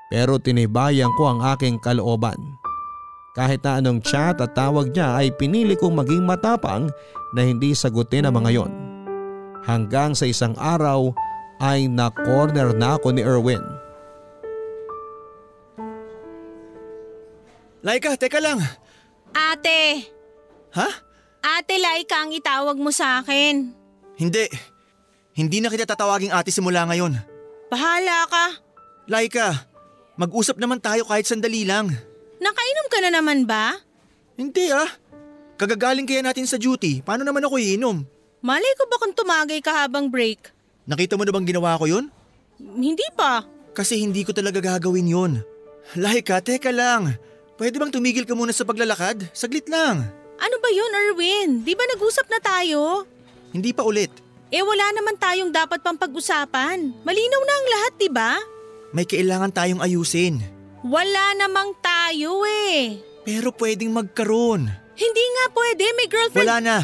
Pero 0.09 0.37
tinibayan 0.41 1.09
ko 1.17 1.29
ang 1.29 1.41
aking 1.53 1.81
kalooban. 1.81 2.37
Kahit 3.33 3.61
na 3.61 3.77
anong 3.77 4.01
chat 4.01 4.41
at 4.41 4.53
tawag 4.57 4.93
niya 4.93 5.17
ay 5.17 5.33
pinili 5.33 5.77
kong 5.77 5.97
maging 5.97 6.25
matapang 6.25 6.89
na 7.33 7.41
hindi 7.45 7.77
sagutin 7.77 8.25
ang 8.25 8.37
mga 8.41 8.51
yon. 8.57 8.73
Hanggang 9.65 10.17
sa 10.17 10.25
isang 10.25 10.57
araw 10.57 11.13
ay 11.61 11.85
na-corner 11.85 12.73
na 12.73 12.97
ako 12.97 13.13
ni 13.13 13.21
Erwin. 13.21 13.61
Laika, 17.85 18.17
teka 18.19 18.41
lang. 18.43 18.59
Ate! 19.31 20.09
Ha? 20.75 21.08
Ate 21.39 21.79
Laika 21.79 22.27
ang 22.27 22.31
itawag 22.35 22.75
mo 22.75 22.91
sa 22.91 23.23
akin. 23.23 23.71
Hindi. 24.19 24.45
Hindi 25.35 25.57
na 25.63 25.71
kita 25.71 25.87
tatawaging 25.87 26.35
ate 26.35 26.51
simula 26.51 26.83
ngayon. 26.83 27.15
Bahala 27.71 28.27
ka. 28.27 28.45
Laika, 29.07 29.65
mag-usap 30.19 30.59
naman 30.59 30.83
tayo 30.83 31.07
kahit 31.07 31.23
sandali 31.23 31.63
lang. 31.63 31.87
Nakainom 32.43 32.87
ka 32.91 32.97
na 32.99 33.09
naman 33.15 33.47
ba? 33.47 33.79
Hindi 34.35 34.67
ah. 34.71 34.87
Kagagaling 35.59 36.07
kaya 36.07 36.23
natin 36.23 36.47
sa 36.47 36.59
duty, 36.59 37.03
paano 37.03 37.23
naman 37.23 37.43
ako 37.43 37.59
iinom? 37.59 38.03
Malay 38.39 38.73
ko 38.79 38.87
ba 38.87 38.95
kung 38.99 39.11
tumagay 39.11 39.59
ka 39.59 39.83
habang 39.83 40.07
break? 40.07 40.51
Nakita 40.87 41.19
mo 41.19 41.27
na 41.27 41.35
bang 41.35 41.47
ginawa 41.47 41.75
ko 41.79 41.87
yun? 41.87 42.07
Hindi 42.59 43.03
pa. 43.15 43.43
Kasi 43.75 43.99
hindi 43.99 44.23
ko 44.23 44.31
talaga 44.31 44.59
gagawin 44.59 45.11
yun. 45.11 45.31
Laika, 45.95 46.39
teka 46.43 46.71
lang. 46.71 47.15
Pwede 47.59 47.75
bang 47.75 47.91
tumigil 47.91 48.23
ka 48.23 48.35
muna 48.35 48.55
sa 48.55 48.63
paglalakad? 48.63 49.31
Saglit 49.35 49.67
lang. 49.67 50.07
Ano 50.39 50.55
ba 50.63 50.69
yun, 50.71 50.91
Erwin? 50.91 51.49
Di 51.67 51.75
ba 51.75 51.83
nag-usap 51.83 52.31
na 52.31 52.39
tayo? 52.39 53.03
Hindi 53.51 53.75
pa 53.75 53.83
ulit. 53.83 54.09
Eh 54.49 54.65
wala 54.65 54.89
naman 54.95 55.19
tayong 55.19 55.53
dapat 55.53 55.83
pang 55.85 55.99
pag-usapan. 55.99 56.95
Malinaw 57.05 57.41
na 57.45 57.53
ang 57.53 57.67
lahat, 57.69 57.93
di 58.01 58.09
ba? 58.09 58.31
May 58.95 59.05
kailangan 59.05 59.53
tayong 59.53 59.83
ayusin. 59.83 60.41
Wala 60.81 61.37
namang 61.37 61.75
tayo 61.83 62.41
eh. 62.47 62.97
Pero 63.27 63.53
pwedeng 63.53 63.93
magkaroon. 63.93 64.65
Hindi 64.97 65.23
nga 65.37 65.45
pwede, 65.53 65.85
may 65.93 66.07
girlfriend. 66.09 66.47
Wala 66.49 66.57
na. 66.63 66.77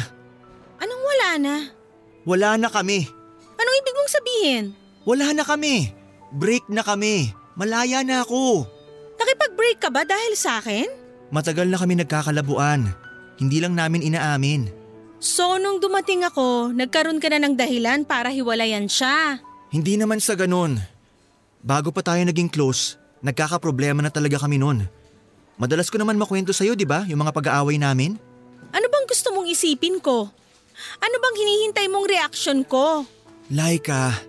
Anong 0.78 1.02
wala 1.02 1.30
na? 1.40 1.54
Wala 2.22 2.50
na 2.60 2.68
kami. 2.70 3.08
Anong 3.56 3.76
ibig 3.82 3.96
mong 3.96 4.12
sabihin? 4.12 4.64
Wala 5.08 5.32
na 5.32 5.42
kami. 5.42 5.90
Break 6.36 6.68
na 6.68 6.84
kami. 6.84 7.32
Malaya 7.56 8.04
na 8.04 8.20
ako. 8.20 8.68
Nakipag-break 9.16 9.80
ka 9.80 9.88
ba 9.88 10.04
dahil 10.04 10.36
sa 10.36 10.60
akin? 10.60 10.86
Matagal 11.32 11.66
na 11.66 11.80
kami 11.80 11.96
nagkakalabuan. 11.96 12.92
Hindi 13.36 13.60
lang 13.60 13.76
namin 13.76 14.04
inaamin. 14.04 14.68
So 15.20 15.56
nung 15.56 15.80
dumating 15.80 16.24
ako, 16.24 16.72
nagkaroon 16.76 17.20
ka 17.20 17.28
na 17.32 17.40
ng 17.40 17.56
dahilan 17.56 18.04
para 18.04 18.32
hiwalayan 18.32 18.88
siya. 18.88 19.40
Hindi 19.72 19.96
naman 19.96 20.20
sa 20.20 20.36
ganun. 20.36 20.80
Bago 21.60 21.90
pa 21.90 22.04
tayo 22.04 22.22
naging 22.22 22.52
close, 22.52 23.00
nagkakaproblema 23.24 24.04
na 24.04 24.12
talaga 24.12 24.38
kami 24.38 24.60
noon. 24.60 24.86
Madalas 25.56 25.88
ko 25.88 25.96
naman 25.96 26.20
makwento 26.20 26.52
sa'yo, 26.52 26.76
di 26.76 26.84
ba, 26.84 27.08
yung 27.08 27.24
mga 27.24 27.32
pag-aaway 27.32 27.80
namin? 27.80 28.20
Ano 28.70 28.86
bang 28.92 29.06
gusto 29.08 29.32
mong 29.32 29.48
isipin 29.48 29.98
ko? 30.04 30.28
Ano 31.00 31.16
bang 31.16 31.36
hinihintay 31.40 31.88
mong 31.88 32.06
reaction 32.06 32.60
ko? 32.62 33.08
Laika, 33.48 34.20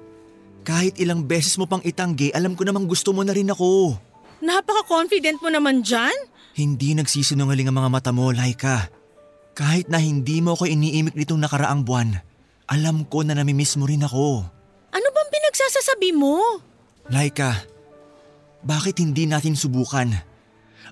kahit 0.63 0.95
ilang 1.03 1.27
beses 1.27 1.59
mo 1.59 1.67
pang 1.67 1.83
itanggi, 1.83 2.31
alam 2.31 2.55
ko 2.55 2.63
namang 2.63 2.87
gusto 2.87 3.11
mo 3.11 3.27
na 3.27 3.35
rin 3.35 3.51
ako. 3.51 3.99
Napaka-confident 4.39 5.43
mo 5.43 5.51
naman 5.51 5.83
dyan? 5.83 6.15
Hindi 6.55 6.95
nagsisinungaling 6.95 7.69
ang 7.69 7.77
mga 7.77 7.91
mata 7.91 8.11
mo, 8.15 8.31
Laika. 8.31 8.87
Kahit 9.57 9.89
na 9.89 9.97
hindi 9.97 10.37
mo 10.37 10.53
ako 10.53 10.69
iniimik 10.69 11.17
nitong 11.17 11.41
nakaraang 11.41 11.81
buwan, 11.81 12.21
alam 12.69 13.01
ko 13.09 13.25
na 13.25 13.33
namimiss 13.33 13.73
mo 13.73 13.89
rin 13.89 14.05
ako. 14.05 14.45
Ano 14.93 15.07
bang 15.09 15.29
pinagsasasabi 15.33 16.13
mo? 16.13 16.61
Laika, 17.09 17.65
bakit 18.61 19.01
hindi 19.01 19.25
natin 19.25 19.57
subukan? 19.57 20.13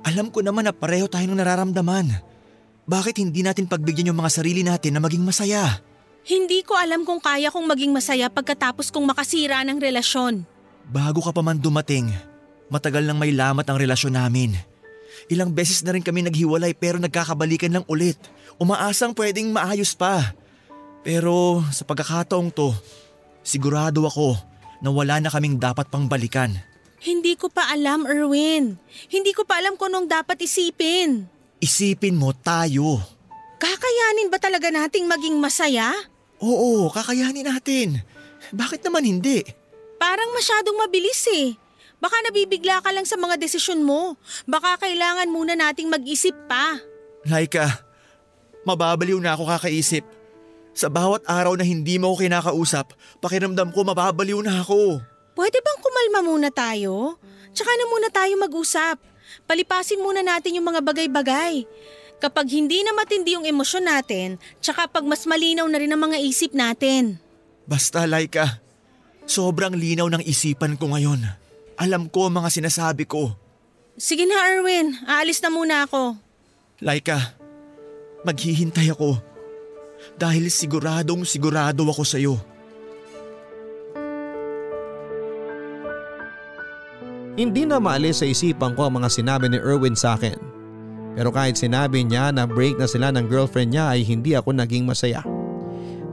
Alam 0.02 0.34
ko 0.34 0.42
naman 0.42 0.66
na 0.66 0.74
pareho 0.74 1.06
tayo 1.06 1.30
ng 1.30 1.38
nararamdaman. 1.38 2.10
Bakit 2.90 3.22
hindi 3.22 3.46
natin 3.46 3.70
pagbigyan 3.70 4.10
yung 4.10 4.18
mga 4.26 4.34
sarili 4.34 4.66
natin 4.66 4.98
na 4.98 5.02
maging 5.06 5.22
masaya? 5.22 5.86
Hindi 6.26 6.66
ko 6.66 6.74
alam 6.74 7.06
kung 7.06 7.22
kaya 7.22 7.54
kong 7.54 7.70
maging 7.70 7.94
masaya 7.94 8.34
pagkatapos 8.34 8.90
kong 8.90 9.06
makasira 9.06 9.62
ng 9.62 9.78
relasyon. 9.78 10.42
Bago 10.90 11.22
ka 11.22 11.30
pa 11.30 11.46
man 11.46 11.62
dumating, 11.62 12.10
matagal 12.74 13.06
nang 13.06 13.22
may 13.22 13.30
lamat 13.30 13.66
ang 13.70 13.78
relasyon 13.78 14.18
namin. 14.18 14.58
Ilang 15.30 15.54
beses 15.54 15.86
na 15.86 15.94
rin 15.94 16.02
kami 16.02 16.26
naghiwalay 16.26 16.74
pero 16.74 16.98
nagkakabalikan 16.98 17.74
lang 17.74 17.86
ulit. 17.86 18.18
Umaasang 18.56 19.12
pwedeng 19.16 19.52
maayos 19.52 19.92
pa. 19.92 20.32
Pero 21.06 21.62
sa 21.70 21.86
pagkakataong 21.86 22.50
to, 22.50 22.72
sigurado 23.46 24.08
ako 24.08 24.40
na 24.82 24.90
wala 24.90 25.22
na 25.22 25.30
kaming 25.30 25.60
dapat 25.62 25.86
pang 25.92 26.10
balikan. 26.10 26.56
Hindi 27.06 27.38
ko 27.38 27.54
pa 27.54 27.70
alam, 27.70 28.10
Erwin. 28.10 28.82
Hindi 29.12 29.32
ko 29.38 29.46
pa 29.46 29.62
alam 29.62 29.78
kung 29.78 29.94
anong 29.94 30.10
dapat 30.10 30.42
isipin. 30.42 31.30
Isipin 31.62 32.18
mo 32.18 32.34
tayo. 32.34 32.98
Kakayanin 33.62 34.34
ba 34.34 34.42
talaga 34.42 34.74
nating 34.74 35.06
maging 35.06 35.38
masaya? 35.38 35.94
Oo, 36.42 36.90
kakayanin 36.90 37.46
natin. 37.46 38.02
Bakit 38.50 38.82
naman 38.90 39.06
hindi? 39.06 39.46
Parang 40.02 40.34
masyadong 40.34 40.82
mabilis 40.82 41.22
eh. 41.30 41.54
Baka 42.02 42.18
nabibigla 42.26 42.82
ka 42.82 42.90
lang 42.92 43.06
sa 43.06 43.16
mga 43.16 43.38
desisyon 43.38 43.86
mo. 43.86 44.18
Baka 44.50 44.82
kailangan 44.82 45.30
muna 45.30 45.54
nating 45.54 45.88
mag-isip 45.88 46.34
pa. 46.50 46.82
Laika, 47.26 47.85
mababaliw 48.66 49.22
na 49.22 49.38
ako 49.38 49.48
kakaisip. 49.48 50.04
Sa 50.76 50.92
bawat 50.92 51.24
araw 51.24 51.56
na 51.56 51.64
hindi 51.64 51.96
mo 51.96 52.12
ako 52.12 52.28
kinakausap, 52.28 52.92
pakiramdam 53.24 53.72
ko 53.72 53.88
mababaliw 53.88 54.44
na 54.44 54.60
ako. 54.60 55.00
Pwede 55.32 55.64
bang 55.64 55.80
kumalma 55.80 56.20
muna 56.28 56.50
tayo? 56.52 57.16
Tsaka 57.56 57.72
na 57.80 57.86
muna 57.88 58.10
tayo 58.12 58.34
mag-usap. 58.36 59.00
Palipasin 59.48 60.04
muna 60.04 60.20
natin 60.20 60.60
yung 60.60 60.68
mga 60.68 60.84
bagay-bagay. 60.84 61.64
Kapag 62.20 62.48
hindi 62.52 62.84
na 62.84 62.92
matindi 62.96 63.36
yung 63.36 63.48
emosyon 63.48 63.88
natin, 63.88 64.40
tsaka 64.60 64.88
pag 64.88 65.04
mas 65.04 65.24
malinaw 65.28 65.68
na 65.68 65.80
rin 65.80 65.92
ang 65.92 66.02
mga 66.02 66.20
isip 66.20 66.52
natin. 66.56 67.20
Basta 67.68 68.08
Laika, 68.08 68.60
sobrang 69.28 69.76
linaw 69.76 70.08
ng 70.12 70.24
isipan 70.24 70.80
ko 70.80 70.92
ngayon. 70.96 71.24
Alam 71.76 72.08
ko 72.08 72.32
ang 72.32 72.40
mga 72.40 72.50
sinasabi 72.52 73.04
ko. 73.04 73.36
Sige 74.00 74.24
na 74.28 74.48
Erwin, 74.48 74.96
aalis 75.08 75.44
na 75.44 75.52
muna 75.52 75.88
ako. 75.88 76.16
Laika, 76.84 77.35
maghihintay 78.26 78.90
ako. 78.92 79.22
Dahil 80.18 80.50
siguradong 80.50 81.24
sigurado 81.24 81.86
ako 81.88 82.04
sa'yo. 82.04 82.36
Hindi 87.36 87.68
na 87.68 87.84
maalis 87.84 88.24
sa 88.24 88.28
isipan 88.28 88.80
ko 88.80 88.88
ang 88.88 89.04
mga 89.04 89.12
sinabi 89.12 89.52
ni 89.52 89.60
Erwin 89.60 89.96
sa 89.96 90.16
akin. 90.16 90.40
Pero 91.16 91.32
kahit 91.32 91.60
sinabi 91.60 92.04
niya 92.04 92.32
na 92.32 92.48
break 92.48 92.80
na 92.80 92.88
sila 92.88 93.12
ng 93.12 93.28
girlfriend 93.28 93.76
niya 93.76 93.96
ay 93.96 94.08
hindi 94.08 94.36
ako 94.36 94.56
naging 94.56 94.88
masaya. 94.88 95.24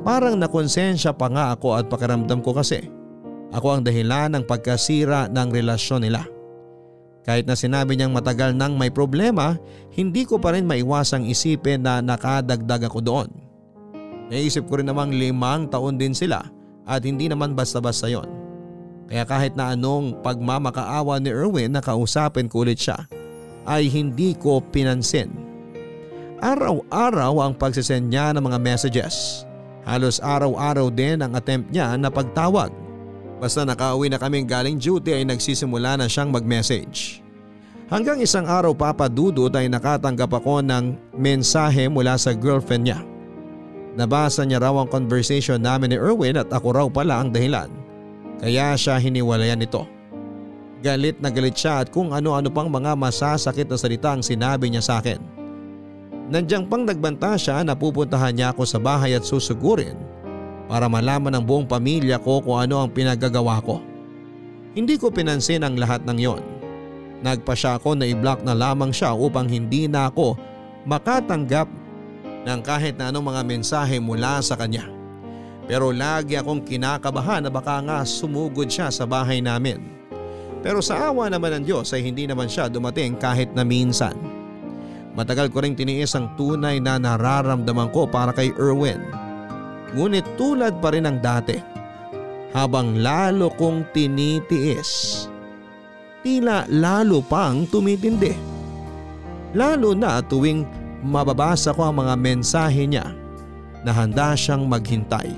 Parang 0.02 0.34
nakonsensya 0.34 1.14
pa 1.14 1.30
nga 1.30 1.54
ako 1.54 1.78
at 1.78 1.86
pakiramdam 1.86 2.42
ko 2.42 2.54
kasi 2.54 2.90
ako 3.54 3.78
ang 3.78 3.82
dahilan 3.86 4.34
ng 4.34 4.44
pagkasira 4.48 5.30
ng 5.30 5.48
relasyon 5.52 6.08
nila. 6.08 6.26
Kahit 7.22 7.46
na 7.46 7.54
sinabi 7.54 7.94
niyang 7.94 8.10
matagal 8.10 8.50
nang 8.50 8.74
may 8.74 8.90
problema, 8.90 9.54
hindi 9.94 10.26
ko 10.26 10.42
pa 10.42 10.54
rin 10.54 10.66
maiwasang 10.66 11.30
isipin 11.30 11.86
na 11.86 12.02
nakadagdag 12.02 12.90
ako 12.90 12.98
doon. 12.98 13.30
Naisip 14.26 14.66
ko 14.66 14.82
rin 14.82 14.90
namang 14.90 15.14
limang 15.14 15.70
taon 15.70 15.94
din 15.94 16.16
sila 16.16 16.42
at 16.82 17.06
hindi 17.06 17.30
naman 17.30 17.54
basta-basta 17.54 18.10
yon. 18.10 18.26
Kaya 19.06 19.22
kahit 19.28 19.54
na 19.54 19.76
anong 19.76 20.18
pagmamakaawa 20.24 21.20
ni 21.20 21.30
Erwin 21.30 21.70
na 21.70 21.84
kausapin 21.84 22.50
ko 22.50 22.66
ulit 22.66 22.80
siya, 22.80 23.06
ay 23.68 23.86
hindi 23.86 24.34
ko 24.34 24.58
pinansin. 24.58 25.30
Araw-araw 26.42 27.38
ang 27.38 27.54
pagsisend 27.54 28.10
niya 28.10 28.34
ng 28.34 28.42
mga 28.42 28.58
messages. 28.58 29.46
Halos 29.86 30.18
araw-araw 30.18 30.90
din 30.90 31.22
ang 31.22 31.38
attempt 31.38 31.70
niya 31.70 31.94
na 31.94 32.10
pagtawag. 32.10 32.81
Basta 33.42 33.66
nakauwi 33.66 34.06
na 34.06 34.22
kaming 34.22 34.46
galing 34.46 34.78
duty 34.78 35.18
ay 35.18 35.26
nagsisimula 35.26 35.98
na 35.98 36.06
siyang 36.06 36.30
mag-message. 36.30 37.18
Hanggang 37.90 38.22
isang 38.22 38.46
araw 38.46 38.70
papadudod 38.70 39.50
ay 39.50 39.66
nakatanggap 39.66 40.30
ako 40.30 40.62
ng 40.62 40.94
mensahe 41.18 41.90
mula 41.90 42.14
sa 42.14 42.38
girlfriend 42.38 42.86
niya. 42.86 43.02
Nabasa 43.98 44.46
niya 44.46 44.62
raw 44.62 44.78
ang 44.78 44.86
conversation 44.86 45.58
namin 45.58 45.90
ni 45.90 45.98
Erwin 45.98 46.38
at 46.38 46.54
ako 46.54 46.68
raw 46.70 46.86
pala 46.86 47.18
ang 47.18 47.34
dahilan. 47.34 47.66
Kaya 48.38 48.78
siya 48.78 49.02
hiniwalayan 49.02 49.58
nito. 49.58 49.90
Galit 50.78 51.18
na 51.18 51.26
galit 51.26 51.58
siya 51.58 51.82
at 51.82 51.90
kung 51.90 52.14
ano-ano 52.14 52.46
pang 52.46 52.70
mga 52.70 52.94
masasakit 52.94 53.66
na 53.66 53.74
salita 53.74 54.14
ang 54.14 54.22
sinabi 54.22 54.70
niya 54.70 54.86
sa 54.86 55.02
akin. 55.02 55.18
Nandiyan 56.30 56.70
pang 56.70 56.86
nagbanta 56.86 57.34
siya 57.34 57.66
na 57.66 57.74
pupuntahan 57.74 58.38
niya 58.38 58.54
ako 58.54 58.62
sa 58.62 58.78
bahay 58.78 59.18
at 59.18 59.26
susugurin 59.26 59.98
para 60.66 60.86
malaman 60.90 61.34
ng 61.38 61.44
buong 61.44 61.66
pamilya 61.66 62.18
ko 62.22 62.42
kung 62.42 62.58
ano 62.58 62.82
ang 62.82 62.90
pinagagawa 62.90 63.62
ko. 63.62 63.82
Hindi 64.72 64.96
ko 64.96 65.12
pinansin 65.12 65.62
ang 65.62 65.76
lahat 65.76 66.02
ng 66.08 66.18
yon. 66.18 66.42
Nagpa 67.22 67.54
siya 67.54 67.78
ako 67.78 67.94
na 67.94 68.08
i-block 68.08 68.42
na 68.42 68.56
lamang 68.56 68.90
siya 68.90 69.14
upang 69.14 69.46
hindi 69.46 69.86
na 69.86 70.10
ako 70.10 70.34
makatanggap 70.88 71.70
ng 72.42 72.60
kahit 72.66 72.98
na 72.98 73.14
anong 73.14 73.30
mga 73.30 73.42
mensahe 73.46 74.02
mula 74.02 74.42
sa 74.42 74.58
kanya. 74.58 74.90
Pero 75.70 75.94
lagi 75.94 76.34
akong 76.34 76.66
kinakabahan 76.66 77.46
na 77.46 77.50
baka 77.52 77.78
nga 77.86 78.02
sumugod 78.02 78.66
siya 78.66 78.90
sa 78.90 79.06
bahay 79.06 79.38
namin. 79.38 79.78
Pero 80.62 80.82
sa 80.82 81.10
awa 81.10 81.30
naman 81.30 81.62
ng 81.62 81.64
Diyos 81.66 81.90
ay 81.94 82.02
hindi 82.02 82.26
naman 82.26 82.50
siya 82.50 82.66
dumating 82.66 83.18
kahit 83.18 83.54
na 83.54 83.62
minsan. 83.62 84.14
Matagal 85.12 85.52
ko 85.52 85.60
ring 85.60 85.76
tiniis 85.76 86.16
ang 86.16 86.32
tunay 86.34 86.80
na 86.80 86.96
nararamdaman 86.96 87.92
ko 87.92 88.08
para 88.08 88.32
kay 88.32 88.50
Erwin. 88.56 89.21
Ngunit 89.92 90.24
tulad 90.40 90.80
pa 90.80 90.92
rin 90.92 91.04
ng 91.04 91.18
dati. 91.20 91.56
Habang 92.52 93.00
lalo 93.00 93.48
kong 93.56 93.92
tinitiis, 93.96 95.24
tila 96.20 96.68
lalo 96.68 97.24
pang 97.24 97.64
tumitindi. 97.64 98.32
Lalo 99.56 99.96
na 99.96 100.20
tuwing 100.20 100.64
mababasa 101.04 101.72
ko 101.72 101.88
ang 101.88 102.04
mga 102.04 102.14
mensahe 102.16 102.84
niya 102.84 103.12
na 103.84 103.90
handa 103.92 104.36
siyang 104.36 104.64
maghintay. 104.68 105.32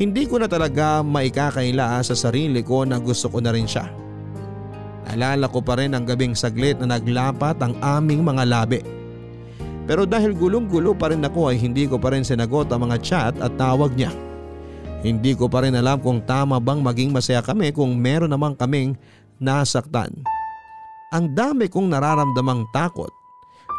Hindi 0.00 0.24
ko 0.24 0.40
na 0.40 0.48
talaga 0.48 1.04
maikakaila 1.04 2.00
sa 2.00 2.16
sarili 2.16 2.64
ko 2.64 2.88
na 2.88 2.96
gusto 2.96 3.28
ko 3.28 3.44
na 3.44 3.52
rin 3.52 3.68
siya. 3.68 3.92
Naalala 5.04 5.48
ko 5.52 5.60
pa 5.60 5.76
rin 5.76 5.92
ang 5.92 6.08
gabing 6.08 6.32
saglit 6.32 6.80
na 6.80 6.96
naglapat 6.96 7.60
ang 7.60 7.76
aming 7.84 8.24
mga 8.24 8.44
labi. 8.48 8.99
Pero 9.90 10.06
dahil 10.06 10.38
gulong-gulo 10.38 10.94
pa 10.94 11.10
rin 11.10 11.26
ako 11.26 11.50
ay 11.50 11.58
hindi 11.58 11.90
ko 11.90 11.98
pa 11.98 12.14
rin 12.14 12.22
sinagot 12.22 12.70
ang 12.70 12.86
mga 12.86 12.96
chat 13.02 13.34
at 13.42 13.50
tawag 13.58 13.90
niya. 13.98 14.14
Hindi 15.02 15.34
ko 15.34 15.50
pa 15.50 15.66
rin 15.66 15.74
alam 15.74 15.98
kung 15.98 16.22
tama 16.22 16.62
bang 16.62 16.78
maging 16.78 17.10
masaya 17.10 17.42
kami 17.42 17.74
kung 17.74 17.98
meron 17.98 18.30
namang 18.30 18.54
kaming 18.54 18.94
nasaktan. 19.42 20.14
Ang 21.10 21.34
dami 21.34 21.66
kong 21.66 21.90
nararamdamang 21.90 22.70
takot. 22.70 23.10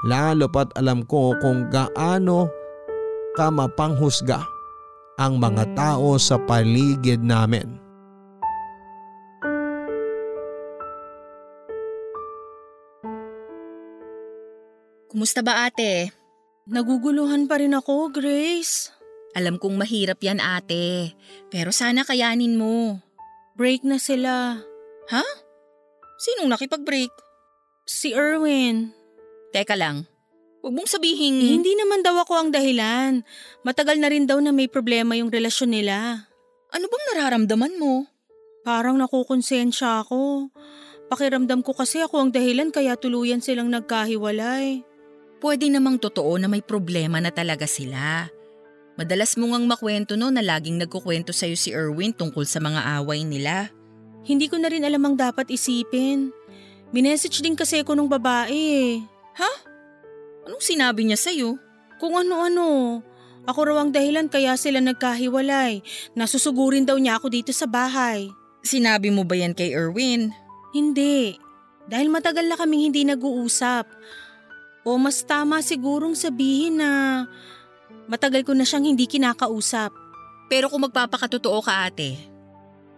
Lalo 0.03 0.51
pat 0.51 0.75
alam 0.75 1.07
ko 1.07 1.31
kung 1.39 1.71
gaano 1.71 2.51
ka 3.39 3.47
mapanghusga 3.47 4.43
ang 5.15 5.39
mga 5.39 5.79
tao 5.79 6.19
sa 6.19 6.35
paligid 6.35 7.23
namin. 7.23 7.80
Kumusta 15.11 15.43
ba 15.43 15.67
ate? 15.67 16.15
Naguguluhan 16.71 17.43
pa 17.43 17.59
rin 17.59 17.75
ako, 17.75 18.15
Grace. 18.15 18.95
Alam 19.35 19.59
kong 19.59 19.75
mahirap 19.75 20.23
yan 20.23 20.39
ate, 20.39 21.11
pero 21.51 21.75
sana 21.75 22.07
kayanin 22.07 22.55
mo. 22.55 22.95
Break 23.59 23.83
na 23.83 23.99
sila. 23.99 24.63
Ha? 25.11 25.25
Sinong 26.15 26.47
nakipag-break? 26.47 27.11
Si 27.83 28.15
Erwin. 28.15 28.95
Teka 29.51 29.75
lang, 29.75 30.07
huwag 30.63 30.79
mong 30.79 30.87
sabihin… 30.87 31.43
Eh, 31.43 31.59
hindi 31.59 31.75
naman 31.75 32.07
daw 32.07 32.15
ako 32.23 32.47
ang 32.47 32.49
dahilan. 32.55 33.27
Matagal 33.67 33.99
na 33.99 34.07
rin 34.07 34.23
daw 34.23 34.39
na 34.39 34.55
may 34.55 34.71
problema 34.71 35.19
yung 35.19 35.27
relasyon 35.27 35.75
nila. 35.75 36.23
Ano 36.71 36.87
bang 36.87 37.03
nararamdaman 37.11 37.75
mo? 37.75 38.07
Parang 38.63 38.95
nakukonsensya 38.95 40.07
ako. 40.07 40.47
Pakiramdam 41.11 41.67
ko 41.67 41.75
kasi 41.75 41.99
ako 41.99 42.23
ang 42.23 42.31
dahilan 42.31 42.71
kaya 42.71 42.95
tuluyan 42.95 43.43
silang 43.43 43.67
nagkahiwalay. 43.67 44.87
Pwede 45.41 45.73
namang 45.73 45.97
totoo 45.97 46.37
na 46.37 46.45
may 46.45 46.61
problema 46.61 47.17
na 47.17 47.33
talaga 47.33 47.65
sila. 47.65 48.29
Madalas 48.93 49.33
mo 49.41 49.49
ngang 49.49 49.65
makwento 49.65 50.13
no 50.13 50.29
na 50.29 50.45
laging 50.45 50.77
nagkukwento 50.77 51.33
sa'yo 51.33 51.57
si 51.57 51.73
Erwin 51.73 52.13
tungkol 52.13 52.45
sa 52.45 52.61
mga 52.61 53.01
away 53.01 53.25
nila. 53.25 53.73
Hindi 54.21 54.45
ko 54.45 54.61
na 54.61 54.69
rin 54.69 54.85
alam 54.85 55.01
ang 55.01 55.15
dapat 55.17 55.49
isipin. 55.49 56.29
Minessage 56.93 57.41
din 57.41 57.57
kasi 57.57 57.81
ako 57.81 57.97
nung 57.97 58.11
babae 58.11 58.53
eh. 58.53 59.01
Ha? 59.41 59.51
Anong 60.45 60.61
sinabi 60.61 61.09
niya 61.09 61.17
sa'yo? 61.17 61.57
Kung 61.97 62.13
ano-ano. 62.13 63.01
Ako 63.49 63.73
raw 63.73 63.81
ang 63.81 63.89
dahilan 63.89 64.29
kaya 64.29 64.53
sila 64.53 64.77
nagkahiwalay. 64.77 65.81
Nasusugurin 66.13 66.85
daw 66.85 67.01
niya 67.01 67.17
ako 67.17 67.33
dito 67.33 67.49
sa 67.49 67.65
bahay. 67.65 68.29
Sinabi 68.61 69.09
mo 69.09 69.25
ba 69.25 69.33
yan 69.33 69.57
kay 69.57 69.73
Erwin? 69.73 70.29
Hindi. 70.77 71.41
Dahil 71.89 72.13
matagal 72.13 72.45
na 72.45 72.53
kaming 72.53 72.93
hindi 72.93 73.01
nag-uusap. 73.01 73.89
O 74.81 74.97
mas 74.97 75.21
tama 75.21 75.61
sigurong 75.61 76.17
sabihin 76.17 76.81
na 76.81 77.23
matagal 78.09 78.41
ko 78.41 78.57
na 78.57 78.65
siyang 78.65 78.89
hindi 78.89 79.05
kinakausap. 79.05 79.93
Pero 80.51 80.67
kung 80.67 80.83
magpapakatotoo 80.83 81.63
ka 81.63 81.87
ate, 81.87 82.17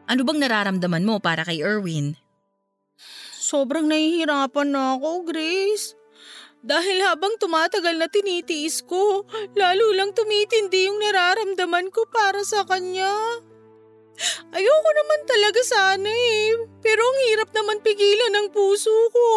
ano 0.10 0.22
bang 0.26 0.40
nararamdaman 0.42 1.06
mo 1.06 1.22
para 1.22 1.46
kay 1.46 1.62
Erwin? 1.62 2.18
Sobrang 3.38 3.86
nahihirapan 3.86 4.74
na 4.74 4.98
ako, 4.98 5.30
Grace. 5.30 5.94
Dahil 6.64 7.04
habang 7.04 7.36
tumatagal 7.38 8.00
na 8.00 8.08
tinitiis 8.08 8.82
ko, 8.88 9.28
lalo 9.54 9.86
lang 9.92 10.16
tumitindi 10.16 10.88
yung 10.88 10.98
nararamdaman 10.98 11.92
ko 11.92 12.08
para 12.08 12.40
sa 12.48 12.64
kanya. 12.64 13.12
Ayoko 14.56 14.90
naman 14.96 15.22
talaga 15.28 15.62
sana 15.62 16.08
eh, 16.08 16.56
pero 16.80 17.04
ang 17.04 17.20
hirap 17.28 17.50
naman 17.52 17.84
pigilan 17.84 18.32
ng 18.32 18.48
puso 18.56 18.90
ko. 19.12 19.28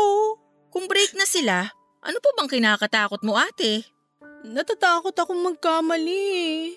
Kung 0.71 0.87
break 0.87 1.19
na 1.19 1.27
sila, 1.27 1.76
ano 2.07 2.19
pa 2.23 2.31
bang 2.39 2.49
kinakatakot 2.49 3.21
mo 3.27 3.35
ate? 3.35 3.83
Natatakot 4.47 5.11
akong 5.11 5.43
magkamali. 5.43 6.71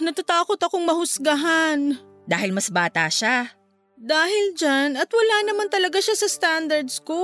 Natatakot 0.00 0.56
akong 0.56 0.84
mahusgahan. 0.88 2.00
Dahil 2.24 2.50
mas 2.56 2.72
bata 2.72 3.04
siya. 3.12 3.52
Dahil 4.00 4.56
dyan 4.56 4.96
at 4.96 5.12
wala 5.12 5.36
naman 5.44 5.68
talaga 5.68 6.00
siya 6.00 6.16
sa 6.16 6.24
standards 6.24 7.04
ko. 7.04 7.20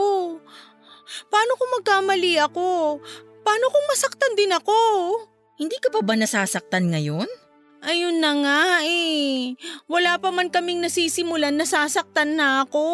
Paano 1.32 1.56
kung 1.56 1.72
magkamali 1.80 2.36
ako? 2.36 3.00
Paano 3.40 3.66
kung 3.72 3.86
masaktan 3.88 4.36
din 4.36 4.52
ako? 4.52 4.76
Hindi 5.56 5.80
ka 5.80 5.88
pa 5.88 6.04
ba 6.04 6.20
nasasaktan 6.20 6.92
ngayon? 6.92 7.30
Ayun 7.80 8.20
na 8.20 8.32
nga 8.44 8.62
eh. 8.84 9.56
Wala 9.88 10.20
pa 10.20 10.28
man 10.34 10.52
kaming 10.52 10.84
nasisimulan, 10.84 11.56
nasasaktan 11.56 12.36
na 12.36 12.66
ako. 12.66 12.84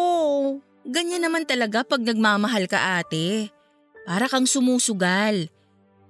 Ganyan 0.87 1.27
naman 1.27 1.43
talaga 1.43 1.83
pag 1.83 2.05
nagmamahal 2.05 2.69
ka 2.71 3.03
ate. 3.03 3.51
Para 4.03 4.27
kang 4.27 4.47
sumusugal. 4.47 5.47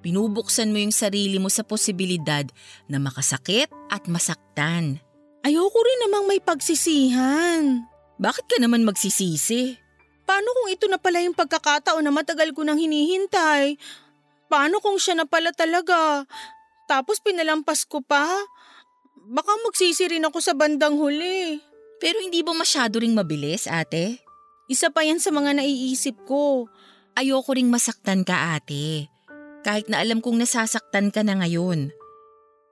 Binubuksan 0.04 0.76
mo 0.76 0.84
yung 0.84 0.92
sarili 0.92 1.40
mo 1.40 1.48
sa 1.48 1.64
posibilidad 1.64 2.44
na 2.92 3.00
makasakit 3.00 3.72
at 3.88 4.04
masaktan. 4.12 5.00
Ayoko 5.48 5.80
rin 5.80 6.00
namang 6.08 6.28
may 6.28 6.44
pagsisihan. 6.44 7.88
Bakit 8.20 8.46
ka 8.52 8.58
naman 8.60 8.84
magsisisi? 8.84 9.80
Paano 10.28 10.50
kung 10.56 10.70
ito 10.72 10.88
na 10.88 11.00
pala 11.00 11.24
yung 11.24 11.36
pagkakataon 11.36 12.04
na 12.04 12.12
matagal 12.12 12.52
ko 12.52 12.64
nang 12.64 12.80
hinihintay? 12.80 13.76
Paano 14.52 14.80
kung 14.84 15.00
siya 15.00 15.20
na 15.20 15.26
pala 15.28 15.52
talaga? 15.56 16.28
Tapos 16.88 17.20
pinalampas 17.24 17.88
ko 17.88 18.04
pa? 18.04 18.28
Baka 19.24 19.52
magsisi 19.64 20.08
rin 20.12 20.28
ako 20.28 20.40
sa 20.44 20.52
bandang 20.52 21.00
huli. 21.00 21.60
Pero 22.04 22.20
hindi 22.20 22.44
ba 22.44 22.52
masyado 22.52 23.00
ring 23.00 23.16
mabilis, 23.16 23.72
ate? 23.72 24.20
Isa 24.68 24.92
pa 24.92 25.08
yan 25.08 25.20
sa 25.20 25.32
mga 25.32 25.60
naiisip 25.60 26.28
ko. 26.28 26.68
Ayoko 27.14 27.54
ring 27.54 27.70
masaktan 27.70 28.26
ka, 28.26 28.58
ate. 28.58 29.06
Kahit 29.62 29.86
na 29.86 30.02
alam 30.02 30.20
kong 30.20 30.42
nasasaktan 30.42 31.14
ka 31.14 31.22
na 31.22 31.38
ngayon. 31.40 31.94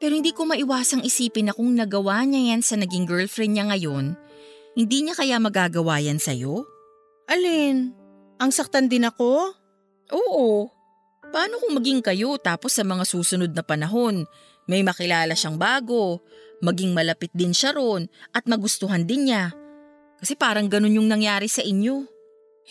Pero 0.01 0.17
hindi 0.17 0.33
ko 0.33 0.49
maiwasang 0.49 1.05
isipin 1.05 1.47
na 1.47 1.53
kung 1.53 1.77
nagawa 1.77 2.25
niya 2.25 2.57
yan 2.57 2.65
sa 2.65 2.73
naging 2.73 3.05
girlfriend 3.05 3.53
niya 3.53 3.69
ngayon, 3.69 4.17
hindi 4.73 4.97
niya 5.05 5.13
kaya 5.13 5.37
magagawa 5.37 6.01
yan 6.01 6.17
sa'yo? 6.17 6.65
Alin? 7.29 7.93
Ang 8.41 8.51
saktan 8.51 8.89
din 8.89 9.05
ako? 9.05 9.53
Oo. 10.09 10.73
Paano 11.29 11.61
kung 11.61 11.77
maging 11.77 12.01
kayo 12.01 12.35
tapos 12.41 12.75
sa 12.75 12.83
mga 12.83 13.05
susunod 13.05 13.53
na 13.53 13.61
panahon, 13.61 14.25
may 14.65 14.81
makilala 14.81 15.37
siyang 15.37 15.61
bago, 15.61 16.19
maging 16.65 16.97
malapit 16.97 17.29
din 17.31 17.53
siya 17.53 17.77
ron 17.77 18.09
at 18.33 18.49
magustuhan 18.49 19.05
din 19.05 19.29
niya? 19.29 19.53
Kasi 20.17 20.33
parang 20.33 20.65
ganun 20.65 20.97
yung 20.97 21.07
nangyari 21.07 21.45
sa 21.45 21.61
inyo. 21.61 22.09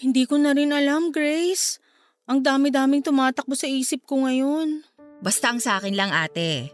Hindi 0.01 0.24
ko 0.24 0.40
na 0.40 0.57
rin 0.57 0.72
alam, 0.72 1.12
Grace. 1.12 1.76
Ang 2.24 2.40
dami-daming 2.40 3.05
tumatakbo 3.05 3.53
sa 3.53 3.68
isip 3.68 4.09
ko 4.09 4.24
ngayon. 4.24 4.80
Basta 5.20 5.53
ang 5.53 5.61
sa 5.61 5.76
akin 5.76 5.92
lang 5.92 6.09
ate, 6.09 6.72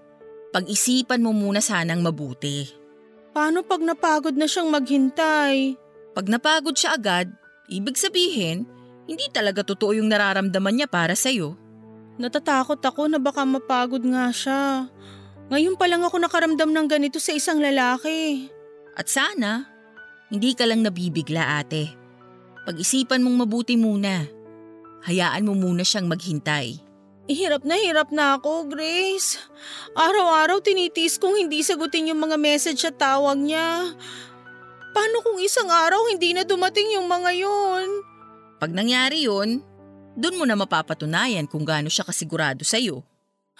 pag-isipan 0.54 1.18
mo 1.18 1.34
muna 1.34 1.58
sanang 1.58 2.06
mabuti. 2.06 2.70
Paano 3.34 3.66
pag 3.66 3.82
napagod 3.82 4.38
na 4.38 4.46
siyang 4.46 4.70
maghintay? 4.70 5.74
Pag 6.14 6.26
napagod 6.30 6.78
siya 6.78 6.94
agad, 6.94 7.26
ibig 7.66 7.98
sabihin, 7.98 8.62
hindi 9.10 9.26
talaga 9.34 9.66
totoo 9.66 9.98
yung 9.98 10.06
nararamdaman 10.06 10.78
niya 10.78 10.86
para 10.86 11.18
sa'yo. 11.18 11.58
Natatakot 12.22 12.78
ako 12.78 13.10
na 13.10 13.18
baka 13.18 13.42
mapagod 13.42 14.06
nga 14.06 14.30
siya. 14.30 14.86
Ngayon 15.50 15.74
pa 15.74 15.90
lang 15.90 16.06
ako 16.06 16.22
nakaramdam 16.22 16.70
ng 16.70 16.86
ganito 16.86 17.18
sa 17.18 17.34
isang 17.34 17.58
lalaki. 17.58 18.46
At 18.94 19.10
sana, 19.10 19.66
hindi 20.30 20.54
ka 20.54 20.62
lang 20.62 20.86
nabibigla 20.86 21.58
ate. 21.58 22.05
Pag-isipan 22.66 23.22
mong 23.22 23.46
mabuti 23.46 23.78
muna. 23.78 24.26
Hayaan 25.06 25.46
mo 25.46 25.54
muna 25.54 25.86
siyang 25.86 26.10
maghintay. 26.10 26.82
Hirap 27.30 27.62
na 27.62 27.78
hirap 27.78 28.10
na 28.10 28.38
ako, 28.38 28.66
Grace. 28.66 29.38
Araw-araw 29.94 30.58
tinitiis 30.62 31.18
kong 31.18 31.46
hindi 31.46 31.62
sagutin 31.62 32.10
yung 32.10 32.18
mga 32.18 32.34
message 32.34 32.82
at 32.82 32.98
tawag 32.98 33.38
niya. 33.38 33.94
Paano 34.94 35.16
kung 35.22 35.38
isang 35.38 35.70
araw 35.70 36.10
hindi 36.10 36.34
na 36.34 36.42
dumating 36.42 36.98
yung 36.98 37.06
mga 37.06 37.30
yon? 37.38 37.86
Pag 38.58 38.74
nangyari 38.74 39.26
yun, 39.26 39.62
doon 40.18 40.38
mo 40.38 40.44
na 40.46 40.58
mapapatunayan 40.58 41.46
kung 41.46 41.62
gaano 41.62 41.86
siya 41.86 42.06
kasigurado 42.06 42.66
sa'yo. 42.66 43.02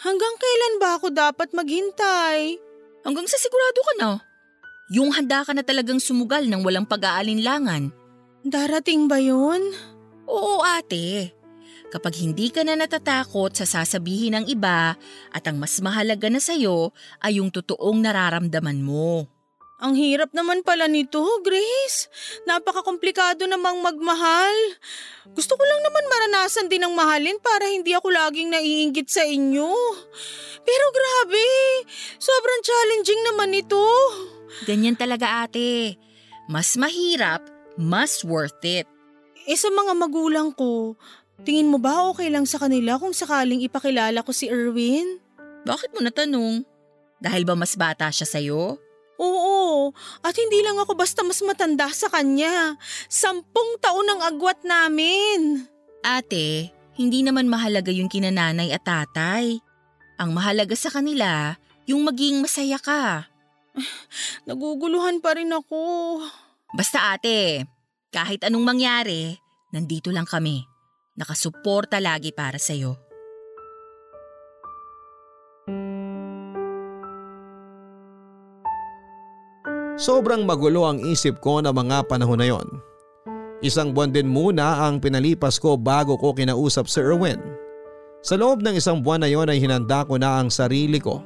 Hanggang 0.02 0.34
kailan 0.34 0.74
ba 0.82 0.98
ako 0.98 1.14
dapat 1.14 1.54
maghintay? 1.54 2.58
Hanggang 3.06 3.26
sa 3.30 3.38
sigurado 3.38 3.80
ka 3.86 3.94
na. 4.02 4.10
Yung 4.94 5.10
handa 5.14 5.46
ka 5.46 5.54
na 5.54 5.66
talagang 5.66 5.98
sumugal 5.98 6.46
ng 6.46 6.62
walang 6.62 6.86
pag-aalinlangan. 6.86 8.05
Darating 8.46 9.10
ba 9.10 9.18
yun? 9.18 9.74
Oo 10.30 10.62
ate. 10.62 11.34
Kapag 11.90 12.14
hindi 12.22 12.54
ka 12.54 12.62
na 12.62 12.78
natatakot 12.78 13.50
sa 13.58 13.66
sasabihin 13.66 14.38
ng 14.38 14.46
iba 14.46 14.94
at 15.34 15.42
ang 15.50 15.58
mas 15.58 15.82
mahalaga 15.82 16.30
na 16.30 16.38
sa'yo 16.38 16.94
ay 17.26 17.42
yung 17.42 17.50
totoong 17.50 18.06
nararamdaman 18.06 18.86
mo. 18.86 19.26
Ang 19.82 19.98
hirap 19.98 20.30
naman 20.30 20.62
pala 20.62 20.86
nito, 20.86 21.26
Grace. 21.42 22.06
Napakakomplikado 22.46 23.50
namang 23.50 23.82
magmahal. 23.82 24.54
Gusto 25.34 25.58
ko 25.58 25.64
lang 25.66 25.82
naman 25.82 26.06
maranasan 26.06 26.70
din 26.70 26.86
ang 26.86 26.94
mahalin 26.94 27.42
para 27.42 27.66
hindi 27.66 27.98
ako 27.98 28.14
laging 28.14 28.54
naiinggit 28.54 29.10
sa 29.10 29.26
inyo. 29.26 29.74
Pero 30.62 30.86
grabe, 30.94 31.46
sobrang 32.22 32.62
challenging 32.62 33.22
naman 33.26 33.58
ito. 33.58 33.86
Ganyan 34.70 34.94
talaga 34.94 35.50
ate. 35.50 35.98
Mas 36.46 36.78
mahirap, 36.78 37.55
mas 37.76 38.24
worth 38.24 38.64
it. 38.64 38.88
Eh 39.46 39.54
sa 39.54 39.70
mga 39.70 39.92
magulang 39.94 40.50
ko, 40.52 40.96
tingin 41.46 41.70
mo 41.70 41.78
ba 41.78 42.10
okay 42.10 42.32
lang 42.32 42.48
sa 42.48 42.58
kanila 42.58 42.98
kung 42.98 43.14
sakaling 43.14 43.62
ipakilala 43.62 44.24
ko 44.24 44.32
si 44.34 44.50
Erwin? 44.50 45.22
Bakit 45.62 45.94
mo 45.94 46.00
natanong? 46.02 46.64
Dahil 47.22 47.46
ba 47.46 47.54
mas 47.54 47.78
bata 47.78 48.10
siya 48.12 48.26
sa'yo? 48.26 48.76
Oo, 49.16 49.92
at 50.20 50.36
hindi 50.36 50.60
lang 50.60 50.76
ako 50.76 50.92
basta 50.92 51.24
mas 51.24 51.40
matanda 51.40 51.88
sa 51.88 52.12
kanya. 52.12 52.76
Sampung 53.08 53.80
taon 53.80 54.04
ang 54.12 54.20
agwat 54.20 54.60
namin. 54.60 55.64
Ate, 56.04 56.70
hindi 57.00 57.24
naman 57.24 57.48
mahalaga 57.48 57.88
yung 57.88 58.12
kinananay 58.12 58.76
at 58.76 58.84
tatay. 58.84 59.56
Ang 60.20 60.30
mahalaga 60.36 60.76
sa 60.76 60.92
kanila, 60.92 61.56
yung 61.88 62.04
maging 62.04 62.44
masaya 62.44 62.76
ka. 62.76 63.28
Naguguluhan 64.48 65.24
pa 65.24 65.36
rin 65.36 65.52
ako. 65.52 66.20
Basta 66.74 67.14
ate, 67.14 67.62
kahit 68.10 68.42
anong 68.42 68.66
mangyari, 68.66 69.38
nandito 69.70 70.10
lang 70.10 70.26
kami. 70.26 70.66
Nakasuporta 71.14 72.02
lagi 72.02 72.34
para 72.34 72.58
sa'yo. 72.58 72.98
Sobrang 79.96 80.44
magulo 80.44 80.84
ang 80.84 81.00
isip 81.00 81.40
ko 81.40 81.62
na 81.62 81.72
mga 81.72 82.04
panahon 82.10 82.36
na 82.36 82.50
yon. 82.50 82.68
Isang 83.64 83.96
buwan 83.96 84.12
din 84.12 84.28
muna 84.28 84.84
ang 84.84 85.00
pinalipas 85.00 85.56
ko 85.56 85.80
bago 85.80 86.20
ko 86.20 86.36
kinausap 86.36 86.84
si 86.90 87.00
Erwin. 87.00 87.40
Sa 88.20 88.36
loob 88.36 88.60
ng 88.60 88.76
isang 88.76 89.00
buwan 89.00 89.24
na 89.24 89.30
yon 89.30 89.48
ay 89.48 89.56
hinanda 89.56 90.04
ko 90.04 90.20
na 90.20 90.42
ang 90.42 90.52
sarili 90.52 91.00
ko. 91.00 91.24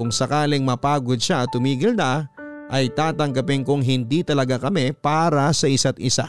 Kung 0.00 0.10
sakaling 0.10 0.66
mapagod 0.66 1.22
siya 1.22 1.46
at 1.46 1.52
tumigil 1.54 1.94
na, 1.94 2.26
ay 2.72 2.88
tatanggapin 2.88 3.62
kong 3.62 3.84
hindi 3.84 4.24
talaga 4.24 4.56
kami 4.56 4.96
para 4.96 5.52
sa 5.52 5.68
isa't 5.68 6.00
isa. 6.00 6.26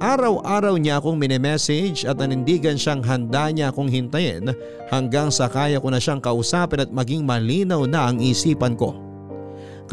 Araw-araw 0.00 0.80
niya 0.80 0.96
akong 0.96 1.20
minemessage 1.20 2.08
at 2.08 2.16
nanindigan 2.16 2.80
siyang 2.80 3.04
handa 3.04 3.52
niya 3.52 3.68
akong 3.68 3.92
hintayin 3.92 4.48
hanggang 4.88 5.28
sa 5.28 5.44
kaya 5.44 5.76
ko 5.76 5.92
na 5.92 6.00
siyang 6.00 6.24
kausapin 6.24 6.80
at 6.80 6.88
maging 6.88 7.28
malinaw 7.28 7.84
na 7.84 8.08
ang 8.08 8.16
isipan 8.16 8.80
ko. 8.80 8.96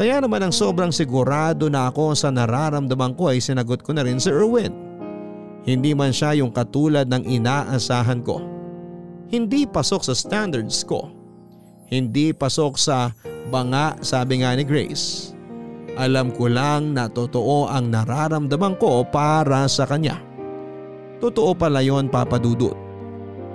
Kaya 0.00 0.24
naman 0.24 0.48
ang 0.48 0.54
sobrang 0.54 0.88
sigurado 0.88 1.68
na 1.68 1.92
ako 1.92 2.16
sa 2.16 2.32
nararamdaman 2.32 3.12
ko 3.20 3.28
ay 3.28 3.44
sinagot 3.44 3.84
ko 3.84 3.92
na 3.92 4.08
rin 4.08 4.16
si 4.16 4.32
Erwin. 4.32 4.72
Hindi 5.68 5.92
man 5.92 6.16
siya 6.16 6.40
yung 6.40 6.56
katulad 6.56 7.04
ng 7.04 7.28
inaasahan 7.28 8.24
ko. 8.24 8.40
Hindi 9.28 9.68
pasok 9.68 10.08
sa 10.08 10.16
standards 10.16 10.88
ko. 10.88 11.12
Hindi 11.92 12.32
pasok 12.32 12.80
sa 12.80 13.12
banga 13.52 14.00
sabi 14.00 14.40
nga 14.40 14.56
ni 14.56 14.64
Grace. 14.64 15.36
Alam 15.98 16.30
ko 16.30 16.46
lang 16.46 16.94
na 16.94 17.10
totoo 17.10 17.66
ang 17.66 17.90
nararamdaman 17.90 18.78
ko 18.78 19.02
para 19.02 19.66
sa 19.66 19.82
kanya. 19.82 20.22
Totoo 21.18 21.58
pala 21.58 21.82
yon 21.82 22.06
papadudot. 22.06 22.78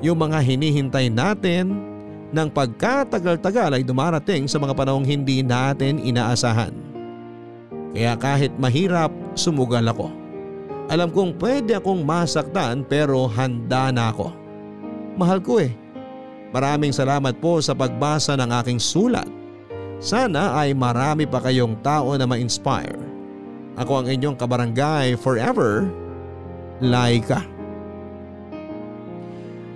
Yung 0.03 0.19
mga 0.19 0.43
hinihintay 0.43 1.07
natin 1.07 1.79
ng 2.35 2.47
pagkatagal-tagal 2.51 3.79
ay 3.79 3.87
dumarating 3.87 4.51
sa 4.51 4.59
mga 4.59 4.75
panahong 4.75 5.07
hindi 5.07 5.39
natin 5.39 6.03
inaasahan. 6.03 6.75
Kaya 7.95 8.19
kahit 8.19 8.51
mahirap, 8.59 9.13
sumugal 9.39 9.87
ako. 9.87 10.11
Alam 10.91 11.15
kong 11.15 11.39
pwede 11.39 11.79
akong 11.79 12.03
masaktan 12.03 12.83
pero 12.83 13.23
handa 13.31 13.87
na 13.95 14.11
ako. 14.11 14.35
Mahal 15.15 15.39
ko 15.39 15.63
eh. 15.63 15.71
Maraming 16.51 16.91
salamat 16.91 17.39
po 17.39 17.63
sa 17.63 17.71
pagbasa 17.71 18.35
ng 18.35 18.51
aking 18.59 18.81
sulat. 18.83 19.29
Sana 20.03 20.59
ay 20.59 20.75
marami 20.75 21.23
pa 21.23 21.39
kayong 21.39 21.79
tao 21.79 22.11
na 22.19 22.27
ma-inspire. 22.27 22.99
Ako 23.79 24.03
ang 24.03 24.07
inyong 24.11 24.35
kabarangay 24.35 25.15
forever, 25.15 25.87
Laika. 26.83 27.39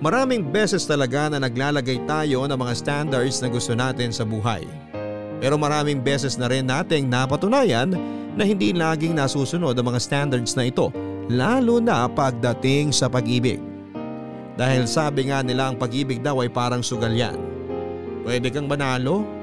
Maraming 0.03 0.43
beses 0.43 0.84
talaga 0.84 1.32
na 1.32 1.39
naglalagay 1.39 2.03
tayo 2.03 2.43
ng 2.43 2.59
mga 2.59 2.73
standards 2.75 3.39
na 3.39 3.47
gusto 3.47 3.71
natin 3.71 4.11
sa 4.11 4.28
buhay. 4.28 4.67
Pero 5.39 5.55
maraming 5.55 6.03
beses 6.03 6.36
na 6.36 6.51
rin 6.51 6.67
nating 6.67 7.07
napatunayan 7.07 7.95
na 8.36 8.43
hindi 8.43 8.75
laging 8.75 9.15
nasusunod 9.15 9.80
ang 9.80 9.88
mga 9.88 10.03
standards 10.03 10.59
na 10.59 10.67
ito 10.67 10.91
lalo 11.32 11.80
na 11.80 12.03
pagdating 12.11 12.91
sa 12.91 13.07
pag-ibig. 13.07 13.63
Dahil 14.59 14.91
sabi 14.91 15.32
nga 15.32 15.39
nila 15.39 15.71
ang 15.71 15.80
pag-ibig 15.80 16.19
daw 16.19 16.43
ay 16.43 16.51
parang 16.51 16.84
sugal 16.84 17.15
yan. 17.15 17.39
Pwede 18.28 18.51
kang 18.51 18.67
manalo 18.67 19.36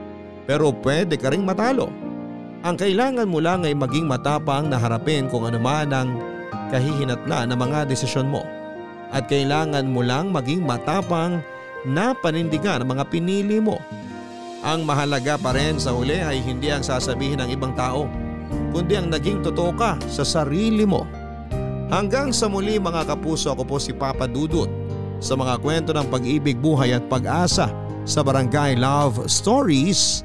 pero 0.44 0.72
pwede 0.84 1.16
ka 1.16 1.32
ring 1.32 1.44
matalo. 1.44 1.88
Ang 2.64 2.80
kailangan 2.80 3.28
mo 3.28 3.44
lang 3.44 3.68
ay 3.68 3.76
maging 3.76 4.08
matapang 4.08 4.72
na 4.72 4.80
harapin 4.80 5.28
kung 5.28 5.44
ano 5.44 5.60
man 5.60 5.92
ang 5.92 6.16
kahihinatnan 6.72 7.52
ng 7.52 7.58
mga 7.60 7.88
desisyon 7.92 8.32
mo 8.32 8.40
at 9.12 9.28
kailangan 9.28 9.86
mo 9.86 10.00
lang 10.00 10.32
maging 10.34 10.64
matapang 10.64 11.44
na 11.84 12.16
panindigan 12.16 12.80
ang 12.82 12.96
mga 12.96 13.04
pinili 13.12 13.60
mo. 13.60 13.78
Ang 14.64 14.88
mahalaga 14.88 15.36
pa 15.36 15.52
rin 15.52 15.76
sa 15.76 15.92
huli 15.92 16.24
ay 16.24 16.40
hindi 16.40 16.72
ang 16.72 16.80
sasabihin 16.80 17.44
ng 17.44 17.52
ibang 17.52 17.76
tao, 17.76 18.08
kundi 18.72 18.96
ang 18.96 19.12
naging 19.12 19.44
totoo 19.44 19.76
ka 19.76 20.00
sa 20.08 20.24
sarili 20.24 20.88
mo. 20.88 21.04
Hanggang 21.92 22.32
sa 22.32 22.48
muli 22.48 22.80
mga 22.80 23.06
kapuso 23.12 23.52
ako 23.52 23.62
po 23.68 23.76
si 23.76 23.92
Papa 23.92 24.24
Dudut 24.24 24.72
sa 25.20 25.36
mga 25.36 25.60
kwento 25.60 25.92
ng 25.92 26.08
pag-ibig, 26.08 26.56
buhay 26.56 26.96
at 26.96 27.04
pag-asa 27.12 27.68
sa 28.08 28.20
Barangay 28.24 28.74
Love 28.80 29.28
Stories 29.28 30.24